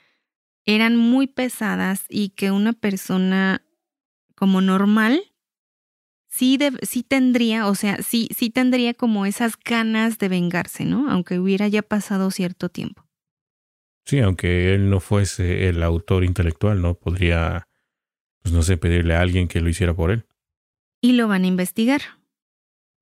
eran 0.65 0.97
muy 0.97 1.27
pesadas 1.27 2.07
y 2.09 2.31
que 2.31 2.51
una 2.51 2.73
persona 2.73 3.61
como 4.35 4.61
normal 4.61 5.23
sí, 6.29 6.59
sí 6.83 7.03
tendría, 7.03 7.69
o 7.69 7.75
sea, 7.75 8.03
sí, 8.03 8.29
sí 8.37 8.51
tendría 8.51 8.95
como 8.95 9.27
esas 9.27 9.55
ganas 9.63 10.19
de 10.19 10.29
vengarse, 10.29 10.85
¿no? 10.85 11.11
Aunque 11.11 11.39
hubiera 11.39 11.69
ya 11.69 11.83
pasado 11.83 12.31
cierto 12.31 12.69
tiempo. 12.69 13.07
Sí, 14.07 14.21
aunque 14.21 14.75
él 14.75 14.91
no 14.91 15.01
fuese 15.01 15.69
el 15.69 15.83
autor 15.83 16.25
intelectual, 16.25 16.83
¿no? 16.83 16.95
Podría, 16.95 17.69
pues 18.43 18.55
no 18.55 18.63
sé, 18.63 18.77
pedirle 18.77 19.15
a 19.15 19.21
alguien 19.21 19.49
que 19.49 19.61
lo 19.61 19.69
hiciera 19.69 19.95
por 19.95 20.11
él 20.11 20.27
y 21.05 21.13
lo 21.13 21.29
van 21.29 21.45
a 21.45 21.49
investigar. 21.49 22.01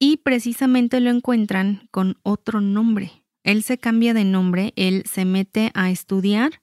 Y 0.00 0.16
precisamente 0.16 0.98
lo 0.98 1.08
encuentran 1.08 1.86
con 1.92 2.18
otro 2.24 2.60
nombre. 2.60 3.12
Él 3.44 3.62
se 3.62 3.78
cambia 3.78 4.12
de 4.12 4.24
nombre, 4.24 4.72
él 4.74 5.04
se 5.08 5.24
mete 5.24 5.70
a 5.74 5.88
estudiar, 5.88 6.61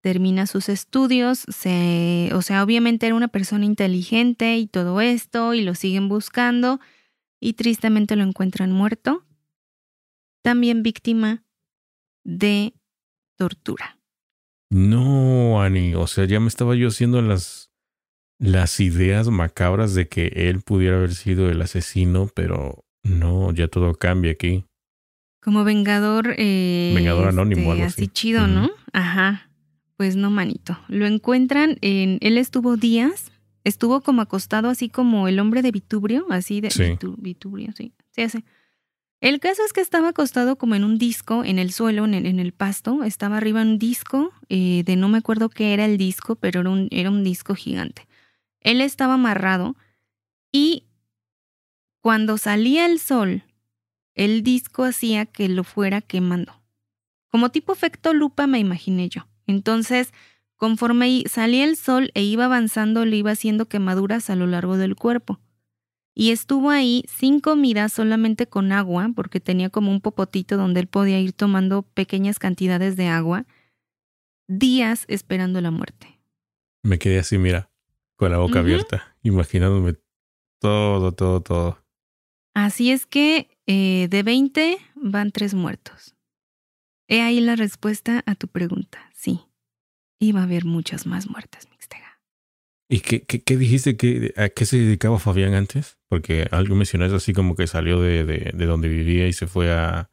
termina 0.00 0.46
sus 0.46 0.68
estudios, 0.68 1.44
se, 1.48 2.30
o 2.34 2.42
sea, 2.42 2.62
obviamente 2.62 3.06
era 3.06 3.14
una 3.14 3.28
persona 3.28 3.64
inteligente 3.64 4.56
y 4.56 4.66
todo 4.66 5.00
esto, 5.00 5.54
y 5.54 5.62
lo 5.62 5.74
siguen 5.74 6.08
buscando, 6.08 6.80
y 7.40 7.54
tristemente 7.54 8.16
lo 8.16 8.24
encuentran 8.24 8.72
muerto, 8.72 9.24
también 10.42 10.82
víctima 10.82 11.44
de 12.24 12.74
tortura. 13.36 13.98
No, 14.70 15.62
Ani, 15.62 15.94
o 15.94 16.06
sea, 16.06 16.24
ya 16.24 16.40
me 16.40 16.48
estaba 16.48 16.74
yo 16.74 16.88
haciendo 16.88 17.20
las 17.22 17.70
las 18.40 18.80
ideas 18.80 19.28
macabras 19.28 19.94
de 19.94 20.08
que 20.08 20.28
él 20.34 20.62
pudiera 20.62 20.96
haber 20.96 21.14
sido 21.14 21.50
el 21.50 21.60
asesino, 21.60 22.30
pero 22.34 22.84
no, 23.04 23.52
ya 23.52 23.68
todo 23.68 23.94
cambia 23.94 24.32
aquí. 24.32 24.64
Como 25.42 25.62
vengador. 25.62 26.34
Eh, 26.38 26.92
vengador 26.94 27.28
anónimo, 27.28 27.60
este, 27.60 27.72
algo 27.72 27.84
así. 27.84 28.08
chido, 28.08 28.46
¿no? 28.46 28.70
Ajá. 28.92 29.49
Pues 30.00 30.16
no, 30.16 30.30
manito. 30.30 30.78
Lo 30.88 31.04
encuentran 31.04 31.76
en. 31.82 32.16
Él 32.22 32.38
estuvo 32.38 32.78
días, 32.78 33.30
estuvo 33.64 34.00
como 34.00 34.22
acostado, 34.22 34.70
así 34.70 34.88
como 34.88 35.28
el 35.28 35.38
hombre 35.38 35.60
de 35.60 35.72
Vitubrio, 35.72 36.24
así 36.30 36.62
de. 36.62 36.70
Sí. 36.70 36.96
Vitubrio, 37.18 37.70
sí. 37.76 37.92
Sí, 38.12 38.26
sí. 38.30 38.42
El 39.20 39.40
caso 39.40 39.62
es 39.62 39.74
que 39.74 39.82
estaba 39.82 40.08
acostado 40.08 40.56
como 40.56 40.74
en 40.74 40.84
un 40.84 40.96
disco, 40.96 41.44
en 41.44 41.58
el 41.58 41.70
suelo, 41.70 42.06
en 42.06 42.14
el, 42.14 42.24
en 42.24 42.40
el 42.40 42.52
pasto. 42.52 43.04
Estaba 43.04 43.36
arriba 43.36 43.60
un 43.60 43.78
disco, 43.78 44.32
eh, 44.48 44.84
de 44.86 44.96
no 44.96 45.10
me 45.10 45.18
acuerdo 45.18 45.50
qué 45.50 45.74
era 45.74 45.84
el 45.84 45.98
disco, 45.98 46.34
pero 46.34 46.60
era 46.60 46.70
un, 46.70 46.88
era 46.90 47.10
un 47.10 47.22
disco 47.22 47.54
gigante. 47.54 48.08
Él 48.62 48.80
estaba 48.80 49.12
amarrado 49.12 49.76
y 50.50 50.84
cuando 52.00 52.38
salía 52.38 52.86
el 52.86 53.00
sol, 53.00 53.42
el 54.14 54.42
disco 54.42 54.84
hacía 54.84 55.26
que 55.26 55.50
lo 55.50 55.62
fuera 55.62 56.00
quemando. 56.00 56.54
Como 57.28 57.50
tipo 57.50 57.74
efecto 57.74 58.14
lupa 58.14 58.46
me 58.46 58.60
imaginé 58.60 59.10
yo. 59.10 59.29
Entonces, 59.50 60.12
conforme 60.56 61.24
salía 61.28 61.64
el 61.64 61.76
sol 61.76 62.12
e 62.14 62.22
iba 62.22 62.44
avanzando, 62.44 63.04
le 63.04 63.16
iba 63.16 63.32
haciendo 63.32 63.66
quemaduras 63.66 64.30
a 64.30 64.36
lo 64.36 64.46
largo 64.46 64.76
del 64.76 64.94
cuerpo. 64.94 65.40
Y 66.14 66.30
estuvo 66.30 66.70
ahí 66.70 67.04
sin 67.08 67.40
comida, 67.40 67.88
solamente 67.88 68.46
con 68.46 68.72
agua, 68.72 69.10
porque 69.14 69.40
tenía 69.40 69.70
como 69.70 69.90
un 69.90 70.00
popotito 70.00 70.56
donde 70.56 70.80
él 70.80 70.86
podía 70.86 71.18
ir 71.20 71.32
tomando 71.32 71.82
pequeñas 71.82 72.38
cantidades 72.38 72.96
de 72.96 73.08
agua, 73.08 73.46
días 74.46 75.04
esperando 75.08 75.60
la 75.60 75.70
muerte. 75.70 76.20
Me 76.82 76.98
quedé 76.98 77.18
así, 77.18 77.38
mira, 77.38 77.70
con 78.16 78.30
la 78.30 78.38
boca 78.38 78.60
abierta, 78.60 79.16
imaginándome 79.22 79.96
todo, 80.60 81.12
todo, 81.12 81.40
todo. 81.40 81.84
Así 82.54 82.92
es 82.92 83.06
que 83.06 83.48
eh, 83.66 84.06
de 84.10 84.22
20 84.22 84.78
van 84.94 85.32
tres 85.32 85.54
muertos. 85.54 86.14
He 87.08 87.22
ahí 87.22 87.40
la 87.40 87.56
respuesta 87.56 88.22
a 88.26 88.36
tu 88.36 88.46
pregunta, 88.46 89.09
sí. 89.20 89.40
iba 90.18 90.40
a 90.40 90.44
haber 90.44 90.64
muchas 90.64 91.06
más 91.06 91.28
muertes, 91.28 91.68
Mixtega. 91.70 92.20
¿Y 92.88 93.00
qué, 93.00 93.22
qué, 93.22 93.42
qué 93.42 93.56
dijiste? 93.56 93.96
Que, 93.96 94.32
¿A 94.36 94.48
qué 94.48 94.66
se 94.66 94.78
dedicaba 94.78 95.18
Fabián 95.18 95.54
antes? 95.54 95.98
Porque 96.08 96.46
algo 96.50 96.74
mencionaste 96.74 97.16
así 97.16 97.32
como 97.32 97.54
que 97.54 97.66
salió 97.66 98.00
de, 98.00 98.24
de, 98.24 98.52
de 98.54 98.66
donde 98.66 98.88
vivía 98.88 99.28
y 99.28 99.32
se 99.32 99.46
fue 99.46 99.72
a, 99.72 100.10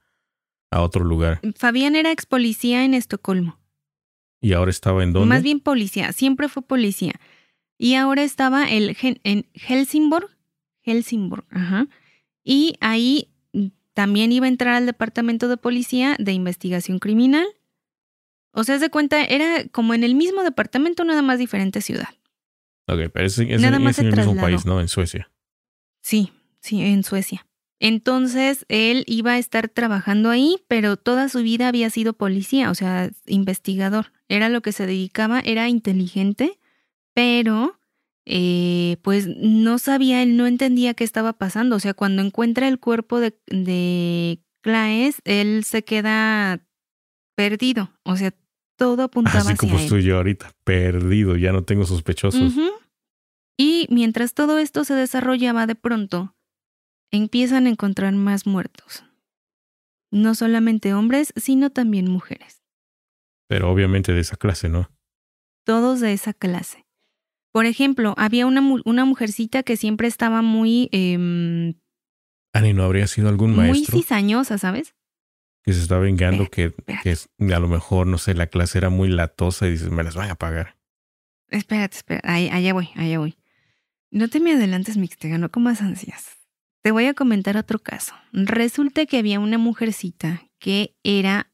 a 0.72 0.82
otro 0.82 1.04
lugar. 1.04 1.42
Fabián 1.56 1.96
era 1.96 2.12
ex 2.12 2.26
policía 2.26 2.86
en 2.86 2.94
Estocolmo. 2.94 3.60
¿Y 4.40 4.54
ahora 4.54 4.70
estaba 4.70 5.04
en 5.04 5.14
dónde? 5.14 5.30
Más 5.30 5.42
bien 5.42 5.60
policía, 5.60 6.12
siempre 6.12 6.50
fue 6.50 6.62
policía. 6.62 7.14
Y 7.78 7.96
ahora 7.96 8.24
estaba 8.24 8.70
el, 8.70 8.96
en 9.02 9.48
Helsingborg. 9.54 10.30
Helsingborg, 10.82 11.46
ajá. 11.50 11.88
Y 12.44 12.76
ahí 12.80 13.30
también 13.94 14.32
iba 14.32 14.46
a 14.46 14.50
entrar 14.50 14.76
al 14.76 14.86
departamento 14.86 15.48
de 15.48 15.58
policía 15.58 16.16
de 16.20 16.34
investigación 16.34 17.00
criminal. 17.00 17.48
O 18.52 18.64
sea, 18.64 18.80
se 18.80 18.90
cuenta, 18.90 19.24
era 19.24 19.68
como 19.72 19.94
en 19.94 20.04
el 20.04 20.16
mismo 20.16 20.44
departamento, 20.44 21.04
nada 21.04 21.22
más 21.22 21.40
diferente 21.40 21.82
ciudad. 21.82 22.10
Ok, 22.88 23.12
pero 23.14 23.26
es, 23.26 23.38
es, 23.38 23.62
nada 23.62 23.80
más 23.80 24.00
en 24.00 24.08
el 24.08 24.16
mismo 24.16 24.36
país, 24.36 24.66
¿no? 24.66 24.80
En 24.80 24.88
Suecia. 24.88 25.30
Sí, 26.02 26.32
sí, 26.62 26.82
en 26.82 27.04
Suecia. 27.04 27.46
Entonces 27.80 28.66
él 28.70 29.04
iba 29.08 29.34
a 29.34 29.38
estar 29.38 29.70
trabajando 29.70 30.30
ahí, 30.30 30.58
pero 30.68 30.98
toda 30.98 31.30
su 31.30 31.40
vida 31.40 31.68
había 31.68 31.90
sido 31.90 32.14
policía, 32.14 32.72
o 32.72 32.76
sea, 32.76 33.12
investigador. 33.26 34.14
Era 34.30 34.50
lo 34.50 34.62
que 34.62 34.72
se 34.72 34.88
dedicaba, 34.88 35.42
era 35.42 35.70
inteligente, 35.70 36.60
pero 37.14 37.80
eh, 38.26 38.98
pues 39.04 39.28
no 39.28 39.78
sabía, 39.80 40.24
él 40.24 40.38
no 40.38 40.48
entendía 40.48 40.94
qué 40.96 41.04
estaba 41.04 41.34
pasando. 41.34 41.76
O 41.76 41.80
sea, 41.80 41.94
cuando 41.94 42.22
encuentra 42.22 42.68
el 42.68 42.80
cuerpo 42.80 43.20
de, 43.20 43.38
de 43.48 44.40
Claes, 44.62 45.22
él 45.24 45.64
se 45.64 45.84
queda 45.84 46.67
perdido. 47.38 47.92
O 48.04 48.18
sea, 48.18 48.34
todo 48.78 49.04
apuntaba 49.04 49.52
Así 49.52 49.56
como 49.56 49.78
estoy 49.78 50.04
yo 50.04 50.18
ahorita, 50.18 50.52
perdido, 50.64 51.38
ya 51.38 51.52
no 51.54 51.64
tengo 51.64 51.86
sospechosos. 51.86 52.54
Y 53.58 53.88
mientras 53.90 54.34
todo 54.34 54.58
esto 54.58 54.84
se 54.84 54.96
desarrollaba 54.96 55.68
de 55.68 55.76
pronto, 55.76 56.36
empiezan 57.12 57.68
a 57.68 57.70
encontrar 57.70 58.14
más 58.14 58.48
muertos. 58.48 59.04
No 60.12 60.36
solamente 60.36 60.94
hombres, 60.94 61.32
sino 61.36 61.70
también 61.70 62.10
mujeres. 62.10 62.64
Pero 63.48 63.72
obviamente 63.72 64.14
de 64.14 64.22
esa 64.22 64.36
clase, 64.36 64.68
¿no? 64.68 64.90
Todos 65.64 66.00
de 66.00 66.14
esa 66.14 66.34
clase. 66.34 66.86
Por 67.52 67.66
ejemplo, 67.66 68.14
había 68.18 68.46
una, 68.46 68.62
una 68.86 69.06
mujercita 69.06 69.64
que 69.64 69.78
siempre 69.78 70.08
estaba 70.08 70.42
muy... 70.42 70.90
Eh, 70.92 71.76
Ani, 72.54 72.74
¿no 72.74 72.84
habría 72.84 73.08
sido 73.08 73.30
algún 73.30 73.56
maestro? 73.56 73.96
Muy 73.96 74.02
cizañosa, 74.04 74.58
¿sabes? 74.58 74.97
Que 75.68 75.74
se 75.74 75.82
estaba 75.82 76.00
vengando 76.00 76.50
que, 76.50 76.74
que, 77.04 77.54
a 77.54 77.60
lo 77.60 77.68
mejor, 77.68 78.08
no 78.08 78.18
sé, 78.18 78.34
la 78.34 78.48
clase 78.48 78.78
era 78.78 78.90
muy 78.90 79.10
latosa 79.10 79.68
y 79.68 79.72
dices, 79.72 79.92
me 79.92 80.02
las 80.02 80.16
van 80.16 80.30
a 80.30 80.36
pagar. 80.36 80.78
Espérate, 81.50 81.98
espérate, 81.98 82.26
allá 82.26 82.72
voy, 82.72 82.90
allá 82.96 83.20
voy. 83.20 83.38
No 84.10 84.30
te 84.30 84.40
me 84.40 84.54
adelantes, 84.54 84.96
Mixtega, 84.96 85.38
no 85.38 85.52
comas 85.52 85.82
ansias. 85.82 86.38
Te 86.84 86.92
voy 86.92 87.08
a 87.08 87.14
comentar 87.14 87.58
otro 87.58 87.80
caso. 87.80 88.14
Resulta 88.32 89.06
que 89.08 89.18
había 89.18 89.42
una 89.42 89.58
mujercita 89.58 90.42
que 90.58 90.96
era 91.04 91.52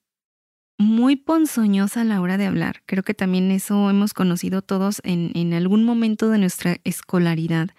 muy 0.77 1.15
ponzoñosa 1.15 2.01
a 2.01 2.03
la 2.03 2.21
hora 2.21 2.37
de 2.37 2.45
hablar. 2.45 2.83
Creo 2.85 3.01
que 3.01 3.15
también 3.15 3.49
eso 3.49 3.89
hemos 3.89 4.13
conocido 4.13 4.61
todos 4.61 5.01
en, 5.03 5.31
en 5.33 5.55
algún 5.55 5.85
momento 5.85 6.29
de 6.29 6.37
nuestra 6.37 6.77
escolaridad. 6.83 7.71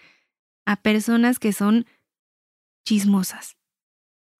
A 0.66 0.82
personas 0.82 1.38
que 1.38 1.52
son 1.52 1.86
chismosas. 2.84 3.56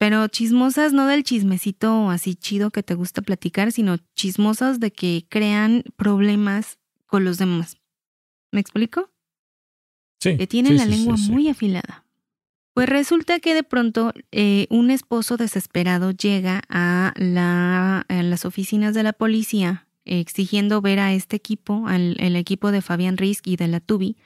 Pero 0.04 0.28
chismosas 0.28 0.92
no 0.92 1.06
del 1.06 1.24
chismecito 1.24 2.10
así 2.10 2.34
chido 2.34 2.70
que 2.70 2.82
te 2.82 2.92
gusta 2.92 3.22
platicar, 3.22 3.72
sino 3.72 3.96
chismosas 4.14 4.78
de 4.78 4.92
que 4.92 5.24
crean 5.30 5.82
problemas 5.96 6.78
con 7.06 7.24
los 7.24 7.38
demás. 7.38 7.78
¿Me 8.52 8.60
explico? 8.60 9.08
Sí. 10.20 10.36
Que 10.36 10.46
tienen 10.46 10.72
sí, 10.72 10.78
la 10.78 10.84
sí, 10.84 10.90
lengua 10.90 11.16
sí, 11.16 11.30
muy 11.30 11.48
afilada. 11.48 12.04
Pues 12.74 12.86
resulta 12.86 13.40
que 13.40 13.54
de 13.54 13.62
pronto 13.62 14.12
eh, 14.30 14.66
un 14.68 14.90
esposo 14.90 15.38
desesperado 15.38 16.10
llega 16.10 16.60
a, 16.68 17.14
la, 17.16 18.00
a, 18.00 18.22
las 18.22 18.44
oficinas 18.44 18.92
de 18.92 19.04
la 19.04 19.14
policía 19.14 19.88
exigiendo 20.04 20.82
ver 20.82 20.98
a 20.98 21.14
este 21.14 21.36
equipo, 21.36 21.88
al 21.88 22.16
el 22.20 22.36
equipo 22.36 22.72
de 22.72 22.82
Fabián 22.82 23.16
Risk 23.16 23.46
y 23.46 23.56
de 23.56 23.68
la 23.68 23.80
Tubi, 23.80 24.18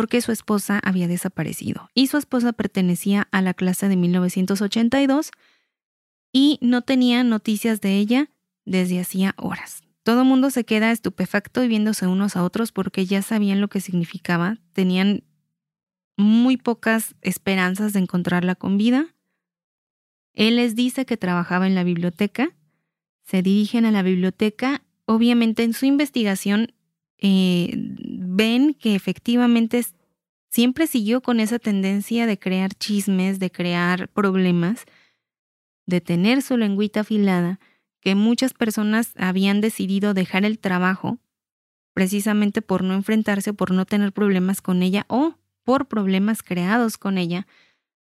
porque 0.00 0.22
su 0.22 0.32
esposa 0.32 0.80
había 0.82 1.08
desaparecido. 1.08 1.90
Y 1.92 2.06
su 2.06 2.16
esposa 2.16 2.54
pertenecía 2.54 3.28
a 3.32 3.42
la 3.42 3.52
clase 3.52 3.86
de 3.86 3.96
1982 3.96 5.30
y 6.32 6.58
no 6.62 6.80
tenía 6.80 7.22
noticias 7.22 7.82
de 7.82 7.98
ella 7.98 8.30
desde 8.64 8.98
hacía 8.98 9.34
horas. 9.36 9.82
Todo 10.02 10.22
el 10.22 10.26
mundo 10.26 10.48
se 10.48 10.64
queda 10.64 10.90
estupefacto 10.90 11.62
y 11.62 11.68
viéndose 11.68 12.06
unos 12.06 12.34
a 12.34 12.44
otros 12.44 12.72
porque 12.72 13.04
ya 13.04 13.20
sabían 13.20 13.60
lo 13.60 13.68
que 13.68 13.82
significaba, 13.82 14.56
tenían 14.72 15.22
muy 16.16 16.56
pocas 16.56 17.14
esperanzas 17.20 17.92
de 17.92 17.98
encontrarla 17.98 18.54
con 18.54 18.78
vida. 18.78 19.14
Él 20.32 20.56
les 20.56 20.74
dice 20.74 21.04
que 21.04 21.18
trabajaba 21.18 21.66
en 21.66 21.74
la 21.74 21.84
biblioteca, 21.84 22.56
se 23.22 23.42
dirigen 23.42 23.84
a 23.84 23.90
la 23.90 24.02
biblioteca, 24.02 24.80
obviamente 25.04 25.62
en 25.62 25.74
su 25.74 25.84
investigación 25.84 26.72
eh, 27.20 27.72
ven 27.74 28.74
que 28.74 28.94
efectivamente 28.94 29.84
siempre 30.50 30.86
siguió 30.86 31.20
con 31.20 31.40
esa 31.40 31.58
tendencia 31.58 32.26
de 32.26 32.38
crear 32.38 32.74
chismes, 32.74 33.38
de 33.38 33.50
crear 33.50 34.08
problemas, 34.08 34.84
de 35.86 36.00
tener 36.00 36.42
su 36.42 36.56
lengüita 36.56 37.00
afilada, 37.00 37.60
que 38.00 38.14
muchas 38.14 38.54
personas 38.54 39.12
habían 39.16 39.60
decidido 39.60 40.14
dejar 40.14 40.44
el 40.44 40.58
trabajo 40.58 41.18
precisamente 41.94 42.62
por 42.62 42.82
no 42.82 42.94
enfrentarse, 42.94 43.52
por 43.52 43.72
no 43.72 43.84
tener 43.84 44.12
problemas 44.12 44.62
con 44.62 44.82
ella 44.82 45.04
o 45.08 45.34
por 45.64 45.86
problemas 45.86 46.42
creados 46.42 46.96
con 46.96 47.18
ella. 47.18 47.46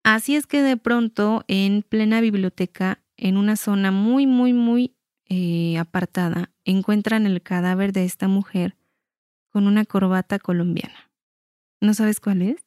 Así 0.03 0.35
es 0.35 0.45
que 0.45 0.61
de 0.61 0.77
pronto, 0.77 1.43
en 1.47 1.83
plena 1.83 2.21
biblioteca, 2.21 3.03
en 3.17 3.37
una 3.37 3.55
zona 3.55 3.91
muy, 3.91 4.27
muy, 4.27 4.53
muy 4.53 4.95
eh, 5.29 5.77
apartada, 5.77 6.51
encuentran 6.65 7.25
el 7.25 7.41
cadáver 7.41 7.93
de 7.93 8.05
esta 8.05 8.27
mujer 8.27 8.75
con 9.51 9.67
una 9.67 9.85
corbata 9.85 10.39
colombiana. 10.39 11.11
¿No 11.81 11.93
sabes 11.93 12.19
cuál 12.19 12.41
es? 12.41 12.65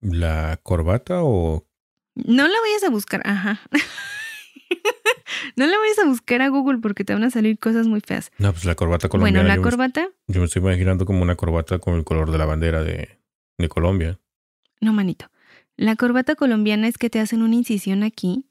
¿La 0.00 0.58
corbata 0.62 1.22
o...? 1.22 1.66
No 2.14 2.48
la 2.48 2.60
vayas 2.60 2.84
a 2.84 2.90
buscar, 2.90 3.20
ajá. 3.24 3.60
no 5.56 5.66
la 5.66 5.78
vayas 5.78 5.98
a 5.98 6.06
buscar 6.06 6.42
a 6.42 6.48
Google 6.48 6.78
porque 6.78 7.04
te 7.04 7.12
van 7.12 7.24
a 7.24 7.30
salir 7.30 7.58
cosas 7.58 7.86
muy 7.86 8.00
feas. 8.00 8.30
No, 8.38 8.52
pues 8.52 8.64
la 8.64 8.74
corbata 8.74 9.08
colombiana. 9.08 9.40
Bueno, 9.40 9.48
la 9.48 9.56
yo 9.56 9.62
corbata... 9.62 10.08
Me, 10.26 10.34
yo 10.34 10.40
me 10.40 10.46
estoy 10.46 10.62
imaginando 10.62 11.04
como 11.06 11.22
una 11.22 11.36
corbata 11.36 11.78
con 11.78 11.94
el 11.94 12.04
color 12.04 12.30
de 12.30 12.38
la 12.38 12.46
bandera 12.46 12.82
de, 12.82 13.18
de 13.58 13.68
Colombia. 13.68 14.18
No, 14.80 14.92
manito. 14.92 15.30
La 15.76 15.96
corbata 15.96 16.34
colombiana 16.36 16.88
es 16.88 16.96
que 16.96 17.10
te 17.10 17.20
hacen 17.20 17.42
una 17.42 17.54
incisión 17.54 18.02
aquí, 18.02 18.46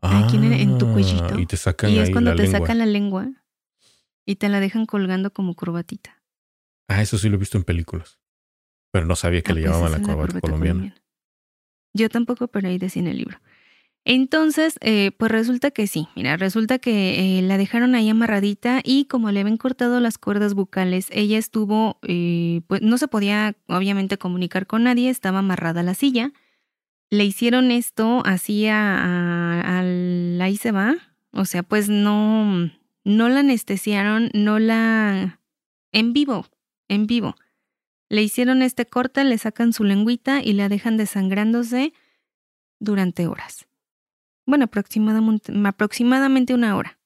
ah, 0.00 0.24
aquí 0.24 0.36
en, 0.36 0.52
en, 0.52 0.78
tu 0.78 0.90
cuellito. 0.90 1.38
Y 1.38 1.44
te 1.46 1.56
sacan 1.58 1.90
Y 1.90 1.98
es 1.98 2.08
ahí 2.08 2.12
cuando 2.12 2.30
la 2.30 2.36
te 2.36 2.42
lengua. 2.44 2.60
sacan 2.60 2.78
la 2.78 2.86
lengua 2.86 3.28
y 4.24 4.36
te 4.36 4.48
la 4.48 4.60
dejan 4.60 4.86
colgando 4.86 5.32
como 5.32 5.54
corbatita. 5.54 6.19
Ah, 6.90 7.02
eso 7.02 7.18
sí 7.18 7.28
lo 7.28 7.36
he 7.36 7.38
visto 7.38 7.56
en 7.56 7.62
películas. 7.62 8.18
Pero 8.90 9.06
no 9.06 9.14
sabía 9.14 9.42
que 9.42 9.52
Ah, 9.52 9.54
le 9.54 9.60
pues 9.62 9.70
llamaban 9.72 9.92
la 9.92 10.02
corbata, 10.02 10.40
colombiana. 10.40 10.94
Yo 11.94 12.08
tampoco, 12.08 12.48
pero 12.48 12.66
ahí 12.68 12.78
decía 12.78 13.00
en 13.00 13.06
el 13.08 13.18
libro. 13.18 13.38
Entonces, 14.04 14.76
eh, 14.80 15.12
pues 15.16 15.30
resulta 15.30 15.70
que 15.70 15.86
sí. 15.86 16.08
Mira, 16.16 16.36
resulta 16.36 16.80
que 16.80 17.38
eh, 17.38 17.42
la 17.42 17.58
dejaron 17.58 17.94
ahí 17.94 18.08
amarradita 18.08 18.80
y 18.82 19.04
como 19.04 19.30
le 19.30 19.38
habían 19.40 19.56
cortado 19.56 20.00
las 20.00 20.18
cuerdas 20.18 20.54
bucales, 20.54 21.06
ella 21.12 21.38
estuvo, 21.38 21.98
eh, 22.02 22.62
pues 22.66 22.82
no 22.82 22.98
se 22.98 23.06
podía 23.06 23.54
obviamente 23.68 24.18
comunicar 24.18 24.66
con 24.66 24.82
nadie, 24.82 25.10
estaba 25.10 25.38
amarrada 25.40 25.80
a 25.80 25.84
la 25.84 25.94
silla. 25.94 26.32
Le 27.10 27.24
hicieron 27.24 27.70
esto 27.70 28.22
así 28.24 28.66
a, 28.66 28.98
a, 28.98 29.78
al 29.78 30.40
ahí 30.40 30.56
se 30.56 30.72
va. 30.72 30.96
O 31.32 31.44
sea, 31.44 31.62
pues 31.62 31.88
no, 31.88 32.68
no 33.04 33.28
la 33.28 33.40
anestesiaron, 33.40 34.30
no 34.34 34.58
la... 34.58 35.40
En 35.92 36.12
vivo, 36.12 36.46
en 36.90 37.06
vivo. 37.06 37.36
Le 38.10 38.22
hicieron 38.22 38.60
este 38.60 38.84
corte, 38.84 39.24
le 39.24 39.38
sacan 39.38 39.72
su 39.72 39.84
lengüita 39.84 40.42
y 40.42 40.52
la 40.52 40.68
dejan 40.68 40.98
desangrándose 40.98 41.94
durante 42.80 43.26
horas. 43.26 43.66
Bueno, 44.44 44.64
aproximadamente, 44.64 46.54
una 46.54 46.76
hora. 46.76 46.98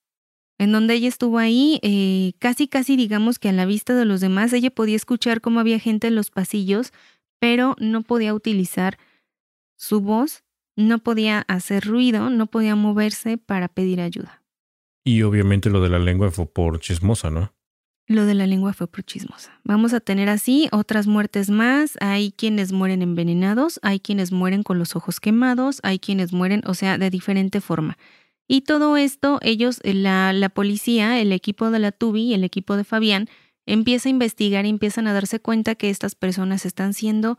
En 0.59 0.73
donde 0.73 0.95
ella 0.95 1.09
estuvo 1.09 1.39
ahí, 1.39 1.79
eh, 1.83 2.33
casi, 2.39 2.69
casi 2.69 2.97
digamos 2.97 3.39
que 3.39 3.51
a 3.51 3.53
la 3.53 3.67
vista 3.67 3.95
de 3.95 4.07
los 4.07 4.21
demás, 4.21 4.53
ella 4.53 4.71
podía 4.71 4.97
escuchar 4.97 5.41
cómo 5.41 5.61
había 5.61 5.79
gente 5.79 6.07
en 6.07 6.15
los 6.15 6.31
pasillos, 6.31 6.93
pero 7.39 7.77
no 7.79 8.03
podía 8.03 8.33
utilizar 8.33 8.99
su 9.77 10.01
voz, 10.01 10.43
no 10.77 11.01
podía 11.01 11.45
hacer 11.49 11.85
ruido, 11.85 12.31
no 12.31 12.47
podía 12.47 12.77
moverse 12.77 13.37
para 13.37 13.69
pedir 13.69 14.01
ayuda. 14.01 14.43
Y 15.05 15.21
obviamente 15.23 15.69
lo 15.69 15.83
de 15.83 15.91
la 15.91 15.99
lengua 15.99 16.31
fue 16.31 16.47
por 16.47 16.81
chismosa, 16.81 17.31
¿no? 17.31 17.54
Lo 18.07 18.27
de 18.27 18.35
la 18.35 18.47
lengua 18.47 18.75
fue 18.75 18.87
por 18.87 19.03
chismosa. 19.03 19.59
Vamos 19.65 19.95
a 19.95 20.01
tener 20.01 20.29
así 20.29 20.69
otras 20.73 21.07
muertes 21.07 21.49
más. 21.49 21.97
Hay 22.01 22.33
quienes 22.33 22.71
mueren 22.71 23.01
envenenados, 23.01 23.81
hay 23.83 23.99
quienes 23.99 24.31
mueren 24.31 24.63
con 24.63 24.79
los 24.79 24.95
ojos 24.95 25.21
quemados, 25.21 25.81
hay 25.83 25.99
quienes 25.99 26.33
mueren, 26.33 26.61
o 26.67 26.75
sea, 26.75 26.99
de 26.99 27.09
diferente 27.09 27.63
forma. 27.63 27.97
Y 28.47 28.63
todo 28.63 28.99
esto, 28.99 29.39
ellos, 29.41 29.81
la, 29.85 30.35
la 30.35 30.51
policía, 30.51 31.19
el 31.19 31.33
equipo 31.33 31.71
de 31.71 31.79
la 31.79 31.93
Tubi, 31.93 32.35
el 32.35 32.45
equipo 32.45 32.77
de 32.77 32.85
Fabián, 32.85 33.27
empieza 33.65 34.11
a 34.11 34.11
investigar 34.11 34.67
y 34.67 34.69
empiezan 34.69 35.07
a 35.07 35.15
darse 35.15 35.41
cuenta 35.41 35.75
que 35.75 35.89
estas 35.89 36.15
personas 36.15 36.67
están 36.67 36.93
siendo 36.93 37.39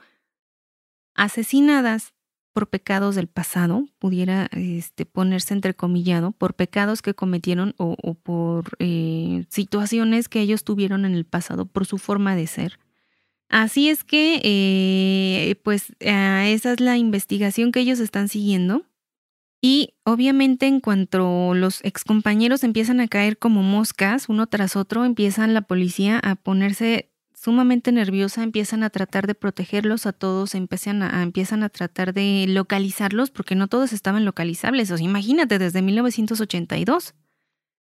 asesinadas 1.14 2.15
por 2.56 2.70
pecados 2.70 3.16
del 3.16 3.28
pasado, 3.28 3.86
pudiera 4.00 4.48
este, 4.54 5.06
ponerse 5.06 5.54
entrecomillado, 5.54 6.32
por 6.32 6.54
pecados 6.54 7.02
que 7.02 7.14
cometieron 7.14 7.76
o, 7.78 7.96
por 8.14 8.78
eh, 8.80 9.44
situaciones 9.50 10.30
que 10.30 10.40
ellos 10.40 10.64
tuvieron 10.64 11.04
en 11.04 11.16
el 11.16 11.26
pasado, 11.26 11.66
por 11.66 11.86
su 11.86 11.98
forma 11.98 12.34
de 12.34 12.48
ser. 12.48 12.80
Así 13.50 13.90
es 13.90 14.06
que, 14.06 14.40
eh, 14.42 15.56
pues, 15.66 15.98
esa 16.00 16.72
es 16.72 16.80
la 16.80 16.96
investigación 16.96 17.74
que 17.74 17.82
ellos 17.82 18.00
están 18.00 18.30
siguiendo. 18.30 18.86
Y 19.62 19.96
obviamente 20.06 20.66
en 20.66 20.80
cuanto 20.80 21.56
los 21.56 21.84
excompañeros 21.84 22.64
empiezan 22.64 23.02
a 23.02 23.10
caer 23.10 23.38
como 23.38 23.64
moscas 23.64 24.30
uno 24.30 24.48
tras 24.48 24.78
otro, 24.78 25.04
empiezan 25.04 25.54
la 25.54 25.64
policía 25.64 26.22
a 26.24 26.36
ponerse 26.36 27.12
sumamente 27.46 27.92
nerviosa, 27.92 28.42
empiezan 28.42 28.82
a 28.82 28.90
tratar 28.90 29.28
de 29.28 29.36
protegerlos 29.36 30.08
a 30.08 30.14
todos, 30.14 30.56
empiezan 30.56 31.04
a, 31.04 31.22
empiezan 31.22 31.62
a 31.62 31.70
tratar 31.70 32.12
de 32.12 32.46
localizarlos, 32.50 33.30
porque 33.30 33.54
no 33.54 33.68
todos 33.68 33.94
estaban 33.94 34.26
localizables. 34.26 34.90
O 34.90 34.98
sea, 34.98 35.06
imagínate, 35.06 35.60
desde 35.60 35.84
1982. 35.84 37.14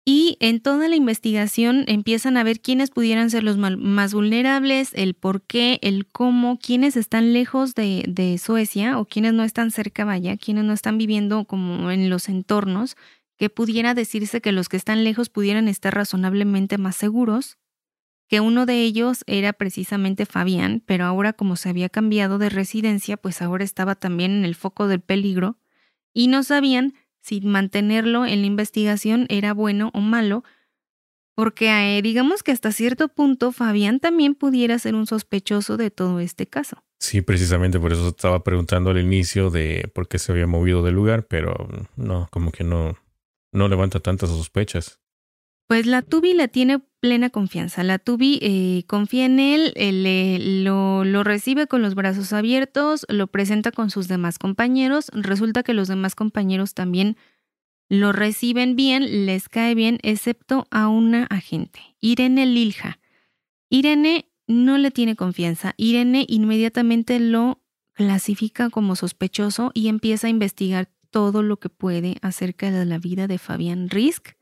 Y 0.04 0.36
en 0.40 0.60
toda 0.60 0.88
la 0.88 0.96
investigación 0.96 1.84
empiezan 1.86 2.36
a 2.36 2.42
ver 2.42 2.60
quiénes 2.60 2.90
pudieran 2.90 3.30
ser 3.30 3.44
los 3.44 3.56
más 3.56 4.12
vulnerables, 4.12 4.90
el 4.94 5.14
por 5.14 5.42
qué, 5.42 5.78
el 5.80 6.06
cómo, 6.06 6.58
quiénes 6.58 6.96
están 6.96 7.32
lejos 7.32 7.76
de, 7.76 8.04
de 8.08 8.38
Suecia 8.38 8.98
o 8.98 9.04
quiénes 9.04 9.32
no 9.32 9.44
están 9.44 9.70
cerca, 9.70 10.04
vaya, 10.04 10.36
quiénes 10.36 10.64
no 10.64 10.72
están 10.72 10.98
viviendo 10.98 11.44
como 11.44 11.92
en 11.92 12.10
los 12.10 12.28
entornos, 12.28 12.96
que 13.38 13.48
pudiera 13.48 13.94
decirse 13.94 14.40
que 14.40 14.50
los 14.50 14.68
que 14.68 14.76
están 14.76 15.04
lejos 15.04 15.28
pudieran 15.28 15.68
estar 15.68 15.94
razonablemente 15.94 16.78
más 16.78 16.96
seguros 16.96 17.58
que 18.32 18.40
uno 18.40 18.64
de 18.64 18.80
ellos 18.80 19.24
era 19.26 19.52
precisamente 19.52 20.24
Fabián, 20.24 20.82
pero 20.86 21.04
ahora 21.04 21.34
como 21.34 21.54
se 21.54 21.68
había 21.68 21.90
cambiado 21.90 22.38
de 22.38 22.48
residencia, 22.48 23.18
pues 23.18 23.42
ahora 23.42 23.62
estaba 23.62 23.94
también 23.94 24.30
en 24.32 24.46
el 24.46 24.54
foco 24.54 24.88
del 24.88 25.02
peligro 25.02 25.58
y 26.14 26.28
no 26.28 26.42
sabían 26.42 26.94
si 27.20 27.42
mantenerlo 27.42 28.24
en 28.24 28.40
la 28.40 28.46
investigación 28.46 29.26
era 29.28 29.52
bueno 29.52 29.90
o 29.92 30.00
malo, 30.00 30.44
porque 31.34 31.98
eh, 31.98 32.00
digamos 32.00 32.42
que 32.42 32.52
hasta 32.52 32.72
cierto 32.72 33.08
punto 33.08 33.52
Fabián 33.52 34.00
también 34.00 34.34
pudiera 34.34 34.78
ser 34.78 34.94
un 34.94 35.06
sospechoso 35.06 35.76
de 35.76 35.90
todo 35.90 36.18
este 36.18 36.46
caso. 36.46 36.82
Sí, 37.00 37.20
precisamente 37.20 37.78
por 37.78 37.92
eso 37.92 38.08
estaba 38.08 38.42
preguntando 38.42 38.88
al 38.88 38.98
inicio 38.98 39.50
de 39.50 39.90
por 39.94 40.08
qué 40.08 40.18
se 40.18 40.32
había 40.32 40.46
movido 40.46 40.82
del 40.82 40.94
lugar, 40.94 41.26
pero 41.26 41.68
no, 41.96 42.28
como 42.30 42.50
que 42.50 42.64
no, 42.64 42.96
no 43.52 43.68
levanta 43.68 44.00
tantas 44.00 44.30
sospechas. 44.30 45.01
Pues 45.66 45.86
la 45.86 46.02
Tubi 46.02 46.34
le 46.34 46.48
tiene 46.48 46.80
plena 47.00 47.30
confianza. 47.30 47.82
La 47.82 47.98
Tubi 47.98 48.38
eh, 48.42 48.84
confía 48.86 49.24
en 49.24 49.40
él, 49.40 49.72
lo, 50.64 51.04
lo, 51.04 51.24
recibe 51.24 51.66
con 51.66 51.82
los 51.82 51.94
brazos 51.94 52.32
abiertos, 52.32 53.06
lo 53.08 53.26
presenta 53.26 53.72
con 53.72 53.90
sus 53.90 54.06
demás 54.06 54.38
compañeros. 54.38 55.10
Resulta 55.12 55.62
que 55.62 55.74
los 55.74 55.88
demás 55.88 56.14
compañeros 56.14 56.74
también 56.74 57.16
lo 57.88 58.12
reciben 58.12 58.76
bien, 58.76 59.26
les 59.26 59.48
cae 59.48 59.74
bien, 59.74 59.98
excepto 60.02 60.66
a 60.70 60.88
una 60.88 61.24
agente, 61.24 61.80
Irene 62.00 62.46
Lilja. 62.46 62.98
Irene 63.68 64.30
no 64.46 64.78
le 64.78 64.90
tiene 64.90 65.16
confianza. 65.16 65.74
Irene 65.76 66.24
inmediatamente 66.28 67.18
lo 67.18 67.62
clasifica 67.94 68.70
como 68.70 68.96
sospechoso 68.96 69.72
y 69.74 69.88
empieza 69.88 70.26
a 70.26 70.30
investigar 70.30 70.88
todo 71.10 71.42
lo 71.42 71.58
que 71.58 71.68
puede 71.68 72.16
acerca 72.22 72.70
de 72.70 72.84
la 72.84 72.98
vida 72.98 73.26
de 73.26 73.38
Fabián 73.38 73.90
Risk 73.90 74.34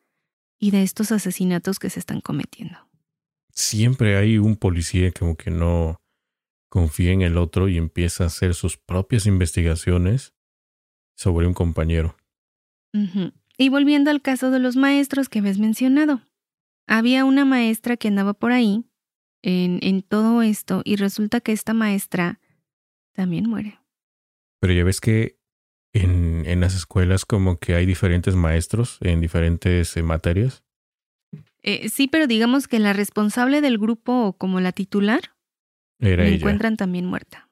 y 0.60 0.70
de 0.70 0.82
estos 0.82 1.10
asesinatos 1.10 1.78
que 1.78 1.90
se 1.90 1.98
están 1.98 2.20
cometiendo. 2.20 2.78
Siempre 3.52 4.16
hay 4.16 4.38
un 4.38 4.56
policía 4.56 5.10
como 5.10 5.36
que 5.36 5.50
no 5.50 6.00
confía 6.68 7.12
en 7.12 7.22
el 7.22 7.36
otro 7.38 7.68
y 7.68 7.78
empieza 7.78 8.24
a 8.24 8.26
hacer 8.28 8.54
sus 8.54 8.76
propias 8.76 9.26
investigaciones 9.26 10.34
sobre 11.16 11.46
un 11.46 11.54
compañero. 11.54 12.16
Y 13.56 13.68
volviendo 13.68 14.10
al 14.10 14.22
caso 14.22 14.50
de 14.50 14.58
los 14.58 14.76
maestros 14.76 15.28
que 15.28 15.40
habías 15.40 15.58
mencionado, 15.58 16.22
había 16.86 17.24
una 17.24 17.44
maestra 17.44 17.96
que 17.96 18.08
andaba 18.08 18.34
por 18.34 18.52
ahí 18.52 18.84
en, 19.42 19.78
en 19.82 20.02
todo 20.02 20.42
esto 20.42 20.82
y 20.84 20.96
resulta 20.96 21.40
que 21.40 21.52
esta 21.52 21.72
maestra 21.74 22.40
también 23.12 23.48
muere. 23.48 23.78
Pero 24.60 24.74
ya 24.74 24.84
ves 24.84 25.00
que 25.00 25.39
en, 25.92 26.44
en 26.46 26.60
las 26.60 26.74
escuelas 26.74 27.24
como 27.24 27.58
que 27.58 27.74
hay 27.74 27.86
diferentes 27.86 28.36
maestros 28.36 28.98
en 29.00 29.20
diferentes 29.20 29.96
eh, 29.96 30.02
materias. 30.02 30.62
Eh, 31.62 31.88
sí, 31.88 32.08
pero 32.08 32.26
digamos 32.26 32.68
que 32.68 32.78
la 32.78 32.92
responsable 32.92 33.60
del 33.60 33.78
grupo 33.78 34.34
como 34.38 34.60
la 34.60 34.72
titular 34.72 35.20
Era 35.98 36.24
la 36.24 36.30
encuentran 36.30 36.76
también 36.76 37.06
muerta. 37.06 37.48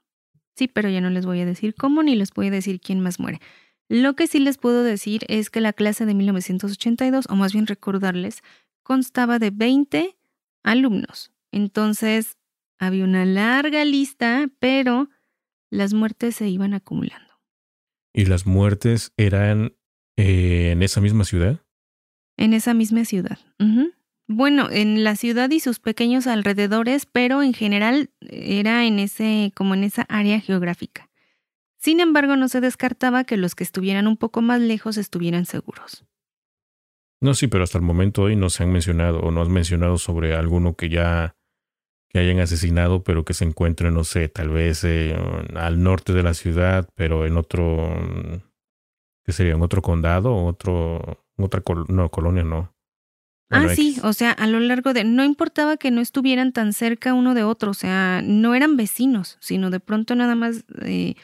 Sí, 0.56 0.66
pero 0.66 0.88
ya 0.88 1.00
no 1.00 1.10
les 1.10 1.26
voy 1.26 1.40
a 1.40 1.46
decir 1.46 1.74
cómo 1.74 2.02
ni 2.02 2.16
les 2.16 2.32
voy 2.32 2.48
a 2.48 2.50
decir 2.50 2.80
quién 2.80 3.00
más 3.00 3.20
muere. 3.20 3.40
Lo 3.88 4.14
que 4.14 4.26
sí 4.26 4.38
les 4.38 4.58
puedo 4.58 4.82
decir 4.82 5.24
es 5.28 5.50
que 5.50 5.60
la 5.60 5.72
clase 5.72 6.04
de 6.04 6.14
1982, 6.14 7.26
o 7.28 7.36
más 7.36 7.52
bien 7.52 7.66
recordarles, 7.66 8.42
constaba 8.82 9.38
de 9.38 9.50
20 9.50 10.16
alumnos. 10.62 11.32
Entonces, 11.52 12.36
había 12.78 13.04
una 13.04 13.24
larga 13.24 13.84
lista, 13.84 14.50
pero 14.58 15.08
las 15.70 15.94
muertes 15.94 16.36
se 16.36 16.48
iban 16.48 16.74
acumulando. 16.74 17.27
¿Y 18.18 18.24
las 18.24 18.46
muertes 18.46 19.12
eran 19.16 19.76
eh, 20.16 20.70
en 20.72 20.82
esa 20.82 21.00
misma 21.00 21.22
ciudad? 21.22 21.60
En 22.36 22.52
esa 22.52 22.74
misma 22.74 23.04
ciudad. 23.04 23.38
Bueno, 24.26 24.68
en 24.72 25.04
la 25.04 25.14
ciudad 25.14 25.48
y 25.50 25.60
sus 25.60 25.78
pequeños 25.78 26.26
alrededores, 26.26 27.06
pero 27.06 27.44
en 27.44 27.54
general 27.54 28.10
era 28.20 28.84
en 28.86 28.98
ese, 28.98 29.52
como 29.54 29.74
en 29.74 29.84
esa 29.84 30.02
área 30.08 30.40
geográfica. 30.40 31.08
Sin 31.76 32.00
embargo, 32.00 32.34
no 32.34 32.48
se 32.48 32.60
descartaba 32.60 33.22
que 33.22 33.36
los 33.36 33.54
que 33.54 33.62
estuvieran 33.62 34.08
un 34.08 34.16
poco 34.16 34.42
más 34.42 34.60
lejos 34.60 34.96
estuvieran 34.96 35.46
seguros. 35.46 36.04
No, 37.20 37.34
sí, 37.34 37.46
pero 37.46 37.62
hasta 37.62 37.78
el 37.78 37.84
momento 37.84 38.22
hoy 38.22 38.34
no 38.34 38.50
se 38.50 38.64
han 38.64 38.72
mencionado 38.72 39.20
o 39.20 39.30
no 39.30 39.42
has 39.42 39.48
mencionado 39.48 39.96
sobre 39.96 40.34
alguno 40.34 40.74
que 40.74 40.88
ya 40.88 41.36
que 42.08 42.18
hayan 42.18 42.40
asesinado, 42.40 43.02
pero 43.02 43.24
que 43.24 43.34
se 43.34 43.44
encuentren, 43.44 43.94
no 43.94 44.04
sé, 44.04 44.28
tal 44.28 44.48
vez 44.48 44.82
eh, 44.84 45.14
al 45.54 45.82
norte 45.82 46.12
de 46.12 46.22
la 46.22 46.34
ciudad, 46.34 46.88
pero 46.94 47.26
en 47.26 47.36
otro, 47.36 47.94
¿qué 49.24 49.32
sería? 49.32 49.54
¿En 49.54 49.62
otro 49.62 49.82
condado 49.82 50.34
otro, 50.46 51.24
otra 51.36 51.62
no, 51.88 52.08
colonia 52.08 52.42
no? 52.42 52.74
ah, 53.50 53.68
sí, 53.74 53.98
o 54.02 54.12
sea, 54.12 54.32
a 54.32 54.46
lo 54.46 54.58
largo 54.60 54.94
de, 54.94 55.04
no 55.04 55.24
importaba 55.24 55.76
que 55.76 55.90
no 55.90 56.00
estuvieran 56.00 56.52
tan 56.52 56.72
cerca 56.72 57.14
uno 57.14 57.34
de 57.34 57.42
otro, 57.42 57.70
o 57.72 57.74
sea, 57.74 58.22
no 58.24 58.54
eran 58.54 58.76
vecinos, 58.76 59.36
sino 59.40 59.70
de 59.70 59.80
pronto 59.80 60.14
nada 60.14 60.34
más, 60.34 60.64
eh, 60.82 61.14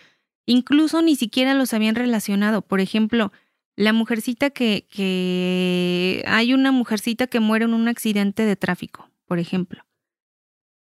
incluso 0.44 1.00
ni 1.00 1.16
siquiera 1.16 1.54
los 1.54 1.72
habían 1.72 1.94
relacionado. 1.94 2.60
Por 2.60 2.80
ejemplo, 2.80 3.32
la 3.76 3.94
mujercita 3.94 4.50
que, 4.50 4.86
que, 4.90 6.22
hay 6.26 6.52
una 6.52 6.72
mujercita 6.72 7.26
que 7.26 7.40
muere 7.40 7.64
en 7.64 7.72
un 7.72 7.88
accidente 7.88 8.44
de 8.44 8.56
tráfico, 8.56 9.10
por 9.26 9.38
ejemplo 9.38 9.82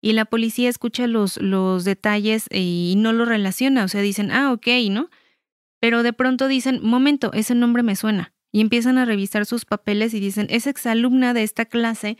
y 0.04 0.12
la 0.12 0.26
policía 0.26 0.68
escucha 0.68 1.08
los, 1.08 1.38
los 1.38 1.86
detalles 1.86 2.47
y 2.51 2.95
no 2.97 3.14
lo 3.14 3.24
relaciona, 3.24 3.86
o 3.86 3.88
sea, 3.88 4.01
dicen, 4.01 4.32
ah, 4.32 4.51
ok, 4.51 4.68
¿no? 4.91 5.10
Pero 5.80 6.04
de 6.04 6.12
pronto 6.12 6.49
dicen, 6.49 6.82
momento, 6.84 7.32
ese 7.32 7.56
nombre 7.56 7.84
me 7.84 7.95
suena. 7.95 8.34
Y 8.51 8.60
empiezan 8.60 8.97
a 8.97 9.06
revisar 9.06 9.45
sus 9.45 9.64
papeles 9.64 10.14
y 10.14 10.20
dicen, 10.20 10.47
es 10.49 10.68
exalumna 10.68 11.34
de 11.34 11.43
esta 11.43 11.64
clase 11.64 12.18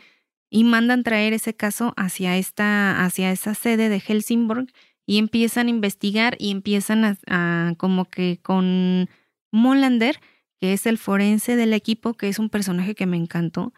y 0.48 0.64
mandan 0.64 1.02
traer 1.02 1.34
ese 1.34 1.54
caso 1.54 1.92
hacia, 1.98 2.38
esta, 2.38 3.04
hacia 3.04 3.30
esa 3.30 3.54
sede 3.54 3.90
de 3.90 4.00
Helsingborg 4.00 4.68
y 5.04 5.18
empiezan 5.18 5.66
a 5.66 5.70
investigar 5.70 6.36
y 6.38 6.52
empiezan 6.52 7.18
a 7.26 7.74
como 7.76 8.06
que 8.06 8.38
con 8.42 9.10
Molander, 9.52 10.20
que 10.58 10.72
es 10.72 10.86
el 10.86 10.96
forense 10.96 11.54
del 11.54 11.74
equipo, 11.74 12.14
que 12.14 12.30
es 12.30 12.38
un 12.38 12.48
personaje 12.48 12.94
que 12.94 13.04
me 13.04 13.18
encantó, 13.18 13.74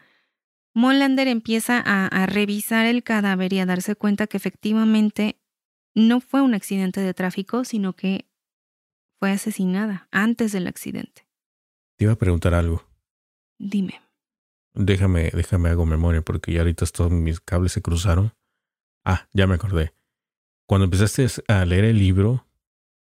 Molander 0.77 1.27
empieza 1.27 1.81
a, 1.83 2.25
revisar 2.27 2.85
el 2.85 3.01
cadáver 3.01 3.51
y 3.51 3.57
a 3.57 3.65
darse 3.65 3.95
cuenta 3.95 4.27
que 4.27 4.37
efectivamente 4.37 5.41
no 5.95 6.21
fue 6.21 6.43
un 6.43 6.53
accidente 6.53 7.01
de 7.01 7.15
tráfico, 7.15 7.65
sino 7.65 7.93
que 7.93 8.27
fue 9.19 9.31
asesinada 9.31 10.07
antes 10.11 10.51
del 10.51 10.67
accidente. 10.67 11.25
Te 11.97 12.05
iba 12.05 12.13
a 12.13 12.17
preguntar 12.17 12.53
algo. 12.53 12.87
Dime. 13.57 13.99
Déjame, 14.75 15.31
déjame 15.33 15.69
hago 15.69 15.87
memoria 15.87 16.21
porque 16.21 16.53
ya 16.53 16.59
ahorita 16.59 16.85
todos 16.85 17.11
mis 17.11 17.39
cables 17.39 17.71
se 17.71 17.81
cruzaron. 17.81 18.33
Ah, 19.03 19.27
ya 19.33 19.47
me 19.47 19.55
acordé. 19.55 19.95
Cuando 20.67 20.85
empezaste 20.85 21.25
a 21.47 21.65
leer 21.65 21.85
el 21.85 21.97
libro, 21.97 22.45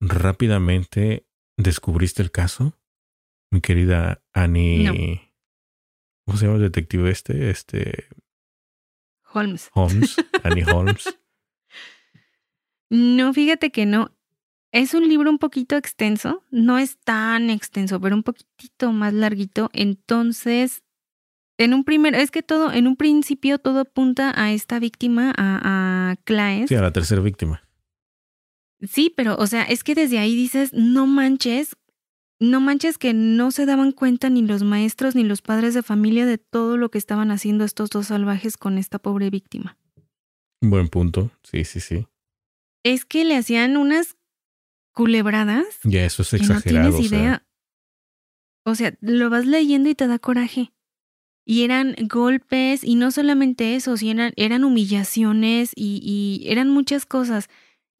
rápidamente 0.00 1.26
descubriste 1.56 2.22
el 2.22 2.30
caso, 2.30 2.78
mi 3.50 3.60
querida 3.60 4.22
Annie. 4.32 5.27
¿Cómo 6.28 6.36
se 6.36 6.44
llama 6.44 6.58
el 6.58 6.64
detective 6.64 7.10
este? 7.10 7.48
Este. 7.48 8.06
Holmes. 9.32 9.70
Holmes. 9.72 10.16
Annie 10.44 10.62
Holmes. 10.70 11.18
No, 12.90 13.32
fíjate 13.32 13.70
que 13.70 13.86
no. 13.86 14.14
Es 14.70 14.92
un 14.92 15.08
libro 15.08 15.30
un 15.30 15.38
poquito 15.38 15.74
extenso, 15.74 16.44
no 16.50 16.76
es 16.76 16.98
tan 16.98 17.48
extenso, 17.48 17.98
pero 17.98 18.14
un 18.14 18.24
poquitito 18.24 18.92
más 18.92 19.14
larguito. 19.14 19.70
Entonces, 19.72 20.82
en 21.56 21.72
un 21.72 21.84
primer, 21.84 22.14
es 22.14 22.30
que 22.30 22.42
todo, 22.42 22.74
en 22.74 22.86
un 22.86 22.96
principio 22.96 23.58
todo 23.58 23.80
apunta 23.80 24.30
a 24.36 24.52
esta 24.52 24.78
víctima, 24.78 25.32
a, 25.34 26.10
a 26.10 26.16
Claes. 26.24 26.68
Sí, 26.68 26.74
a 26.74 26.82
la 26.82 26.92
tercera 26.92 27.22
víctima. 27.22 27.62
Sí, 28.82 29.14
pero, 29.16 29.34
o 29.36 29.46
sea, 29.46 29.62
es 29.62 29.82
que 29.82 29.94
desde 29.94 30.18
ahí 30.18 30.36
dices, 30.36 30.74
no 30.74 31.06
manches, 31.06 31.74
no 32.40 32.60
manches 32.60 32.98
que 32.98 33.14
no 33.14 33.50
se 33.50 33.66
daban 33.66 33.92
cuenta 33.92 34.30
ni 34.30 34.42
los 34.42 34.62
maestros 34.62 35.14
ni 35.14 35.24
los 35.24 35.42
padres 35.42 35.74
de 35.74 35.82
familia 35.82 36.26
de 36.26 36.38
todo 36.38 36.76
lo 36.76 36.90
que 36.90 36.98
estaban 36.98 37.30
haciendo 37.30 37.64
estos 37.64 37.90
dos 37.90 38.08
salvajes 38.08 38.56
con 38.56 38.78
esta 38.78 38.98
pobre 38.98 39.30
víctima. 39.30 39.76
Buen 40.60 40.88
punto, 40.88 41.30
sí, 41.42 41.64
sí, 41.64 41.80
sí. 41.80 42.06
Es 42.84 43.04
que 43.04 43.24
le 43.24 43.36
hacían 43.36 43.76
unas 43.76 44.16
culebradas. 44.92 45.64
Ya, 45.84 46.04
eso 46.04 46.22
es 46.22 46.34
exagerado. 46.34 46.90
no 46.90 46.96
tienes 46.96 47.12
idea. 47.12 47.46
O 48.64 48.74
sea, 48.74 48.96
lo 49.00 49.30
vas 49.30 49.46
leyendo 49.46 49.88
y 49.88 49.94
te 49.94 50.06
da 50.06 50.18
coraje. 50.18 50.72
Y 51.44 51.62
eran 51.62 51.96
golpes, 52.08 52.84
y 52.84 52.94
no 52.96 53.10
solamente 53.10 53.74
eso, 53.74 53.96
sino 53.96 54.20
eran, 54.20 54.32
eran 54.36 54.64
humillaciones 54.64 55.70
y, 55.74 56.00
y 56.02 56.46
eran 56.50 56.68
muchas 56.68 57.06
cosas. 57.06 57.48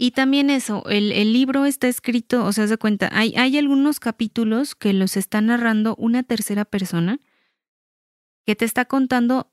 Y 0.01 0.13
también 0.13 0.49
eso, 0.49 0.85
el, 0.89 1.11
el, 1.11 1.33
libro 1.33 1.65
está 1.65 1.89
escrito, 1.89 2.45
o 2.45 2.53
sea, 2.53 2.69
se 2.69 2.79
cuenta, 2.79 3.11
hay, 3.13 3.35
hay 3.37 3.59
algunos 3.59 3.99
capítulos 3.99 4.77
que 4.77 4.93
los 4.93 5.17
está 5.17 5.41
narrando 5.41 5.97
una 5.97 6.23
tercera 6.23 6.65
persona 6.65 7.19
que 8.47 8.55
te 8.55 8.65
está 8.65 8.85
contando 8.85 9.53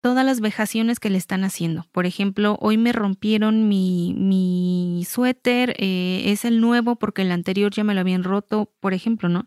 todas 0.00 0.26
las 0.26 0.40
vejaciones 0.40 0.98
que 0.98 1.10
le 1.10 1.18
están 1.18 1.44
haciendo. 1.44 1.86
Por 1.92 2.06
ejemplo, 2.06 2.56
hoy 2.60 2.78
me 2.78 2.92
rompieron 2.92 3.68
mi, 3.68 4.14
mi 4.16 5.04
suéter, 5.08 5.76
eh, 5.78 6.22
es 6.26 6.44
el 6.44 6.60
nuevo 6.60 6.96
porque 6.96 7.22
el 7.22 7.30
anterior 7.30 7.70
ya 7.70 7.84
me 7.84 7.94
lo 7.94 8.00
habían 8.00 8.24
roto, 8.24 8.72
por 8.80 8.94
ejemplo, 8.94 9.28
¿no? 9.28 9.46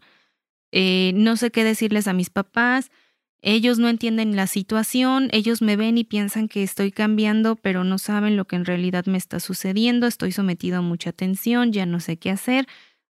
Eh, 0.71 1.11
no 1.15 1.37
sé 1.37 1.51
qué 1.51 1.63
decirles 1.63 2.07
a 2.07 2.13
mis 2.13 2.29
papás, 2.29 2.91
ellos 3.47 3.77
no 3.77 3.89
entienden 3.89 4.35
la 4.35 4.47
situación, 4.47 5.29
ellos 5.31 5.61
me 5.61 5.75
ven 5.75 5.99
y 5.99 6.03
piensan 6.03 6.47
que 6.47 6.63
estoy 6.63 6.91
cambiando, 6.91 7.55
pero 7.55 7.83
no 7.83 7.99
saben 7.99 8.37
lo 8.37 8.45
que 8.45 8.55
en 8.55 8.65
realidad 8.65 9.05
me 9.05 9.19
está 9.19 9.39
sucediendo, 9.39 10.07
estoy 10.07 10.31
sometido 10.31 10.79
a 10.79 10.81
mucha 10.81 11.11
tensión, 11.11 11.71
ya 11.71 11.85
no 11.85 11.99
sé 11.99 12.17
qué 12.17 12.31
hacer. 12.31 12.65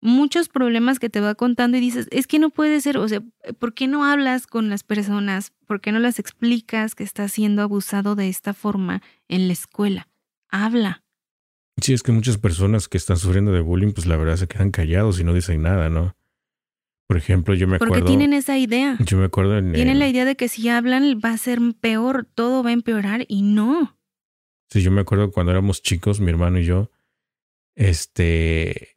Muchos 0.02 0.50
problemas 0.50 1.00
que 1.00 1.10
te 1.10 1.22
va 1.22 1.36
contando 1.36 1.78
y 1.78 1.80
dices, 1.80 2.10
es 2.12 2.28
que 2.28 2.40
no 2.40 2.50
puede 2.50 2.82
ser, 2.82 2.98
o 2.98 3.08
sea, 3.08 3.24
¿por 3.58 3.74
qué 3.74 3.88
no 3.88 4.04
hablas 4.04 4.48
con 4.48 4.70
las 4.70 4.84
personas? 4.84 5.54
¿Por 5.66 5.80
qué 5.80 5.94
no 5.94 6.00
las 6.00 6.20
explicas 6.20 6.94
que 6.94 7.06
estás 7.06 7.32
siendo 7.32 7.62
abusado 7.62 8.16
de 8.16 8.28
esta 8.28 8.54
forma 8.54 9.02
en 9.30 9.48
la 9.48 9.54
escuela? 9.54 10.10
Habla. 10.50 11.06
Sí, 11.82 11.94
es 11.94 12.04
que 12.04 12.12
muchas 12.12 12.38
personas 12.38 12.90
que 12.90 12.98
están 12.98 13.16
sufriendo 13.16 13.54
de 13.54 13.62
bullying, 13.62 13.94
pues 13.94 14.06
la 14.08 14.18
verdad 14.18 14.36
se 14.36 14.50
quedan 14.50 14.72
callados 14.72 15.22
y 15.22 15.24
no 15.24 15.34
dicen 15.34 15.62
nada, 15.62 15.90
¿no? 15.90 16.17
Por 17.08 17.18
ejemplo, 17.18 17.56
yo 17.56 17.68
me 17.68 17.78
acuerdo. 17.78 17.94
Porque 17.94 18.06
tienen 18.06 18.34
esa 18.34 18.58
idea. 18.58 18.98
Yo 19.00 19.18
me 19.18 19.26
acuerdo 19.26 19.58
en. 19.58 19.72
Tienen 19.72 19.98
la 19.98 20.10
idea 20.10 20.26
de 20.26 20.36
que 20.36 20.50
si 20.50 20.68
hablan 20.68 21.22
va 21.24 21.32
a 21.32 21.38
ser 21.38 21.60
peor, 21.80 22.28
todo 22.36 22.64
va 22.64 22.72
a 22.72 22.74
empeorar 22.74 23.26
y 23.30 23.44
no. 23.44 23.98
Sí, 24.70 24.82
yo 24.82 24.92
me 24.92 25.02
acuerdo 25.02 25.32
cuando 25.32 25.54
éramos 25.54 25.82
chicos, 25.82 26.20
mi 26.20 26.30
hermano 26.30 26.60
y 26.60 26.66
yo. 26.66 26.92
Este. 27.76 28.96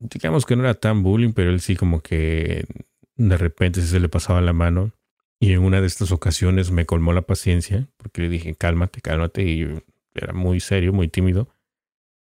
Digamos 0.00 0.44
que 0.44 0.56
no 0.56 0.64
era 0.64 0.74
tan 0.74 1.04
bullying, 1.04 1.32
pero 1.32 1.50
él 1.50 1.60
sí, 1.60 1.76
como 1.76 2.00
que 2.00 2.66
de 3.14 3.36
repente 3.36 3.80
se 3.80 4.00
le 4.00 4.08
pasaba 4.08 4.40
la 4.40 4.52
mano. 4.52 4.92
Y 5.38 5.52
en 5.52 5.60
una 5.60 5.80
de 5.80 5.86
estas 5.86 6.10
ocasiones 6.10 6.72
me 6.72 6.86
colmó 6.86 7.12
la 7.12 7.22
paciencia, 7.22 7.88
porque 7.96 8.22
le 8.22 8.28
dije, 8.28 8.56
cálmate, 8.56 9.00
cálmate. 9.00 9.44
Y 9.44 9.68
era 10.14 10.32
muy 10.32 10.58
serio, 10.58 10.92
muy 10.92 11.06
tímido. 11.06 11.48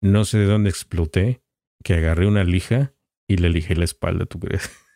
No 0.01 0.25
sé 0.25 0.39
de 0.39 0.47
dónde 0.47 0.71
exploté, 0.71 1.43
que 1.85 1.95
agarré 1.95 2.27
una 2.27 2.43
lija 2.43 2.93
y 3.29 3.37
le 3.37 3.51
lijé 3.51 3.77
la 3.77 3.85
espalda, 3.85 4.27
¿tú 4.27 4.41
crees? 4.41 4.71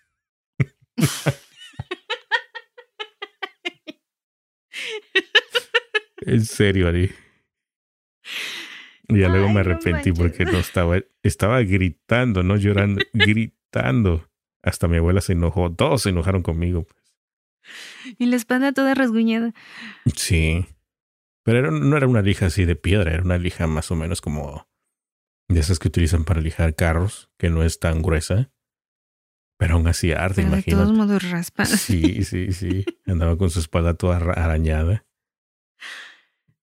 en 6.21 6.45
serio, 6.45 6.89
Ari. 6.89 7.13
Y 9.09 9.21
ya 9.21 9.29
luego 9.29 9.49
me 9.49 9.61
arrepentí 9.61 10.13
porque 10.13 10.45
no 10.45 10.59
estaba, 10.59 10.99
estaba 11.23 11.61
gritando, 11.63 12.43
no 12.43 12.57
llorando, 12.57 13.03
gritando. 13.13 14.29
Hasta 14.63 14.89
mi 14.89 14.99
abuela 14.99 15.21
se 15.21 15.33
enojó, 15.33 15.73
todos 15.75 16.03
se 16.03 16.11
enojaron 16.11 16.43
conmigo. 16.43 16.85
Pues. 16.85 18.17
Y 18.19 18.27
la 18.27 18.37
espalda 18.37 18.73
toda 18.73 18.95
rasguñada. 18.95 19.53
Sí. 20.15 20.67
Pero 21.45 21.73
no 21.73 21.97
era 21.97 22.07
una 22.07 22.23
lija 22.23 22.47
así 22.47 22.65
de 22.65 22.77
piedra, 22.77 23.13
era 23.13 23.23
una 23.23 23.39
lija 23.39 23.67
más 23.67 23.91
o 23.91 23.97
menos 23.97 24.21
como 24.21 24.69
de 25.49 25.61
esas 25.61 25.81
que 25.81 25.89
utilizan 25.89 26.25
para 26.25 26.41
lijar 26.41 26.77
carros, 26.77 27.31
que 27.37 27.51
no 27.51 27.65
es 27.65 27.81
tan 27.81 28.01
gruesa. 28.01 28.52
Pero 29.63 29.75
aún 29.75 29.87
así 29.87 30.11
arde, 30.11 30.43
Pero 30.43 30.57
De 30.57 30.63
todos 30.65 30.93
modos 30.93 31.31
raspa. 31.31 31.65
Sí, 31.65 32.25
sí, 32.25 32.51
sí. 32.51 32.85
Andaba 33.07 33.39
con 33.39 33.49
su 33.49 33.61
espalda 33.61 33.95
toda 33.95 34.17
arañada. 34.17 35.05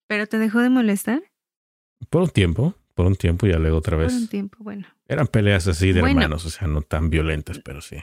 ¿Pero 0.07 0.27
te 0.27 0.37
dejó 0.37 0.59
de 0.59 0.69
molestar? 0.69 1.23
Por 2.09 2.23
un 2.23 2.29
tiempo, 2.29 2.75
por 2.95 3.05
un 3.05 3.15
tiempo, 3.15 3.47
ya 3.47 3.57
luego 3.57 3.77
otra 3.77 3.95
vez. 3.95 4.11
Por 4.11 4.21
un 4.23 4.27
tiempo, 4.27 4.57
bueno. 4.59 4.85
Eran 5.07 5.27
peleas 5.27 5.65
así 5.69 5.93
de 5.93 6.01
hermanos, 6.01 6.45
o 6.45 6.49
sea, 6.49 6.67
no 6.67 6.81
tan 6.81 7.09
violentas, 7.09 7.59
pero 7.63 7.79
sí. 7.79 7.95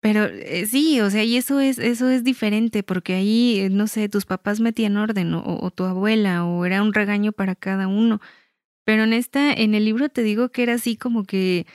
Pero 0.00 0.26
eh, 0.26 0.66
sí, 0.66 1.00
o 1.00 1.08
sea, 1.08 1.24
y 1.24 1.38
eso 1.38 1.58
es, 1.58 1.78
eso 1.78 2.10
es 2.10 2.22
diferente, 2.22 2.82
porque 2.82 3.14
ahí, 3.14 3.60
eh, 3.60 3.70
no 3.70 3.86
sé, 3.86 4.10
tus 4.10 4.26
papás 4.26 4.60
metían 4.60 4.98
orden, 4.98 5.32
o, 5.32 5.42
o, 5.42 5.70
tu 5.70 5.84
abuela, 5.84 6.44
o 6.44 6.66
era 6.66 6.82
un 6.82 6.92
regaño 6.92 7.32
para 7.32 7.54
cada 7.54 7.88
uno. 7.88 8.20
Pero 8.84 9.04
en 9.04 9.14
esta, 9.14 9.50
en 9.50 9.74
el 9.74 9.86
libro 9.86 10.10
te 10.10 10.22
digo 10.22 10.50
que 10.50 10.62
era 10.62 10.74
así 10.74 10.98
como 10.98 11.24
que 11.24 11.66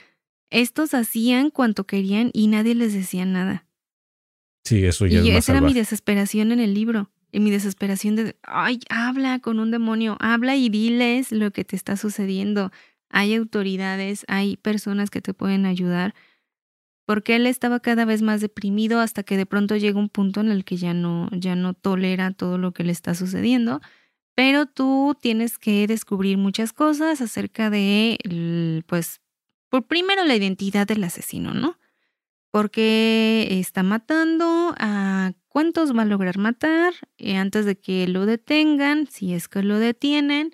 estos 0.50 0.94
hacían 0.94 1.50
cuanto 1.50 1.84
querían 1.84 2.30
y 2.32 2.46
nadie 2.48 2.74
les 2.74 2.92
decía 2.92 3.24
nada. 3.24 3.66
Sí, 4.64 4.84
eso 4.84 5.06
ya 5.06 5.20
y 5.20 5.30
es 5.30 5.36
esa 5.36 5.52
era 5.52 5.60
mi 5.60 5.74
desesperación 5.74 6.52
en 6.52 6.60
el 6.60 6.74
libro. 6.74 7.10
Y 7.32 7.40
mi 7.40 7.50
desesperación 7.50 8.16
de, 8.16 8.36
ay, 8.42 8.80
habla 8.88 9.40
con 9.40 9.58
un 9.58 9.70
demonio, 9.70 10.16
habla 10.20 10.56
y 10.56 10.68
diles 10.68 11.32
lo 11.32 11.50
que 11.50 11.64
te 11.64 11.76
está 11.76 11.96
sucediendo. 11.96 12.70
Hay 13.10 13.34
autoridades, 13.34 14.24
hay 14.28 14.56
personas 14.56 15.10
que 15.10 15.20
te 15.20 15.34
pueden 15.34 15.66
ayudar. 15.66 16.14
Porque 17.04 17.36
él 17.36 17.46
estaba 17.46 17.78
cada 17.78 18.04
vez 18.04 18.22
más 18.22 18.40
deprimido 18.40 19.00
hasta 19.00 19.22
que 19.22 19.36
de 19.36 19.46
pronto 19.46 19.76
llega 19.76 19.98
un 19.98 20.08
punto 20.08 20.40
en 20.40 20.50
el 20.50 20.64
que 20.64 20.76
ya 20.76 20.94
no, 20.94 21.28
ya 21.30 21.54
no 21.54 21.74
tolera 21.74 22.32
todo 22.32 22.58
lo 22.58 22.72
que 22.72 22.84
le 22.84 22.92
está 22.92 23.14
sucediendo. 23.14 23.80
Pero 24.34 24.66
tú 24.66 25.16
tienes 25.20 25.58
que 25.58 25.86
descubrir 25.86 26.38
muchas 26.38 26.72
cosas 26.72 27.20
acerca 27.20 27.70
de, 27.70 28.82
pues, 28.86 29.20
primero 29.82 30.24
la 30.24 30.36
identidad 30.36 30.86
del 30.86 31.04
asesino, 31.04 31.54
¿no? 31.54 31.78
Porque 32.50 33.48
está 33.50 33.82
matando, 33.82 34.74
a 34.78 35.32
cuántos 35.48 35.96
va 35.96 36.02
a 36.02 36.06
lograr 36.06 36.38
matar 36.38 36.94
eh, 37.18 37.36
antes 37.36 37.64
de 37.64 37.78
que 37.78 38.06
lo 38.08 38.26
detengan, 38.26 39.06
si 39.06 39.34
es 39.34 39.48
que 39.48 39.62
lo 39.62 39.78
detienen. 39.78 40.52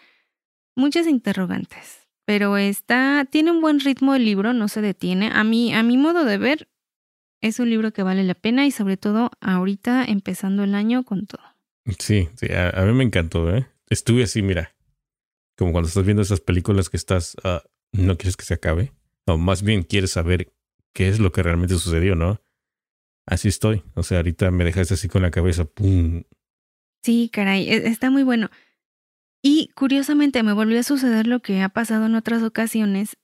Muchas 0.75 1.07
interrogantes. 1.07 2.09
Pero 2.25 2.57
está, 2.57 3.27
tiene 3.31 3.51
un 3.51 3.61
buen 3.61 3.81
ritmo 3.81 4.15
el 4.15 4.25
libro, 4.25 4.53
no 4.53 4.69
se 4.69 4.81
detiene. 4.81 5.31
A 5.33 5.45
mí, 5.45 5.75
a 5.75 5.83
mi 5.83 5.97
modo 5.97 6.25
de 6.25 6.39
ver, 6.39 6.69
es 7.41 7.59
un 7.59 7.69
libro 7.69 7.93
que 7.93 8.03
vale 8.03 8.23
la 8.23 8.35
pena 8.35 8.65
y 8.65 8.71
sobre 8.71 8.97
todo 8.97 9.31
ahorita 9.41 10.05
empezando 10.05 10.63
el 10.63 10.75
año 10.75 11.03
con 11.05 11.27
todo. 11.27 11.43
Sí, 11.99 12.29
sí, 12.37 12.47
a, 12.53 12.81
mí 12.85 12.93
me 12.93 13.05
encantó, 13.05 13.55
¿eh? 13.55 13.67
Estuve 13.91 14.23
así, 14.23 14.41
mira, 14.41 14.75
como 15.59 15.73
cuando 15.73 15.89
estás 15.89 16.05
viendo 16.05 16.23
esas 16.23 16.41
películas 16.41 16.89
que 16.89 16.97
estás, 16.97 17.37
uh, 17.45 17.59
no 17.93 18.17
quieres 18.17 18.37
que 18.37 18.45
se 18.45 18.55
acabe. 18.55 18.93
O 19.27 19.39
más 19.39 19.63
bien 19.63 19.83
quieres 19.83 20.13
saber 20.13 20.53
qué 20.93 21.09
es 21.09 21.21
lo 21.21 21.33
que 21.33 21.43
realmente 21.43 21.79
sucedió, 21.79 22.15
¿no? 22.15 22.41
Así 23.27 23.49
estoy. 23.49 23.83
O 23.95 24.03
sea, 24.03 24.19
ahorita 24.19 24.51
me 24.51 24.65
dejaste 24.65 24.95
así 24.95 25.09
con 25.09 25.23
la 25.23 25.31
cabeza. 25.31 25.65
¡Pum! 25.65 26.25
Sí, 27.03 27.31
caray, 27.33 27.69
e, 27.69 27.89
está 27.89 28.11
muy 28.11 28.23
bueno. 28.23 28.51
Y 29.43 29.71
curiosamente 29.75 30.43
me 30.43 30.53
volvió 30.53 30.79
a 30.81 30.85
suceder 30.85 31.27
lo 31.27 31.41
que 31.41 31.63
ha 31.63 31.69
pasado 31.69 32.07
en 32.07 32.15
otras 32.15 32.43
ocasiones. 32.43 33.17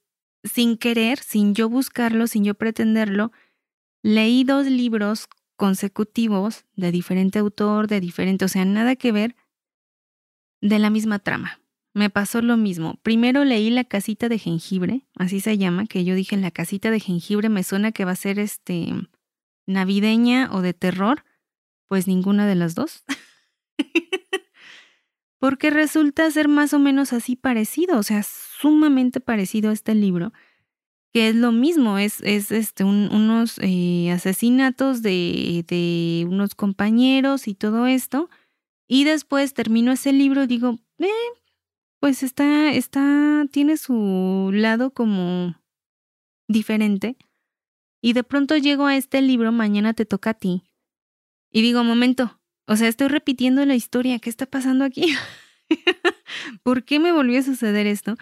Sin 0.44 0.78
querer, 0.78 1.18
sin 1.18 1.54
yo 1.54 1.68
buscarlo, 1.68 2.26
sin 2.26 2.44
yo 2.44 2.54
pretenderlo, 2.54 3.32
leí 4.02 4.44
dos 4.44 4.66
libros 4.66 5.28
consecutivos 5.56 6.64
de 6.76 6.92
diferente 6.92 7.40
autor, 7.40 7.88
de 7.88 8.00
diferente, 8.00 8.44
o 8.44 8.48
sea, 8.48 8.64
nada 8.64 8.94
que 8.94 9.10
ver, 9.10 9.34
de 10.60 10.78
la 10.78 10.90
misma 10.90 11.18
trama 11.18 11.60
me 11.98 12.10
pasó 12.10 12.40
lo 12.40 12.56
mismo. 12.56 12.98
Primero 13.02 13.44
leí 13.44 13.70
La 13.70 13.84
casita 13.84 14.28
de 14.28 14.38
jengibre, 14.38 15.02
así 15.16 15.40
se 15.40 15.58
llama, 15.58 15.86
que 15.86 16.04
yo 16.04 16.14
dije 16.14 16.36
La 16.36 16.50
casita 16.50 16.90
de 16.90 17.00
jengibre 17.00 17.48
me 17.48 17.64
suena 17.64 17.92
que 17.92 18.04
va 18.04 18.12
a 18.12 18.16
ser 18.16 18.38
este 18.38 18.92
navideña 19.66 20.48
o 20.52 20.62
de 20.62 20.72
terror, 20.72 21.24
pues 21.88 22.06
ninguna 22.06 22.46
de 22.46 22.54
las 22.54 22.74
dos. 22.74 23.04
Porque 25.40 25.70
resulta 25.70 26.30
ser 26.30 26.48
más 26.48 26.72
o 26.72 26.78
menos 26.78 27.12
así 27.12 27.36
parecido, 27.36 27.98
o 27.98 28.02
sea, 28.02 28.22
sumamente 28.22 29.20
parecido 29.20 29.70
a 29.70 29.72
este 29.72 29.94
libro, 29.94 30.32
que 31.12 31.28
es 31.28 31.34
lo 31.34 31.52
mismo, 31.52 31.98
es, 31.98 32.20
es 32.22 32.50
este, 32.50 32.84
unos 32.84 33.58
eh, 33.60 34.10
asesinatos 34.10 35.02
de, 35.02 35.64
de 35.66 36.26
unos 36.28 36.54
compañeros 36.54 37.48
y 37.48 37.54
todo 37.54 37.86
esto. 37.86 38.30
Y 38.88 39.04
después 39.04 39.52
termino 39.54 39.92
ese 39.92 40.12
libro 40.12 40.44
y 40.44 40.46
digo, 40.46 40.78
eh, 40.98 41.08
pues 42.00 42.22
está, 42.22 42.72
está, 42.72 43.44
tiene 43.50 43.76
su 43.76 44.50
lado 44.52 44.92
como 44.92 45.54
diferente. 46.48 47.16
Y 48.00 48.12
de 48.12 48.24
pronto 48.24 48.56
llego 48.56 48.86
a 48.86 48.96
este 48.96 49.20
libro, 49.22 49.50
mañana 49.52 49.92
te 49.92 50.06
toca 50.06 50.30
a 50.30 50.34
ti. 50.34 50.62
Y 51.50 51.62
digo, 51.62 51.82
momento, 51.82 52.40
o 52.66 52.76
sea, 52.76 52.88
estoy 52.88 53.08
repitiendo 53.08 53.64
la 53.64 53.74
historia, 53.74 54.18
¿qué 54.18 54.30
está 54.30 54.46
pasando 54.46 54.84
aquí? 54.84 55.14
¿Por 56.62 56.84
qué 56.84 57.00
me 57.00 57.12
volvió 57.12 57.40
a 57.40 57.42
suceder 57.42 57.86
esto? 57.86 58.16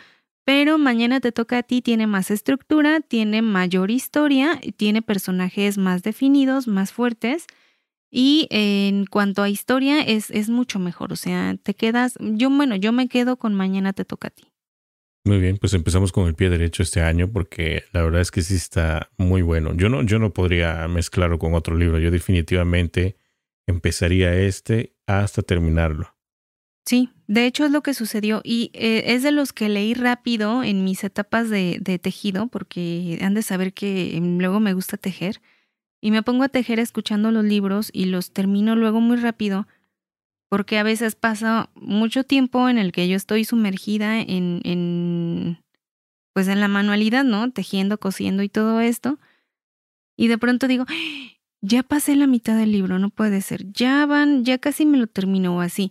Pero 0.44 0.78
mañana 0.78 1.20
te 1.20 1.32
toca 1.32 1.58
a 1.58 1.62
ti, 1.64 1.82
tiene 1.82 2.06
más 2.06 2.30
estructura, 2.30 3.00
tiene 3.00 3.42
mayor 3.42 3.90
historia, 3.90 4.60
tiene 4.76 5.02
personajes 5.02 5.76
más 5.76 6.04
definidos, 6.04 6.68
más 6.68 6.92
fuertes. 6.92 7.46
Y 8.18 8.48
en 8.48 9.04
cuanto 9.04 9.42
a 9.42 9.50
historia, 9.50 10.00
es, 10.00 10.30
es 10.30 10.48
mucho 10.48 10.78
mejor. 10.78 11.12
O 11.12 11.16
sea, 11.16 11.54
te 11.62 11.74
quedas. 11.74 12.14
Yo, 12.18 12.48
bueno, 12.48 12.74
yo 12.74 12.90
me 12.90 13.08
quedo 13.08 13.36
con 13.36 13.54
mañana 13.54 13.92
te 13.92 14.06
toca 14.06 14.28
a 14.28 14.30
ti. 14.30 14.44
Muy 15.26 15.38
bien, 15.38 15.58
pues 15.58 15.74
empezamos 15.74 16.12
con 16.12 16.26
el 16.26 16.34
pie 16.34 16.48
derecho 16.48 16.82
este 16.82 17.02
año 17.02 17.30
porque 17.30 17.82
la 17.92 18.00
verdad 18.00 18.22
es 18.22 18.30
que 18.30 18.40
sí 18.40 18.54
está 18.54 19.10
muy 19.18 19.42
bueno. 19.42 19.74
Yo 19.74 19.90
no, 19.90 20.02
yo 20.02 20.18
no 20.18 20.32
podría 20.32 20.88
mezclarlo 20.88 21.38
con 21.38 21.52
otro 21.52 21.76
libro. 21.76 21.98
Yo 21.98 22.10
definitivamente 22.10 23.18
empezaría 23.66 24.34
este 24.34 24.96
hasta 25.06 25.42
terminarlo. 25.42 26.16
Sí, 26.86 27.10
de 27.26 27.44
hecho 27.44 27.66
es 27.66 27.70
lo 27.70 27.82
que 27.82 27.92
sucedió 27.92 28.40
y 28.42 28.70
eh, 28.72 29.02
es 29.08 29.24
de 29.24 29.32
los 29.32 29.52
que 29.52 29.68
leí 29.68 29.92
rápido 29.92 30.62
en 30.62 30.84
mis 30.84 31.04
etapas 31.04 31.50
de, 31.50 31.76
de, 31.82 31.98
tejido 31.98 32.46
porque 32.46 33.18
han 33.20 33.34
de 33.34 33.42
saber 33.42 33.74
que 33.74 34.18
luego 34.22 34.58
me 34.58 34.72
gusta 34.72 34.96
tejer 34.96 35.42
y 36.06 36.12
me 36.12 36.22
pongo 36.22 36.44
a 36.44 36.48
tejer 36.48 36.78
escuchando 36.78 37.32
los 37.32 37.42
libros 37.42 37.90
y 37.92 38.04
los 38.04 38.30
termino 38.30 38.76
luego 38.76 39.00
muy 39.00 39.16
rápido 39.16 39.66
porque 40.48 40.78
a 40.78 40.84
veces 40.84 41.16
pasa 41.16 41.68
mucho 41.74 42.22
tiempo 42.22 42.68
en 42.68 42.78
el 42.78 42.92
que 42.92 43.08
yo 43.08 43.16
estoy 43.16 43.44
sumergida 43.44 44.20
en, 44.20 44.60
en 44.62 45.58
pues 46.32 46.46
en 46.46 46.60
la 46.60 46.68
manualidad, 46.68 47.24
¿no? 47.24 47.50
Tejiendo, 47.50 47.98
cosiendo 47.98 48.44
y 48.44 48.48
todo 48.48 48.80
esto 48.80 49.18
y 50.16 50.28
de 50.28 50.38
pronto 50.38 50.68
digo, 50.68 50.84
ya 51.60 51.82
pasé 51.82 52.14
la 52.14 52.28
mitad 52.28 52.56
del 52.56 52.70
libro, 52.70 53.00
no 53.00 53.10
puede 53.10 53.40
ser, 53.40 53.72
ya 53.72 54.06
van, 54.06 54.44
ya 54.44 54.58
casi 54.58 54.86
me 54.86 54.98
lo 54.98 55.08
termino 55.08 55.56
o 55.56 55.60
así. 55.60 55.90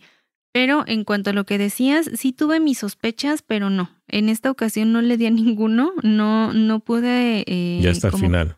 Pero 0.54 0.86
en 0.88 1.04
cuanto 1.04 1.32
a 1.32 1.34
lo 1.34 1.46
que 1.46 1.58
decías, 1.58 2.10
sí 2.16 2.32
tuve 2.32 2.62
mis 2.62 2.78
sospechas, 2.78 3.42
pero 3.42 3.70
no. 3.70 3.90
En 4.08 4.30
esta 4.30 4.50
ocasión 4.50 4.94
no 4.94 5.02
le 5.02 5.18
di 5.18 5.26
a 5.26 5.30
ninguno, 5.32 5.92
no, 6.04 6.54
no 6.54 6.80
pude. 6.80 7.44
Eh, 7.48 7.82
ya 7.82 7.90
está 7.90 8.08
el 8.08 8.14
final. 8.14 8.58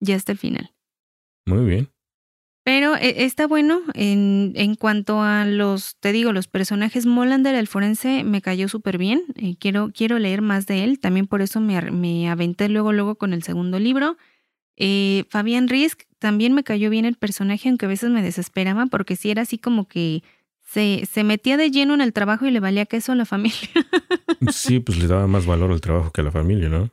Ya 0.00 0.14
está 0.14 0.32
el 0.32 0.38
final. 0.38 0.72
Muy 1.46 1.64
bien. 1.64 1.90
Pero 2.64 2.96
eh, 2.96 3.24
está 3.24 3.46
bueno 3.46 3.80
en, 3.94 4.52
en, 4.56 4.74
cuanto 4.74 5.22
a 5.22 5.44
los, 5.44 5.96
te 6.00 6.10
digo, 6.10 6.32
los 6.32 6.48
personajes. 6.48 7.06
Molander, 7.06 7.54
el 7.54 7.68
forense, 7.68 8.24
me 8.24 8.42
cayó 8.42 8.68
súper 8.68 8.98
bien. 8.98 9.22
Eh, 9.36 9.54
quiero, 9.56 9.92
quiero 9.94 10.18
leer 10.18 10.42
más 10.42 10.66
de 10.66 10.82
él. 10.82 10.98
También 10.98 11.28
por 11.28 11.42
eso 11.42 11.60
me, 11.60 11.80
me 11.92 12.28
aventé 12.28 12.68
luego, 12.68 12.92
luego 12.92 13.14
con 13.14 13.32
el 13.32 13.44
segundo 13.44 13.78
libro. 13.78 14.16
Eh, 14.76 15.26
Fabián 15.30 15.68
Risk, 15.68 16.02
también 16.18 16.54
me 16.54 16.64
cayó 16.64 16.90
bien 16.90 17.04
el 17.04 17.14
personaje, 17.14 17.68
aunque 17.68 17.86
a 17.86 17.88
veces 17.88 18.10
me 18.10 18.20
desesperaba 18.20 18.86
porque 18.86 19.14
sí 19.14 19.30
era 19.30 19.42
así 19.42 19.58
como 19.58 19.86
que 19.86 20.24
se, 20.62 21.06
se 21.06 21.22
metía 21.22 21.56
de 21.56 21.70
lleno 21.70 21.94
en 21.94 22.00
el 22.00 22.12
trabajo 22.12 22.46
y 22.46 22.50
le 22.50 22.58
valía 22.58 22.86
queso 22.86 23.12
a 23.12 23.14
la 23.14 23.24
familia. 23.24 23.70
sí, 24.50 24.80
pues 24.80 24.98
le 24.98 25.06
daba 25.06 25.28
más 25.28 25.46
valor 25.46 25.70
al 25.70 25.80
trabajo 25.80 26.10
que 26.10 26.20
a 26.20 26.24
la 26.24 26.32
familia, 26.32 26.68
¿no? 26.68 26.90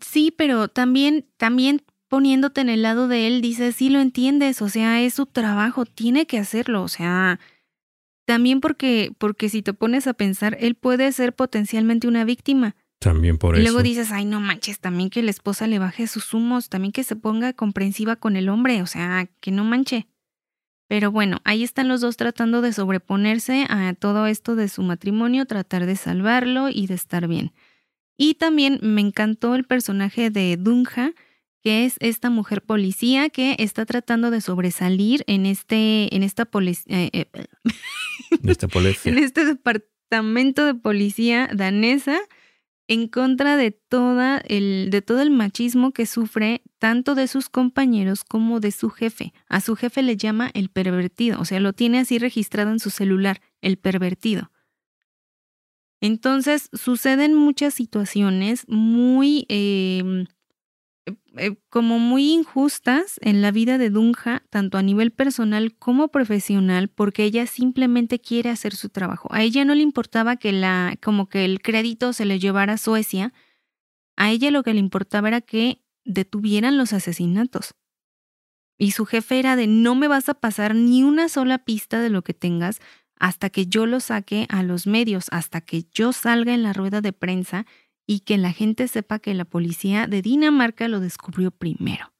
Sí, 0.00 0.32
pero 0.36 0.68
también, 0.68 1.26
también 1.36 1.82
poniéndote 2.12 2.60
en 2.60 2.68
el 2.68 2.82
lado 2.82 3.08
de 3.08 3.26
él, 3.26 3.40
dices, 3.40 3.76
sí 3.76 3.88
lo 3.88 3.98
entiendes, 3.98 4.60
o 4.60 4.68
sea, 4.68 5.00
es 5.00 5.14
su 5.14 5.24
trabajo, 5.24 5.86
tiene 5.86 6.26
que 6.26 6.38
hacerlo, 6.38 6.82
o 6.82 6.88
sea, 6.88 7.40
también 8.26 8.60
porque, 8.60 9.12
porque 9.16 9.48
si 9.48 9.62
te 9.62 9.72
pones 9.72 10.06
a 10.06 10.12
pensar, 10.12 10.58
él 10.60 10.74
puede 10.74 11.10
ser 11.12 11.32
potencialmente 11.32 12.06
una 12.06 12.26
víctima. 12.26 12.76
También 12.98 13.38
por 13.38 13.54
y 13.56 13.60
eso. 13.60 13.62
luego 13.62 13.82
dices, 13.82 14.12
ay, 14.12 14.26
no 14.26 14.40
manches, 14.40 14.78
también 14.78 15.08
que 15.08 15.22
la 15.22 15.30
esposa 15.30 15.66
le 15.66 15.78
baje 15.78 16.06
sus 16.06 16.34
humos, 16.34 16.68
también 16.68 16.92
que 16.92 17.02
se 17.02 17.16
ponga 17.16 17.54
comprensiva 17.54 18.16
con 18.16 18.36
el 18.36 18.50
hombre, 18.50 18.82
o 18.82 18.86
sea, 18.86 19.30
que 19.40 19.50
no 19.50 19.64
manche. 19.64 20.06
Pero 20.88 21.12
bueno, 21.12 21.38
ahí 21.44 21.64
están 21.64 21.88
los 21.88 22.02
dos 22.02 22.18
tratando 22.18 22.60
de 22.60 22.74
sobreponerse 22.74 23.64
a 23.70 23.94
todo 23.94 24.26
esto 24.26 24.54
de 24.54 24.68
su 24.68 24.82
matrimonio, 24.82 25.46
tratar 25.46 25.86
de 25.86 25.96
salvarlo 25.96 26.68
y 26.68 26.88
de 26.88 26.94
estar 26.94 27.26
bien. 27.26 27.54
Y 28.18 28.34
también 28.34 28.80
me 28.82 29.00
encantó 29.00 29.54
el 29.54 29.64
personaje 29.64 30.28
de 30.28 30.58
Dunja, 30.58 31.14
que 31.62 31.84
es 31.84 31.96
esta 32.00 32.28
mujer 32.28 32.62
policía 32.62 33.30
que 33.30 33.56
está 33.58 33.86
tratando 33.86 34.30
de 34.30 34.40
sobresalir 34.40 35.24
en 35.26 35.46
este, 35.46 36.14
en 36.14 36.22
esta 36.22 36.44
policía, 36.44 36.84
eh, 36.88 37.10
eh, 37.12 37.26
en 39.04 39.18
este 39.18 39.44
departamento 39.44 40.66
de 40.66 40.74
policía 40.74 41.48
danesa 41.54 42.18
en 42.88 43.06
contra 43.06 43.56
de, 43.56 43.70
toda 43.70 44.42
el, 44.48 44.88
de 44.90 45.02
todo 45.02 45.22
el 45.22 45.30
machismo 45.30 45.92
que 45.92 46.04
sufre 46.04 46.62
tanto 46.78 47.14
de 47.14 47.28
sus 47.28 47.48
compañeros 47.48 48.24
como 48.24 48.58
de 48.58 48.72
su 48.72 48.90
jefe. 48.90 49.32
A 49.48 49.60
su 49.60 49.76
jefe 49.76 50.02
le 50.02 50.16
llama 50.16 50.50
el 50.52 50.68
pervertido, 50.68 51.40
o 51.40 51.44
sea, 51.44 51.60
lo 51.60 51.72
tiene 51.72 52.00
así 52.00 52.18
registrado 52.18 52.70
en 52.72 52.80
su 52.80 52.90
celular, 52.90 53.40
el 53.60 53.78
pervertido. 53.78 54.50
Entonces 56.00 56.68
suceden 56.72 57.34
muchas 57.34 57.74
situaciones 57.74 58.64
muy 58.66 59.46
eh, 59.48 60.26
eh, 61.36 61.56
como 61.70 61.98
muy 61.98 62.32
injustas 62.32 63.18
en 63.22 63.42
la 63.42 63.50
vida 63.50 63.78
de 63.78 63.90
Dunja, 63.90 64.42
tanto 64.50 64.78
a 64.78 64.82
nivel 64.82 65.12
personal 65.12 65.74
como 65.74 66.08
profesional, 66.08 66.88
porque 66.88 67.24
ella 67.24 67.46
simplemente 67.46 68.20
quiere 68.20 68.50
hacer 68.50 68.74
su 68.74 68.88
trabajo. 68.88 69.28
A 69.32 69.42
ella 69.42 69.64
no 69.64 69.74
le 69.74 69.82
importaba 69.82 70.36
que 70.36 70.52
la, 70.52 70.96
como 71.02 71.28
que 71.28 71.44
el 71.44 71.62
crédito 71.62 72.12
se 72.12 72.24
le 72.24 72.38
llevara 72.38 72.74
a 72.74 72.78
Suecia. 72.78 73.32
A 74.16 74.30
ella 74.30 74.50
lo 74.50 74.62
que 74.62 74.74
le 74.74 74.80
importaba 74.80 75.28
era 75.28 75.40
que 75.40 75.82
detuvieran 76.04 76.76
los 76.76 76.92
asesinatos. 76.92 77.74
Y 78.78 78.90
su 78.92 79.06
jefe 79.06 79.38
era 79.38 79.56
de 79.56 79.66
no 79.66 79.94
me 79.94 80.08
vas 80.08 80.28
a 80.28 80.34
pasar 80.34 80.74
ni 80.74 81.02
una 81.02 81.28
sola 81.28 81.58
pista 81.58 82.00
de 82.00 82.10
lo 82.10 82.22
que 82.22 82.34
tengas 82.34 82.80
hasta 83.22 83.50
que 83.50 83.66
yo 83.66 83.86
lo 83.86 84.00
saque 84.00 84.46
a 84.48 84.64
los 84.64 84.88
medios, 84.88 85.26
hasta 85.30 85.60
que 85.60 85.84
yo 85.92 86.12
salga 86.12 86.54
en 86.54 86.64
la 86.64 86.72
rueda 86.72 87.00
de 87.00 87.12
prensa 87.12 87.66
y 88.06 88.20
que 88.20 88.38
la 88.38 88.52
gente 88.52 88.88
sepa 88.88 89.18
que 89.18 89.34
la 89.34 89.44
policía 89.44 90.06
de 90.06 90.22
Dinamarca 90.22 90.88
lo 90.88 91.00
descubrió 91.00 91.50
primero. 91.50 92.12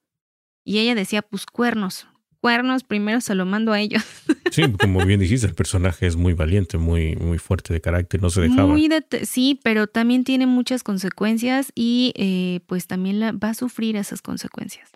Y 0.65 0.79
ella 0.79 0.95
decía, 0.95 1.23
pues 1.23 1.47
cuernos, 1.47 2.07
cuernos 2.41 2.85
primero 2.85 3.21
se 3.21 3.35
lo 3.35 3.47
mando 3.47 3.73
a 3.73 3.81
ellos. 3.81 4.03
Sí, 4.53 4.71
como 4.71 5.03
bien 5.07 5.19
dijiste, 5.19 5.47
el 5.47 5.55
personaje 5.55 6.07
es 6.07 6.15
muy 6.15 6.35
valiente, 6.35 6.77
muy, 6.77 7.17
muy 7.17 7.39
fuerte 7.39 7.73
de 7.73 7.81
carácter, 7.81 8.21
no 8.21 8.29
se 8.29 8.43
dejaba. 8.43 8.69
Muy 8.69 8.87
sí, 9.23 9.59
pero 9.65 9.87
también 9.87 10.25
tiene 10.25 10.47
muchas 10.47 10.83
consecuencias 10.83 11.73
y 11.75 12.13
eh, 12.17 12.61
pues 12.67 12.87
también 12.87 13.19
la, 13.19 13.33
va 13.33 13.49
a 13.49 13.55
sufrir 13.55 13.97
esas 13.97 14.21
consecuencias. 14.21 14.91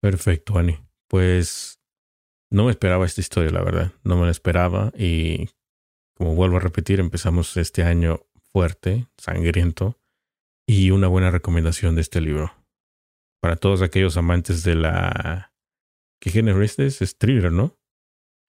Perfecto, 0.00 0.56
Ani. 0.56 0.78
Pues 1.08 1.80
no 2.50 2.66
me 2.66 2.70
esperaba 2.70 3.04
esta 3.04 3.20
historia, 3.20 3.50
la 3.50 3.64
verdad. 3.64 3.90
No 4.04 4.16
me 4.16 4.26
la 4.26 4.30
esperaba 4.30 4.92
y 4.96 5.48
como 6.14 6.36
vuelvo 6.36 6.58
a 6.58 6.60
repetir, 6.60 7.00
empezamos 7.00 7.56
este 7.56 7.82
año 7.82 8.26
fuerte, 8.58 9.06
sangriento, 9.16 10.00
y 10.66 10.90
una 10.90 11.06
buena 11.06 11.30
recomendación 11.30 11.94
de 11.94 12.00
este 12.00 12.20
libro. 12.20 12.52
Para 13.40 13.54
todos 13.54 13.82
aquellos 13.82 14.16
amantes 14.16 14.64
de 14.64 14.74
la... 14.74 15.52
¿Qué 16.20 16.30
género 16.30 16.60
este 16.64 16.86
es? 16.86 17.00
Es 17.00 17.16
thriller, 17.16 17.52
¿no? 17.52 17.76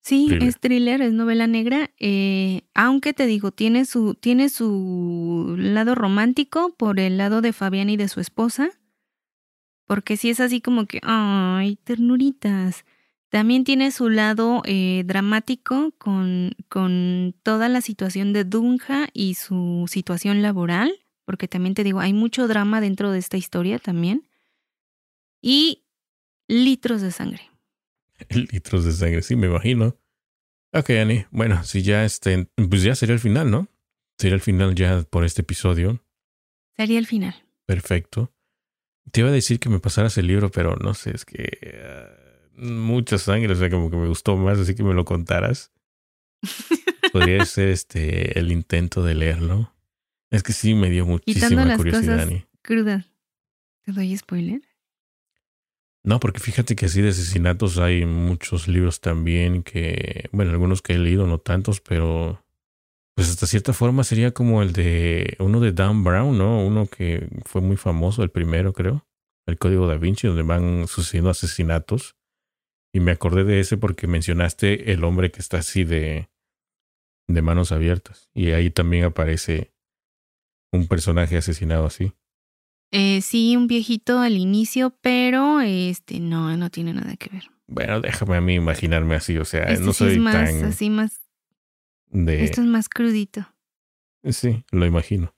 Sí, 0.02 0.36
es 0.42 0.60
thriller, 0.60 1.04
es 1.04 1.14
novela 1.14 1.46
negra, 1.46 1.92
eh, 2.00 2.64
aunque 2.74 3.14
te 3.14 3.28
digo, 3.28 3.52
tiene 3.52 3.86
su, 3.86 4.16
tiene 4.16 4.50
su 4.50 5.54
lado 5.60 5.94
romántico 5.94 6.74
por 6.76 7.00
el 7.00 7.20
lado 7.20 7.42
de 7.42 7.54
Fabián 7.54 7.92
y 7.92 7.98
de 7.98 8.08
su 8.08 8.20
esposa, 8.20 8.72
porque 9.86 10.18
si 10.18 10.32
es 10.32 10.40
así 10.40 10.60
como 10.60 10.88
que, 10.88 11.02
ay, 11.04 11.76
ternuritas. 11.84 12.84
También 13.30 13.64
tiene 13.64 13.92
su 13.92 14.10
lado 14.10 14.64
eh, 14.66 15.04
dramático 15.06 15.94
con, 16.00 16.56
con 16.68 17.36
toda 17.44 17.70
la 17.70 17.82
situación 17.82 18.34
de 18.34 18.44
Dunja 18.44 19.08
y 19.14 19.36
su 19.36 19.86
situación 19.88 20.42
laboral, 20.42 20.92
porque 21.26 21.48
también 21.48 21.76
te 21.76 21.84
digo, 21.84 22.00
hay 22.00 22.12
mucho 22.12 22.48
drama 22.48 22.82
dentro 22.82 23.12
de 23.12 23.20
esta 23.20 23.38
historia 23.38 23.78
también. 23.78 24.28
Y 25.42 25.84
litros 26.48 27.02
de 27.02 27.12
sangre. 27.12 27.52
litros 28.30 28.84
de 28.84 28.94
sangre, 28.94 29.22
sí, 29.22 29.36
me 29.36 29.46
imagino. 29.46 29.96
Ok, 30.74 30.90
Annie. 30.92 31.28
Bueno, 31.30 31.64
si 31.64 31.84
ya 31.84 32.06
estén, 32.06 32.50
pues 32.70 32.82
ya 32.82 32.96
sería 32.96 33.14
el 33.14 33.22
final, 33.22 33.52
¿no? 33.52 33.68
Sería 34.18 34.36
el 34.36 34.42
final 34.42 34.74
ya 34.74 35.04
por 35.04 35.24
este 35.24 35.42
episodio. 35.42 36.04
Sería 36.76 36.98
el 36.98 37.06
final. 37.06 37.36
Perfecto. 37.68 38.34
Te 39.12 39.22
iba 39.22 39.30
a 39.30 39.34
decir 39.34 39.60
que 39.60 39.70
me 39.70 39.80
pasaras 39.80 40.18
el 40.18 40.28
libro, 40.28 40.50
pero 40.50 40.76
no 40.78 40.96
sé, 40.96 41.12
es 41.16 41.26
que... 41.26 41.80
Ah, 41.84 42.29
mucha 42.60 43.18
sangre, 43.18 43.54
o 43.54 43.56
sea, 43.56 43.70
como 43.70 43.90
que 43.90 43.98
me 43.98 44.08
gustó 44.08 44.38
más, 44.38 44.60
así 44.60 44.76
que 44.76 44.84
me 44.84 44.94
lo 44.94 45.06
contaras. 45.06 45.72
Podría 47.12 47.46
ser 47.46 47.70
este 47.70 48.38
el 48.40 48.52
intento 48.52 49.04
de 49.04 49.16
leerlo. 49.16 49.74
Es 50.32 50.44
que 50.44 50.54
sí 50.54 50.74
me 50.76 50.90
dio 50.90 51.06
muchísima 51.06 51.66
las 51.66 51.78
curiosidad. 51.78 52.26
Cosas 52.26 52.44
crudas. 52.62 53.06
¿Te 53.84 53.92
doy 53.92 54.16
spoiler? 54.16 54.62
No, 56.04 56.20
porque 56.20 56.40
fíjate 56.40 56.76
que 56.76 56.86
así 56.86 57.02
de 57.02 57.10
asesinatos 57.10 57.78
hay 57.78 58.06
muchos 58.06 58.68
libros 58.68 59.02
también 59.02 59.64
que, 59.64 60.30
bueno, 60.32 60.52
algunos 60.52 60.82
que 60.82 60.94
he 60.94 60.98
leído, 60.98 61.28
no 61.28 61.40
tantos, 61.40 61.82
pero 61.82 62.44
Pues 63.16 63.30
hasta 63.30 63.48
cierta 63.48 63.74
forma 63.74 64.06
sería 64.06 64.32
como 64.32 64.62
el 64.62 64.72
de 64.72 65.36
uno 65.40 65.60
de 65.60 65.74
Dan 65.74 66.06
Brown, 66.06 66.38
¿no? 66.38 66.66
Uno 66.66 66.88
que 66.88 67.28
fue 67.44 67.60
muy 67.62 67.76
famoso, 67.76 68.24
el 68.24 68.30
primero 68.30 68.72
creo, 68.72 69.06
el 69.46 69.58
Código 69.58 69.88
da 69.88 69.98
Vinci, 69.98 70.28
donde 70.28 70.44
van 70.44 70.88
sucediendo 70.88 71.30
asesinatos. 71.30 72.16
Y 72.92 73.00
me 73.00 73.12
acordé 73.12 73.44
de 73.44 73.60
ese 73.60 73.78
porque 73.78 74.08
mencionaste 74.08 74.92
el 74.92 75.04
hombre 75.04 75.32
que 75.32 75.40
está 75.40 75.58
así 75.58 75.84
de, 75.84 76.30
de 77.28 77.42
manos 77.42 77.72
abiertas. 77.72 78.30
Y 78.34 78.52
ahí 78.52 78.72
también 78.72 79.06
aparece 79.06 79.74
un 80.72 80.88
personaje 80.88 81.38
asesinado 81.38 81.86
así. 81.86 82.14
Eh, 82.92 83.22
sí, 83.22 83.56
un 83.56 83.68
viejito 83.68 84.20
al 84.20 84.36
inicio, 84.38 84.98
pero 85.02 85.62
este 85.62 86.20
no, 86.20 86.56
no 86.58 86.72
tiene 86.72 86.94
nada 86.94 87.16
que 87.18 87.30
ver. 87.30 87.44
Bueno, 87.68 88.02
déjame 88.02 88.38
a 88.38 88.42
mí 88.42 88.56
imaginarme 88.56 89.16
así, 89.16 89.38
o 89.38 89.46
sea, 89.46 89.66
Este 89.66 89.86
no 89.86 89.94
sí 89.94 90.06
es 90.06 90.14
soy 90.14 90.20
más, 90.20 90.34
tan 90.34 90.64
así 90.66 90.90
más, 90.90 91.22
de... 92.08 92.44
esto 92.44 92.62
es 92.62 92.68
más 92.68 92.90
crudito. 92.90 93.48
Sí, 94.24 94.66
lo 94.72 94.88
imagino. 94.88 95.36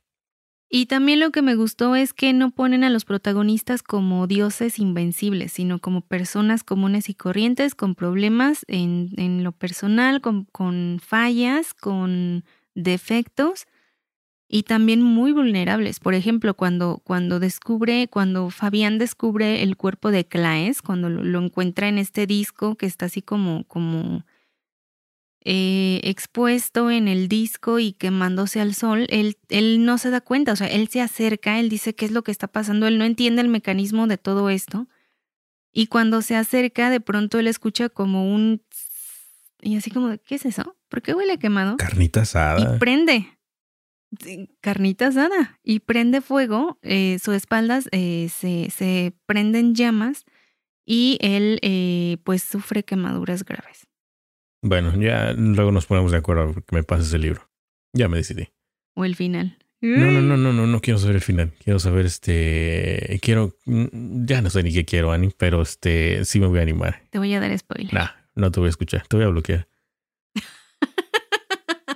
Y 0.74 0.86
también 0.86 1.20
lo 1.20 1.32
que 1.32 1.42
me 1.42 1.56
gustó 1.56 1.98
es 1.98 2.14
que 2.14 2.32
no 2.32 2.50
ponen 2.52 2.86
a 2.86 2.90
los 2.90 3.04
protagonistas 3.04 3.84
como 3.84 4.26
dioses 4.26 4.80
invencibles, 4.80 5.52
sino 5.52 5.80
como 5.80 6.00
personas 6.00 6.64
comunes 6.64 7.10
y 7.10 7.14
corrientes 7.14 7.76
con 7.76 7.94
problemas 7.94 8.64
en, 8.70 9.10
en 9.18 9.44
lo 9.44 9.52
personal, 9.52 10.22
con, 10.22 10.46
con 10.46 11.02
fallas, 11.06 11.74
con 11.74 12.46
defectos 12.74 13.68
y 14.48 14.64
también 14.64 15.02
muy 15.02 15.34
vulnerables. 15.34 16.00
Por 16.00 16.14
ejemplo, 16.14 16.54
cuando, 16.54 17.02
cuando 17.04 17.42
descubre, 17.42 18.08
cuando 18.08 18.50
Fabián 18.50 18.98
descubre 18.98 19.64
el 19.64 19.76
cuerpo 19.76 20.10
de 20.10 20.26
Claes, 20.26 20.82
cuando 20.82 21.10
lo, 21.10 21.44
encuentra 21.44 21.90
en 21.90 21.98
este 21.98 22.28
disco 22.28 22.76
que 22.76 22.86
está 22.86 23.08
así 23.08 23.22
como, 23.22 23.66
como 23.66 24.26
eh, 25.44 26.00
expuesto 26.04 26.92
en 26.92 27.08
el 27.08 27.28
disco 27.28 27.80
y 27.80 27.94
quemándose 27.94 28.62
al 28.62 28.76
sol, 28.76 29.08
él, 29.10 29.38
él 29.50 29.86
no 29.86 29.98
se 29.98 30.10
da 30.10 30.22
cuenta, 30.22 30.54
o 30.54 30.56
sea, 30.56 30.68
él 30.68 30.88
se 30.88 31.02
acerca, 31.02 31.60
él 31.60 31.70
dice 31.70 31.96
qué 31.96 32.06
es 32.06 32.12
lo 32.12 32.24
que 32.24 32.32
está 32.32 32.48
pasando, 32.48 32.88
él 32.88 32.98
no 32.98 33.06
entiende 33.06 33.42
el 33.42 33.48
mecanismo 33.48 34.08
de 34.08 34.18
todo 34.18 34.50
esto. 34.50 34.88
Y 35.74 35.88
cuando 35.88 36.22
se 36.22 36.36
acerca, 36.36 36.90
de 36.90 37.00
pronto 37.00 37.40
él 37.40 37.48
escucha 37.48 37.90
como 37.90 38.34
un... 38.34 38.62
Y 39.62 39.78
así 39.78 39.90
como, 39.90 40.16
¿qué 40.26 40.36
es 40.36 40.46
eso? 40.46 40.76
¿Por 40.90 41.02
qué 41.02 41.14
huele 41.14 41.38
quemado? 41.40 41.78
Carnita 41.78 42.22
asada. 42.22 42.76
Y 42.76 42.80
prende. 42.80 43.38
Carnita 44.60 45.08
asada. 45.08 45.60
Y 45.64 45.80
prende 45.80 46.22
fuego. 46.22 46.78
eh, 46.82 47.20
su 47.24 47.32
espaldas 47.32 47.88
eh, 47.92 48.30
se, 48.30 48.70
se 48.70 49.14
prenden 49.26 49.76
llamas 49.76 50.26
y 50.86 51.18
él 51.22 51.60
eh, 51.62 52.18
pues 52.24 52.44
sufre 52.44 52.84
quemaduras 52.84 53.46
graves. 53.46 53.88
Bueno, 54.62 54.94
ya 55.02 55.34
luego 55.34 55.72
nos 55.72 55.86
ponemos 55.86 56.12
de 56.12 56.18
acuerdo 56.20 56.54
porque 56.54 56.76
me 56.76 56.84
pases 56.84 57.12
el 57.14 57.22
libro. 57.22 57.50
Ya 57.94 58.08
me 58.08 58.18
decidí. 58.18 58.50
O 58.96 59.06
el 59.06 59.16
final. 59.16 59.58
No, 59.82 60.12
no, 60.12 60.22
no, 60.22 60.38
no, 60.38 60.54
no, 60.54 60.68
no 60.68 60.80
quiero 60.80 61.00
saber 61.00 61.16
el 61.16 61.22
final. 61.24 61.52
Quiero 61.64 61.80
saber 61.80 62.06
este. 62.06 63.20
Quiero. 63.24 63.56
mm, 63.66 64.26
Ya 64.26 64.42
no 64.44 64.50
sé 64.52 64.62
ni 64.62 64.72
qué 64.72 64.86
quiero, 64.86 65.12
Ani, 65.12 65.32
pero 65.36 65.64
este 65.64 66.24
sí 66.26 66.40
me 66.40 66.46
voy 66.48 66.60
a 66.60 66.62
animar. 66.62 67.02
Te 67.10 67.18
voy 67.18 67.34
a 67.34 67.40
dar 67.40 67.58
spoiler. 67.58 67.92
Nah, 67.94 68.10
no 68.36 68.52
te 68.52 68.60
voy 68.60 68.68
a 68.68 68.70
escuchar, 68.70 69.08
te 69.08 69.16
voy 69.18 69.26
a 69.26 69.30
bloquear. 69.30 69.68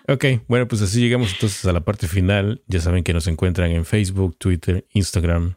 Ok, 0.07 0.23
bueno, 0.47 0.67
pues 0.67 0.83
así 0.83 0.99
llegamos 1.01 1.33
entonces 1.33 1.65
a 1.65 1.73
la 1.73 1.81
parte 1.81 2.07
final. 2.07 2.61
Ya 2.67 2.79
saben 2.79 3.03
que 3.03 3.11
nos 3.13 3.25
encuentran 3.25 3.71
en 3.71 3.85
Facebook, 3.85 4.37
Twitter, 4.37 4.85
Instagram 4.93 5.55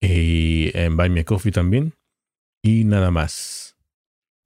y 0.00 0.70
en 0.76 0.96
Buy 0.96 1.10
Me 1.10 1.20
a 1.20 1.24
Coffee 1.24 1.52
también. 1.52 1.92
Y 2.62 2.84
nada 2.84 3.10
más. 3.10 3.65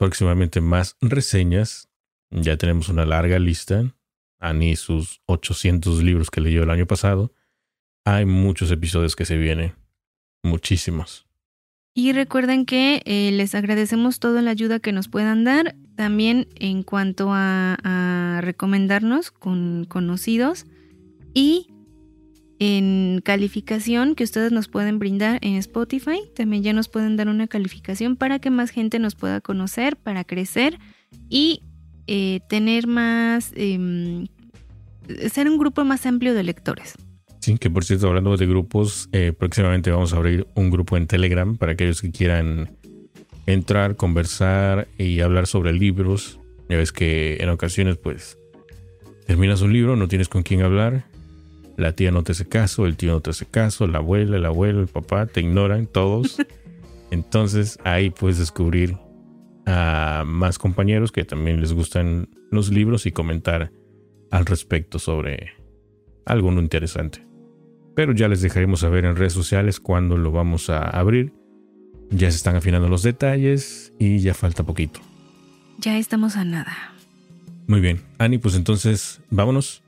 Próximamente 0.00 0.62
más 0.62 0.96
reseñas. 1.02 1.90
Ya 2.30 2.56
tenemos 2.56 2.88
una 2.88 3.04
larga 3.04 3.38
lista. 3.38 3.94
Ani 4.38 4.74
sus 4.74 5.20
800 5.26 6.02
libros 6.02 6.30
que 6.30 6.40
leyó 6.40 6.62
el 6.62 6.70
año 6.70 6.86
pasado. 6.86 7.34
Hay 8.06 8.24
muchos 8.24 8.70
episodios 8.70 9.14
que 9.14 9.26
se 9.26 9.36
vienen. 9.36 9.74
Muchísimos. 10.42 11.26
Y 11.92 12.14
recuerden 12.14 12.64
que 12.64 13.02
eh, 13.04 13.30
les 13.32 13.54
agradecemos 13.54 14.20
toda 14.20 14.40
la 14.40 14.52
ayuda 14.52 14.80
que 14.80 14.92
nos 14.92 15.08
puedan 15.08 15.44
dar. 15.44 15.76
También 15.96 16.48
en 16.54 16.82
cuanto 16.82 17.34
a, 17.34 17.76
a 17.84 18.40
recomendarnos 18.40 19.30
con 19.30 19.84
conocidos. 19.84 20.64
Y 21.34 21.68
en 22.60 23.22
calificación 23.24 24.14
que 24.14 24.22
ustedes 24.22 24.52
nos 24.52 24.68
pueden 24.68 24.98
brindar 24.98 25.38
en 25.40 25.54
Spotify. 25.54 26.20
También 26.36 26.62
ya 26.62 26.74
nos 26.74 26.88
pueden 26.88 27.16
dar 27.16 27.28
una 27.28 27.48
calificación 27.48 28.16
para 28.16 28.38
que 28.38 28.50
más 28.50 28.70
gente 28.70 28.98
nos 28.98 29.14
pueda 29.14 29.40
conocer, 29.40 29.96
para 29.96 30.24
crecer 30.24 30.78
y 31.28 31.64
eh, 32.06 32.40
tener 32.48 32.86
más... 32.86 33.52
em, 33.56 34.26
ser 35.30 35.48
un 35.48 35.56
grupo 35.56 35.84
más 35.84 36.04
amplio 36.04 36.34
de 36.34 36.42
lectores. 36.42 36.94
Sí, 37.40 37.56
que 37.56 37.70
por 37.70 37.82
cierto, 37.82 38.08
hablando 38.08 38.36
de 38.36 38.46
grupos, 38.46 39.08
eh, 39.12 39.32
próximamente 39.32 39.90
vamos 39.90 40.12
a 40.12 40.18
abrir 40.18 40.46
un 40.54 40.68
grupo 40.68 40.98
en 40.98 41.06
Telegram 41.06 41.56
para 41.56 41.72
aquellos 41.72 42.02
que 42.02 42.10
quieran 42.10 42.76
entrar, 43.46 43.96
conversar 43.96 44.86
y 44.98 45.20
hablar 45.20 45.46
sobre 45.46 45.72
libros. 45.72 46.38
Ya 46.68 46.76
ves 46.76 46.92
que 46.92 47.38
en 47.40 47.48
ocasiones, 47.48 47.96
pues, 47.96 48.38
terminas 49.26 49.62
un 49.62 49.72
libro, 49.72 49.96
no 49.96 50.08
tienes 50.08 50.28
con 50.28 50.42
quién 50.42 50.60
hablar, 50.60 51.06
la 51.80 51.92
tía 51.92 52.10
no 52.10 52.22
te 52.22 52.32
hace 52.32 52.46
caso, 52.46 52.86
el 52.86 52.96
tío 52.96 53.12
no 53.12 53.20
te 53.20 53.30
hace 53.30 53.46
caso, 53.46 53.86
la 53.86 53.98
abuela, 53.98 54.36
el 54.36 54.44
abuelo, 54.44 54.80
el 54.80 54.88
papá, 54.88 55.26
te 55.26 55.40
ignoran 55.40 55.86
todos. 55.86 56.36
Entonces 57.10 57.78
ahí 57.84 58.10
puedes 58.10 58.38
descubrir 58.38 58.96
a 59.66 60.24
más 60.26 60.58
compañeros 60.58 61.10
que 61.10 61.24
también 61.24 61.60
les 61.60 61.72
gustan 61.72 62.28
los 62.50 62.70
libros 62.70 63.06
y 63.06 63.12
comentar 63.12 63.72
al 64.30 64.46
respecto 64.46 64.98
sobre 64.98 65.52
alguno 66.24 66.60
interesante. 66.60 67.26
Pero 67.96 68.12
ya 68.12 68.28
les 68.28 68.40
dejaremos 68.42 68.80
saber 68.80 69.04
en 69.04 69.16
redes 69.16 69.32
sociales 69.32 69.80
cuándo 69.80 70.16
lo 70.16 70.30
vamos 70.30 70.70
a 70.70 70.82
abrir. 70.82 71.32
Ya 72.10 72.30
se 72.30 72.36
están 72.36 72.56
afinando 72.56 72.88
los 72.88 73.02
detalles 73.02 73.92
y 73.98 74.18
ya 74.18 74.34
falta 74.34 74.64
poquito. 74.64 75.00
Ya 75.78 75.98
estamos 75.98 76.36
a 76.36 76.44
nada. 76.44 76.94
Muy 77.66 77.80
bien, 77.80 78.00
Ani, 78.18 78.38
pues 78.38 78.54
entonces 78.54 79.20
vámonos. 79.30 79.82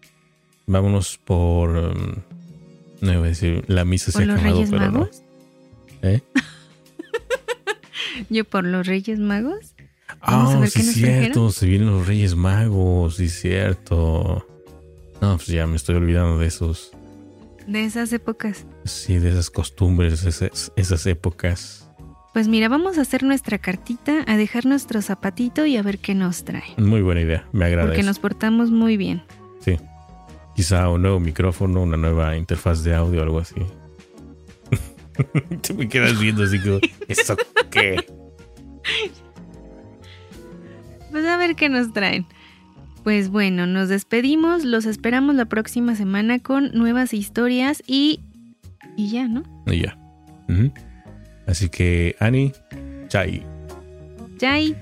Vámonos 0.67 1.19
por. 1.19 1.71
um, 1.71 2.15
no 3.01 3.13
iba 3.13 3.25
a 3.25 3.29
decir, 3.29 3.65
la 3.69 3.85
misa 3.85 4.13
se 4.13 4.21
¿Por 4.21 4.31
ha 4.31 4.35
acabado, 4.35 4.55
Reyes 4.55 4.71
pero 4.71 4.87
no. 4.87 4.93
Magos? 5.01 5.23
¿Eh? 6.03 6.21
Yo 8.31 8.45
por 8.45 8.65
los 8.65 8.87
Reyes 8.87 9.19
Magos. 9.19 9.75
Vamos 10.21 10.53
a 10.53 10.57
Ah, 10.57 10.61
ver 10.61 10.71
sí, 10.71 10.81
qué 10.81 10.87
nos 10.87 10.95
cierto. 10.95 11.23
trajeron. 11.23 11.53
Se 11.53 11.67
vienen 11.67 11.91
los 11.91 12.07
Reyes 12.07 12.35
Magos, 12.37 13.17
sí, 13.17 13.29
cierto. 13.29 14.47
No, 15.21 15.37
pues 15.37 15.49
ya 15.49 15.67
me 15.67 15.77
estoy 15.77 15.97
olvidando 15.97 16.39
de 16.39 16.47
esos. 16.47 16.93
De 17.67 17.85
esas 17.85 18.13
épocas. 18.13 18.67
Sí, 18.85 19.19
de 19.19 19.31
esas 19.31 19.51
costumbres, 19.51 20.25
esas, 20.25 20.73
esas 20.77 21.07
épocas. 21.07 21.89
Pues 22.33 22.49
mira, 22.49 22.69
vamos 22.69 22.99
a 22.99 23.03
hacer 23.03 23.23
nuestra 23.23 23.59
cartita, 23.59 24.25
a 24.27 24.37
dejar 24.37 24.65
nuestro 24.67 25.01
zapatito 25.03 25.67
y 25.67 25.77
a 25.77 25.83
ver 25.83 25.99
qué 25.99 26.15
nos 26.15 26.45
trae. 26.45 26.65
Muy 26.79 27.03
buena 27.03 27.21
idea, 27.21 27.47
me 27.53 27.67
agrada 27.67 27.87
Porque 27.89 28.01
eso. 28.01 28.09
nos 28.09 28.19
portamos 28.19 28.71
muy 28.71 28.97
bien. 28.97 29.23
Quizá 30.55 30.89
un 30.89 31.03
nuevo 31.03 31.21
micrófono, 31.21 31.83
una 31.83 31.97
nueva 31.97 32.37
interfaz 32.37 32.85
de 32.85 32.95
audio, 32.95 33.23
algo 33.23 33.39
así. 33.39 33.57
Te 35.63 35.75
me 35.75 35.89
quedas 35.89 36.19
viendo 36.21 36.45
así 36.45 36.61
como, 36.61 36.79
¿eso 37.09 37.37
qué? 37.71 38.07
Pues 41.11 41.27
a 41.27 41.37
ver 41.37 41.57
qué 41.57 41.69
nos 41.69 41.93
traen. 41.93 42.27
Pues 43.05 43.31
bueno, 43.31 43.67
nos 43.67 43.89
despedimos, 43.89 44.65
los 44.65 44.87
esperamos 44.87 45.35
la 45.35 45.47
próxima 45.47 45.97
semana 45.97 46.39
con 46.39 46.73
nuevas 46.73 47.13
historias 47.13 47.83
y... 47.87 48.21
Y 48.97 49.11
ya, 49.11 49.27
¿no? 49.27 49.43
Y 49.67 49.83
ya. 49.83 49.99
Así 51.47 51.69
que, 51.69 52.15
Ani, 52.21 52.53
chai. 53.09 53.45
Chai. 54.39 54.77